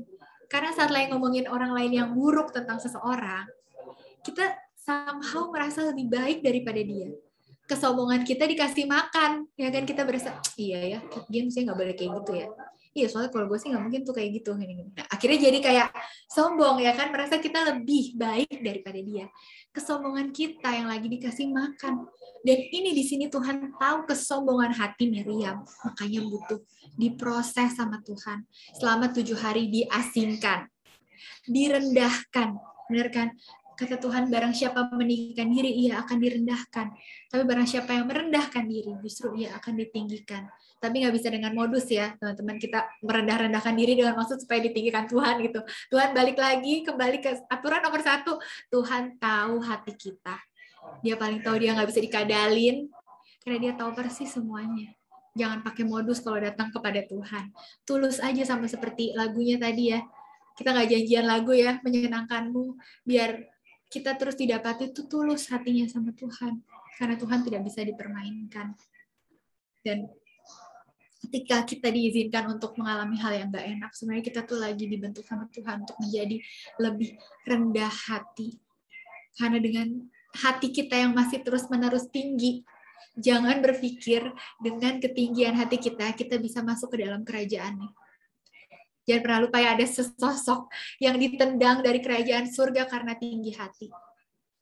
karena 0.47 0.71
saat 0.75 0.91
lain 0.95 1.11
ngomongin 1.15 1.47
orang 1.51 1.75
lain 1.75 1.93
yang 1.93 2.09
buruk 2.15 2.55
tentang 2.55 2.79
seseorang, 2.79 3.47
kita 4.23 4.55
somehow 4.79 5.51
merasa 5.51 5.91
lebih 5.91 6.07
baik 6.11 6.39
daripada 6.43 6.79
dia. 6.79 7.11
Kesombongan 7.67 8.23
kita 8.23 8.47
dikasih 8.47 8.87
makan, 8.87 9.51
ya 9.59 9.75
kan 9.75 9.83
kita 9.83 10.07
berasa, 10.07 10.39
iya 10.55 10.99
ya, 10.99 10.99
dia 11.27 11.43
mesti 11.43 11.67
nggak 11.67 11.79
boleh 11.79 11.95
kayak 11.99 12.11
gitu 12.23 12.33
ya. 12.47 12.49
Iya 12.97 13.07
soalnya 13.13 13.29
kalau 13.29 13.47
gue 13.53 13.59
sih 13.61 13.69
nggak 13.69 13.85
mungkin 13.85 14.03
tuh 14.03 14.17
kayak 14.17 14.41
gitu 14.41 14.57
nah, 14.57 15.07
akhirnya 15.13 15.39
jadi 15.53 15.59
kayak 15.61 15.89
sombong 16.27 16.83
ya 16.83 16.93
kan? 16.93 17.13
Merasa 17.13 17.39
kita 17.39 17.65
lebih 17.73 18.19
baik 18.19 18.61
daripada 18.61 18.99
dia. 18.99 19.27
Kesombongan 19.71 20.33
kita 20.33 20.73
yang 20.73 20.89
lagi 20.89 21.07
dikasih 21.07 21.53
makan. 21.53 22.09
Dan 22.43 22.59
ini 22.71 22.95
di 22.95 23.03
sini 23.03 23.27
Tuhan 23.27 23.77
tahu 23.77 23.99
kesombongan 24.09 24.73
hati 24.75 25.09
Miriam. 25.11 25.63
Makanya 25.85 26.21
butuh 26.27 26.61
diproses 26.95 27.75
sama 27.77 28.01
Tuhan. 28.03 28.45
Selama 28.77 29.13
tujuh 29.13 29.37
hari 29.39 29.69
diasingkan 29.71 30.67
direndahkan. 31.47 32.57
Benar 32.93 33.09
kan? 33.13 33.29
Kata 33.77 34.01
Tuhan 34.01 34.33
barang 34.33 34.57
siapa 34.57 34.89
meninggikan 34.97 35.53
diri 35.53 35.69
ia 35.85 36.01
akan 36.01 36.17
direndahkan. 36.17 36.87
Tapi 37.29 37.43
barang 37.45 37.69
siapa 37.69 37.93
yang 37.93 38.09
merendahkan 38.09 38.65
diri 38.65 38.93
justru 39.05 39.37
ia 39.37 39.53
akan 39.61 39.77
ditinggikan 39.77 40.49
tapi 40.77 41.03
nggak 41.03 41.15
bisa 41.17 41.29
dengan 41.33 41.53
modus 41.57 41.89
ya 41.89 42.13
teman-teman. 42.21 42.57
Kita 42.61 42.85
merendah-rendahkan 43.01 43.75
diri 43.75 43.97
dengan 43.97 44.15
maksud 44.15 44.45
supaya 44.45 44.61
ditinggikan 44.61 45.09
Tuhan 45.09 45.41
gitu. 45.43 45.61
Tuhan 45.89 46.13
balik 46.13 46.37
lagi 46.37 46.85
kembali 46.85 47.19
ke 47.25 47.31
aturan 47.49 47.81
nomor 47.81 48.03
satu. 48.05 48.37
Tuhan 48.69 49.17
tahu 49.17 49.57
hati 49.65 49.93
kita. 49.97 50.37
Dia 51.03 51.17
paling 51.19 51.43
tahu 51.43 51.57
dia 51.59 51.75
nggak 51.75 51.89
bisa 51.89 52.01
dikadalin 52.05 52.87
karena 53.43 53.59
dia 53.59 53.73
tahu 53.75 53.91
persis 53.97 54.31
semuanya. 54.31 54.93
Jangan 55.37 55.61
pakai 55.61 55.85
modus 55.85 56.25
kalau 56.25 56.41
datang 56.41 56.73
kepada 56.73 57.05
Tuhan. 57.05 57.53
Tulus 57.85 58.21
aja 58.25 58.43
sama 58.45 58.69
seperti 58.69 59.13
lagunya 59.13 59.61
tadi 59.61 59.93
ya. 59.93 60.01
Kita 60.57 60.73
nggak 60.73 60.89
janjian 60.89 61.25
lagu 61.29 61.53
ya 61.53 61.77
menyenangkanmu. 61.85 62.81
Biar 63.05 63.45
kita 63.93 64.17
terus 64.17 64.41
didapati 64.41 64.93
itu 64.93 65.05
tulus 65.05 65.53
hatinya 65.53 65.85
sama 65.89 66.17
Tuhan. 66.17 66.65
Karena 66.97 67.21
Tuhan 67.21 67.45
tidak 67.45 67.61
bisa 67.69 67.85
dipermainkan. 67.85 68.73
Dan 69.85 70.09
ketika 71.27 71.67
kita 71.67 71.91
diizinkan 71.91 72.47
untuk 72.55 72.79
mengalami 72.79 73.19
hal 73.19 73.35
yang 73.35 73.49
gak 73.51 73.67
enak 73.67 73.91
sebenarnya 73.93 74.25
kita 74.31 74.41
tuh 74.47 74.59
lagi 74.63 74.87
dibentuk 74.87 75.27
sama 75.27 75.51
Tuhan 75.51 75.83
untuk 75.83 75.99
menjadi 75.99 76.37
lebih 76.79 77.19
rendah 77.45 77.91
hati. 77.91 78.57
Karena 79.37 79.59
dengan 79.61 79.89
hati 80.33 80.73
kita 80.73 80.95
yang 80.97 81.13
masih 81.13 81.43
terus 81.45 81.67
menerus 81.69 82.09
tinggi 82.09 82.65
jangan 83.17 83.61
berpikir 83.65 84.29
dengan 84.61 85.01
ketinggian 85.01 85.57
hati 85.57 85.81
kita 85.81 86.13
kita 86.13 86.37
bisa 86.37 86.61
masuk 86.61 86.93
ke 86.93 87.05
dalam 87.05 87.25
kerajaan 87.25 87.81
Jangan 89.07 89.23
pernah 89.23 89.41
lupa 89.47 89.63
ya 89.63 89.79
ada 89.79 89.87
sesosok 89.87 90.67
yang 90.99 91.15
ditendang 91.15 91.79
dari 91.79 92.03
kerajaan 92.03 92.51
surga 92.51 92.91
karena 92.91 93.15
tinggi 93.15 93.55
hati. 93.55 93.87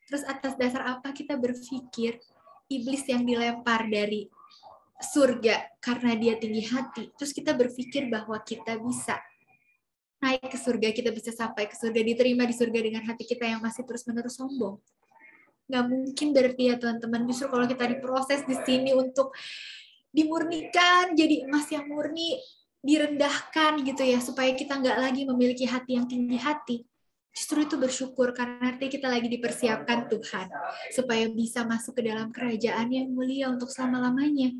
Terus 0.05 0.21
atas 0.29 0.53
dasar 0.61 0.85
apa 0.85 1.17
kita 1.17 1.41
berpikir? 1.41 2.21
Iblis 2.69 3.09
yang 3.09 3.25
dilempar 3.25 3.89
dari 3.89 4.29
surga 5.05 5.76
karena 5.84 6.16
dia 6.16 6.34
tinggi 6.40 6.64
hati. 6.64 7.12
Terus 7.14 7.36
kita 7.36 7.52
berpikir 7.52 8.09
bahwa 8.09 8.40
kita 8.40 8.80
bisa 8.80 9.20
naik 10.24 10.48
ke 10.48 10.57
surga, 10.57 10.88
kita 10.96 11.12
bisa 11.12 11.30
sampai 11.36 11.68
ke 11.68 11.76
surga, 11.76 12.00
diterima 12.00 12.48
di 12.48 12.57
surga 12.57 12.80
dengan 12.80 13.05
hati 13.05 13.28
kita 13.28 13.44
yang 13.44 13.61
masih 13.61 13.84
terus-menerus 13.84 14.40
sombong. 14.40 14.80
Nggak 15.68 15.84
mungkin 15.84 16.28
berarti 16.32 16.62
ya 16.72 16.74
teman-teman, 16.80 17.28
justru 17.28 17.46
kalau 17.52 17.68
kita 17.68 17.84
diproses 17.84 18.40
di 18.48 18.57
sini 18.64 18.96
untuk 18.96 19.36
dimurnikan 20.09 21.12
jadi 21.12 21.44
emas 21.44 21.68
yang 21.68 21.84
murni, 21.84 22.40
direndahkan 22.84 23.80
gitu 23.80 24.05
ya 24.05 24.20
supaya 24.20 24.52
kita 24.52 24.76
nggak 24.76 24.98
lagi 25.00 25.24
memiliki 25.24 25.64
hati 25.64 25.96
yang 25.96 26.05
tinggi 26.05 26.36
hati 26.36 26.76
justru 27.34 27.66
itu 27.66 27.80
bersyukur 27.80 28.30
karena 28.36 28.76
nanti 28.76 28.86
kita 28.86 29.11
lagi 29.11 29.26
dipersiapkan 29.26 30.07
Tuhan 30.07 30.46
supaya 30.94 31.26
bisa 31.32 31.66
masuk 31.66 31.98
ke 31.98 32.02
dalam 32.07 32.30
kerajaan 32.30 32.92
yang 32.92 33.09
mulia 33.11 33.50
untuk 33.50 33.72
selama-lamanya 33.72 34.52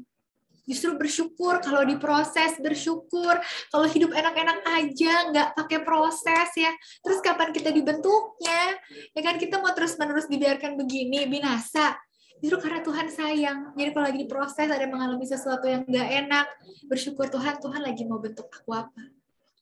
justru 0.65 0.97
bersyukur 0.97 1.61
kalau 1.61 1.85
diproses 1.85 2.57
bersyukur 2.61 3.37
kalau 3.69 3.87
hidup 3.89 4.13
enak-enak 4.13 4.65
aja 4.65 5.13
nggak 5.31 5.49
pakai 5.57 5.79
proses 5.85 6.49
ya 6.57 6.73
terus 7.05 7.21
kapan 7.21 7.53
kita 7.53 7.71
dibentuknya 7.71 8.77
ya 9.13 9.21
kan 9.21 9.37
kita 9.37 9.61
mau 9.61 9.73
terus 9.77 9.97
menerus 10.01 10.29
dibiarkan 10.29 10.77
begini 10.81 11.29
binasa 11.29 11.97
Justru 12.43 12.61
karena 12.61 12.85
Tuhan 12.85 13.09
sayang. 13.09 13.59
Jadi 13.73 13.91
kalau 13.95 14.05
lagi 14.05 14.21
diproses 14.27 14.69
ada 14.69 14.85
mengalami 14.85 15.25
sesuatu 15.25 15.65
yang 15.65 15.81
gak 15.89 16.09
enak, 16.13 16.47
bersyukur 16.91 17.33
Tuhan, 17.33 17.57
Tuhan 17.57 17.81
lagi 17.81 18.05
mau 18.05 18.21
bentuk 18.21 18.53
aku 18.53 18.69
apa. 18.75 19.14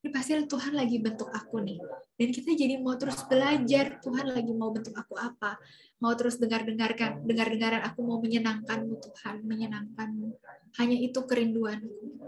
Ini 0.03 0.11
pasti 0.11 0.35
Tuhan 0.35 0.75
lagi 0.75 0.99
bentuk 0.99 1.31
aku 1.31 1.63
nih. 1.63 1.79
Dan 2.19 2.35
kita 2.35 2.59
jadi 2.59 2.75
mau 2.83 2.99
terus 2.99 3.23
belajar, 3.23 4.03
Tuhan 4.03 4.35
lagi 4.35 4.51
mau 4.51 4.75
bentuk 4.75 4.99
aku 4.99 5.15
apa. 5.15 5.63
Mau 6.03 6.11
terus 6.19 6.43
dengar-dengarkan, 6.43 7.23
dengar-dengaran 7.23 7.87
aku 7.87 8.03
mau 8.03 8.19
menyenangkanmu 8.19 8.99
Tuhan, 8.99 9.47
menyenangkanmu. 9.47 10.35
Hanya 10.83 10.99
itu 10.99 11.23
kerinduanku. 11.23 12.19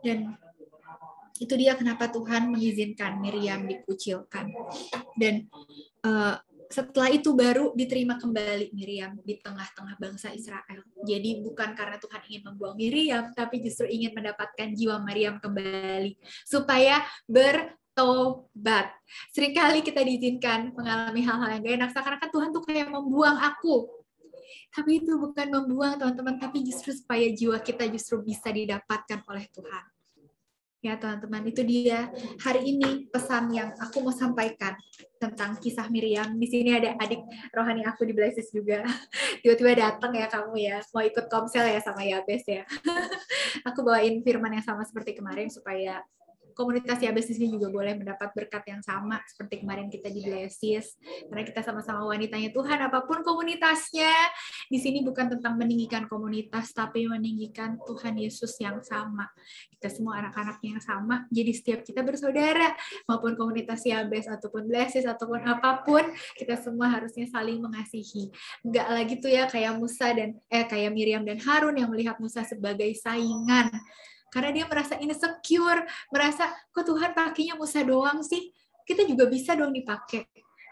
Dan 0.00 0.40
itu 1.36 1.52
dia 1.52 1.76
kenapa 1.76 2.08
Tuhan 2.08 2.48
mengizinkan 2.48 3.20
Miriam 3.20 3.68
dikucilkan. 3.68 4.48
Dan 5.20 5.52
uh, 6.08 6.40
setelah 6.68 7.08
itu 7.08 7.32
baru 7.32 7.72
diterima 7.72 8.20
kembali 8.20 8.76
Miriam 8.76 9.16
di 9.24 9.40
tengah-tengah 9.40 9.96
bangsa 9.96 10.28
Israel. 10.36 10.84
Jadi 11.00 11.40
bukan 11.40 11.72
karena 11.72 11.96
Tuhan 11.96 12.22
ingin 12.28 12.42
membuang 12.52 12.76
Miriam, 12.76 13.24
tapi 13.32 13.64
justru 13.64 13.88
ingin 13.88 14.12
mendapatkan 14.12 14.76
jiwa 14.76 15.00
Miriam 15.00 15.40
kembali 15.40 16.20
supaya 16.44 17.00
bertobat. 17.24 18.92
Seringkali 19.32 19.80
kita 19.80 20.04
diizinkan 20.04 20.76
mengalami 20.76 21.24
hal-hal 21.24 21.48
yang 21.56 21.62
gak 21.64 21.74
enak, 21.80 21.90
seakan-akan 21.96 22.30
Tuhan 22.30 22.48
tuh 22.52 22.62
kayak 22.68 22.88
membuang 22.92 23.40
aku. 23.40 23.88
Tapi 24.68 25.00
itu 25.00 25.16
bukan 25.16 25.48
membuang 25.48 25.96
teman-teman, 25.96 26.36
tapi 26.36 26.60
justru 26.60 26.92
supaya 26.92 27.32
jiwa 27.32 27.56
kita 27.64 27.88
justru 27.88 28.20
bisa 28.20 28.52
didapatkan 28.52 29.24
oleh 29.24 29.48
Tuhan. 29.48 29.84
Ya 30.78 30.94
teman-teman, 30.94 31.42
itu 31.50 31.66
dia 31.66 32.06
hari 32.38 32.62
ini 32.70 33.10
pesan 33.10 33.50
yang 33.50 33.74
aku 33.82 33.98
mau 33.98 34.14
sampaikan 34.14 34.78
tentang 35.18 35.58
kisah 35.58 35.90
Miriam. 35.90 36.38
Di 36.38 36.46
sini 36.46 36.70
ada 36.70 36.94
adik 37.02 37.18
rohani 37.50 37.82
aku 37.82 38.06
di 38.06 38.14
Blesses 38.14 38.46
juga. 38.54 38.86
Tiba-tiba 39.42 39.74
datang 39.74 40.14
ya 40.14 40.30
kamu 40.30 40.54
ya, 40.54 40.78
mau 40.94 41.02
ikut 41.02 41.26
komsel 41.26 41.66
ya 41.66 41.82
sama 41.82 42.06
Yabes 42.06 42.46
ya. 42.46 42.62
aku 43.68 43.82
bawain 43.82 44.22
firman 44.22 44.54
yang 44.54 44.62
sama 44.62 44.86
seperti 44.86 45.18
kemarin 45.18 45.50
supaya 45.50 45.98
komunitas 46.58 46.98
Yabes 46.98 47.30
di 47.30 47.38
sini 47.38 47.54
juga 47.54 47.70
boleh 47.70 47.94
mendapat 47.94 48.34
berkat 48.34 48.66
yang 48.66 48.82
sama 48.82 49.22
seperti 49.30 49.62
kemarin 49.62 49.86
kita 49.86 50.10
di 50.10 50.26
Blessis. 50.26 50.98
Karena 51.30 51.46
kita 51.46 51.62
sama-sama 51.62 52.02
wanitanya 52.10 52.50
Tuhan, 52.50 52.82
apa 52.82 53.06
pun 53.06 53.22
komunitasnya, 53.22 54.10
di 54.66 54.82
sini 54.82 55.06
bukan 55.06 55.38
tentang 55.38 55.54
meninggikan 55.54 56.10
komunitas, 56.10 56.74
tapi 56.74 57.06
meninggikan 57.06 57.78
Tuhan 57.86 58.18
Yesus 58.18 58.58
yang 58.58 58.82
sama. 58.82 59.30
Kita 59.78 59.86
semua 59.86 60.18
anak-anaknya 60.18 60.74
yang 60.74 60.82
sama, 60.82 61.30
jadi 61.30 61.54
setiap 61.54 61.80
kita 61.86 62.02
bersaudara, 62.02 62.74
maupun 63.06 63.38
komunitas 63.38 63.86
Yabes, 63.86 64.26
ataupun 64.26 64.66
Blessis, 64.66 65.06
ataupun 65.06 65.46
apa 65.46 65.86
pun, 65.86 66.02
kita 66.34 66.58
semua 66.58 66.90
harusnya 66.90 67.30
saling 67.30 67.62
mengasihi. 67.62 68.34
Enggak 68.66 68.88
lagi 68.90 69.14
tuh 69.22 69.30
ya 69.30 69.46
kayak 69.46 69.78
Musa 69.78 70.10
dan 70.10 70.34
eh 70.50 70.66
kayak 70.66 70.90
Miriam 70.90 71.22
dan 71.22 71.38
Harun 71.38 71.78
yang 71.78 71.94
melihat 71.94 72.18
Musa 72.18 72.42
sebagai 72.42 72.90
saingan 72.98 73.70
karena 74.28 74.50
dia 74.52 74.64
merasa 74.68 75.00
insecure, 75.00 75.88
merasa 76.12 76.52
kok 76.72 76.84
Tuhan 76.84 77.16
pakainya 77.16 77.56
Musa 77.56 77.80
doang 77.80 78.20
sih, 78.20 78.52
kita 78.84 79.04
juga 79.08 79.28
bisa 79.28 79.56
dong 79.56 79.72
dipakai. 79.72 80.24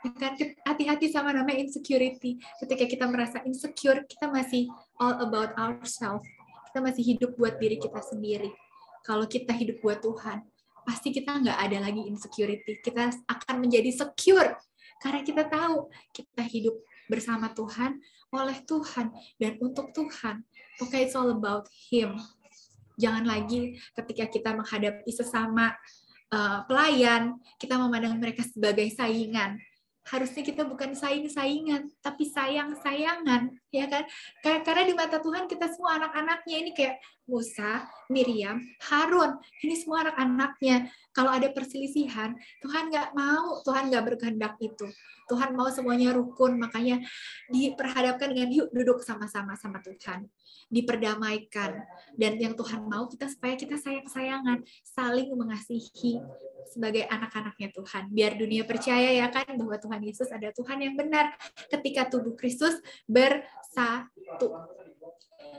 Ya 0.04 0.12
kan 0.12 0.38
hati-hati 0.68 1.08
sama 1.10 1.32
namanya 1.32 1.64
insecurity. 1.64 2.38
Ketika 2.62 2.84
kita 2.84 3.04
merasa 3.08 3.40
insecure, 3.48 4.04
kita 4.04 4.28
masih 4.28 4.68
all 5.00 5.18
about 5.24 5.56
ourselves. 5.56 6.28
Kita 6.70 6.78
masih 6.84 7.16
hidup 7.16 7.34
buat 7.40 7.56
diri 7.56 7.80
kita 7.80 7.98
sendiri. 8.04 8.52
Kalau 9.02 9.24
kita 9.24 9.56
hidup 9.56 9.80
buat 9.80 10.04
Tuhan, 10.04 10.44
pasti 10.84 11.10
kita 11.10 11.40
nggak 11.40 11.58
ada 11.58 11.78
lagi 11.80 12.06
insecurity. 12.06 12.78
Kita 12.84 13.08
akan 13.24 13.56
menjadi 13.64 13.90
secure 13.90 14.54
karena 15.00 15.20
kita 15.24 15.48
tahu 15.48 15.88
kita 16.12 16.44
hidup 16.44 16.76
bersama 17.08 17.50
Tuhan, 17.56 17.98
oleh 18.34 18.58
Tuhan, 18.66 19.14
dan 19.40 19.52
untuk 19.62 19.90
Tuhan. 19.96 20.44
Okay, 20.82 21.08
it's 21.08 21.16
all 21.16 21.32
about 21.32 21.66
Him 21.88 22.20
jangan 22.96 23.24
lagi 23.28 23.76
ketika 23.92 24.24
kita 24.32 24.50
menghadapi 24.56 25.08
sesama 25.12 25.76
uh, 26.32 26.64
pelayan, 26.66 27.36
kita 27.60 27.76
memandang 27.76 28.16
mereka 28.18 28.42
sebagai 28.42 28.88
saingan. 28.92 29.60
Harusnya 30.06 30.42
kita 30.46 30.62
bukan 30.62 30.94
saing-saingan, 30.94 31.90
tapi 31.98 32.30
sayang-sayangan, 32.30 33.50
ya 33.74 33.90
kan? 33.90 34.06
Karena 34.40 34.82
di 34.86 34.94
mata 34.94 35.18
Tuhan 35.18 35.50
kita 35.50 35.66
semua 35.74 35.98
anak-anaknya 35.98 36.56
ini 36.62 36.70
kayak 36.70 37.02
Musa, 37.26 37.82
Miriam, 38.06 38.62
Harun, 38.86 39.42
ini 39.66 39.74
semua 39.74 40.06
anak-anaknya. 40.06 40.86
Kalau 41.10 41.34
ada 41.34 41.50
perselisihan, 41.50 42.38
Tuhan 42.62 42.86
nggak 42.94 43.18
mau, 43.18 43.60
Tuhan 43.66 43.90
nggak 43.90 44.04
berkehendak 44.14 44.54
itu. 44.62 44.86
Tuhan 45.26 45.58
mau 45.58 45.66
semuanya 45.74 46.14
rukun, 46.14 46.54
makanya 46.54 47.02
diperhadapkan 47.50 48.30
dengan 48.30 48.48
yuk 48.54 48.70
duduk 48.70 49.02
sama-sama 49.02 49.58
sama 49.58 49.82
Tuhan 49.82 50.30
diperdamaikan 50.66 51.78
dan 52.18 52.32
yang 52.42 52.58
Tuhan 52.58 52.90
mau 52.90 53.06
kita 53.06 53.30
supaya 53.30 53.54
kita 53.54 53.78
sayang-sayangan 53.78 54.66
saling 54.82 55.30
mengasihi 55.30 56.18
sebagai 56.66 57.06
anak-anaknya 57.06 57.70
Tuhan 57.70 58.10
biar 58.10 58.34
dunia 58.34 58.66
percaya 58.66 59.14
ya 59.14 59.30
kan 59.30 59.46
bahwa 59.54 59.78
Tuhan 59.78 59.95
Yesus 60.02 60.28
ada 60.32 60.52
Tuhan 60.52 60.82
yang 60.82 60.94
benar. 60.98 61.36
Ketika 61.68 62.08
tubuh 62.08 62.34
Kristus 62.34 62.80
bersatu 63.06 64.56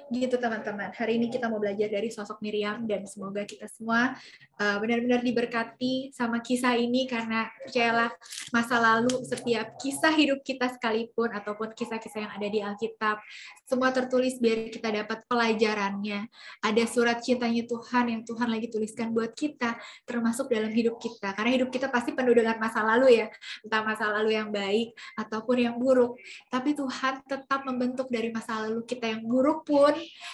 Gitu 0.07 0.39
teman-teman. 0.39 0.95
Hari 0.95 1.19
ini 1.19 1.27
kita 1.27 1.51
mau 1.51 1.59
belajar 1.59 1.91
dari 1.91 2.07
sosok 2.07 2.39
Miriam 2.39 2.87
dan 2.87 3.03
semoga 3.03 3.43
kita 3.43 3.67
semua 3.67 4.15
uh, 4.55 4.77
benar-benar 4.79 5.19
diberkati 5.19 6.15
sama 6.15 6.39
kisah 6.39 6.79
ini 6.79 7.03
karena 7.11 7.51
percayalah 7.59 8.15
masa 8.55 8.79
lalu 8.79 9.11
setiap 9.27 9.75
kisah 9.75 10.15
hidup 10.15 10.39
kita 10.47 10.71
sekalipun 10.71 11.27
ataupun 11.35 11.75
kisah-kisah 11.75 12.23
yang 12.23 12.31
ada 12.31 12.47
di 12.47 12.59
Alkitab 12.63 13.19
semua 13.67 13.91
tertulis 13.91 14.39
biar 14.39 14.71
kita 14.71 14.95
dapat 14.95 15.27
pelajarannya. 15.27 16.31
Ada 16.63 16.83
surat 16.87 17.19
cintanya 17.19 17.67
Tuhan 17.67 18.07
yang 18.07 18.21
Tuhan 18.23 18.47
lagi 18.47 18.71
tuliskan 18.71 19.11
buat 19.11 19.35
kita 19.35 19.75
termasuk 20.07 20.47
dalam 20.47 20.71
hidup 20.71 21.03
kita. 21.03 21.35
Karena 21.35 21.51
hidup 21.51 21.67
kita 21.67 21.91
pasti 21.91 22.15
penuh 22.15 22.31
dengan 22.31 22.55
masa 22.63 22.79
lalu 22.79 23.19
ya, 23.19 23.27
entah 23.59 23.83
masa 23.83 24.07
lalu 24.07 24.39
yang 24.39 24.55
baik 24.55 24.95
ataupun 25.19 25.67
yang 25.67 25.75
buruk. 25.75 26.15
Tapi 26.47 26.79
Tuhan 26.79 27.27
tetap 27.27 27.67
membentuk 27.67 28.07
dari 28.07 28.31
masa 28.31 28.63
lalu 28.63 28.87
kita 28.87 29.11
yang 29.11 29.27
buruk 29.27 29.67
pun 29.67 29.76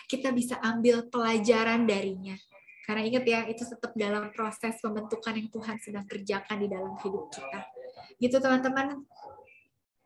kita 0.07 0.29
bisa 0.31 0.59
ambil 0.61 1.07
pelajaran 1.07 1.83
darinya. 1.87 2.35
Karena 2.83 3.01
ingat 3.07 3.23
ya, 3.23 3.39
itu 3.47 3.63
tetap 3.63 3.95
dalam 3.95 4.27
proses 4.35 4.75
pembentukan 4.83 5.39
yang 5.39 5.47
Tuhan 5.47 5.79
sedang 5.79 6.03
kerjakan 6.03 6.57
di 6.59 6.67
dalam 6.67 6.93
hidup 6.99 7.31
kita. 7.31 7.59
Gitu 8.19 8.35
teman-teman. 8.43 9.07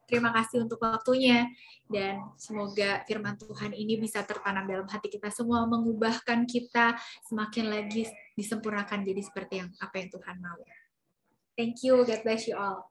Terima 0.08 0.32
kasih 0.32 0.64
untuk 0.64 0.80
waktunya 0.80 1.52
dan 1.92 2.24
semoga 2.40 3.04
firman 3.04 3.36
Tuhan 3.36 3.76
ini 3.76 4.00
bisa 4.00 4.24
tertanam 4.24 4.64
dalam 4.64 4.88
hati 4.88 5.12
kita 5.12 5.28
semua 5.28 5.68
mengubahkan 5.68 6.48
kita 6.48 6.96
semakin 7.28 7.68
lagi 7.68 8.08
disempurnakan 8.40 9.04
jadi 9.04 9.20
seperti 9.20 9.60
yang 9.60 9.70
apa 9.84 10.00
yang 10.00 10.08
Tuhan 10.08 10.36
mau. 10.40 10.64
Thank 11.60 11.84
you. 11.84 12.08
God 12.08 12.24
bless 12.24 12.48
you 12.48 12.56
all. 12.56 12.88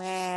Well. 0.00 0.32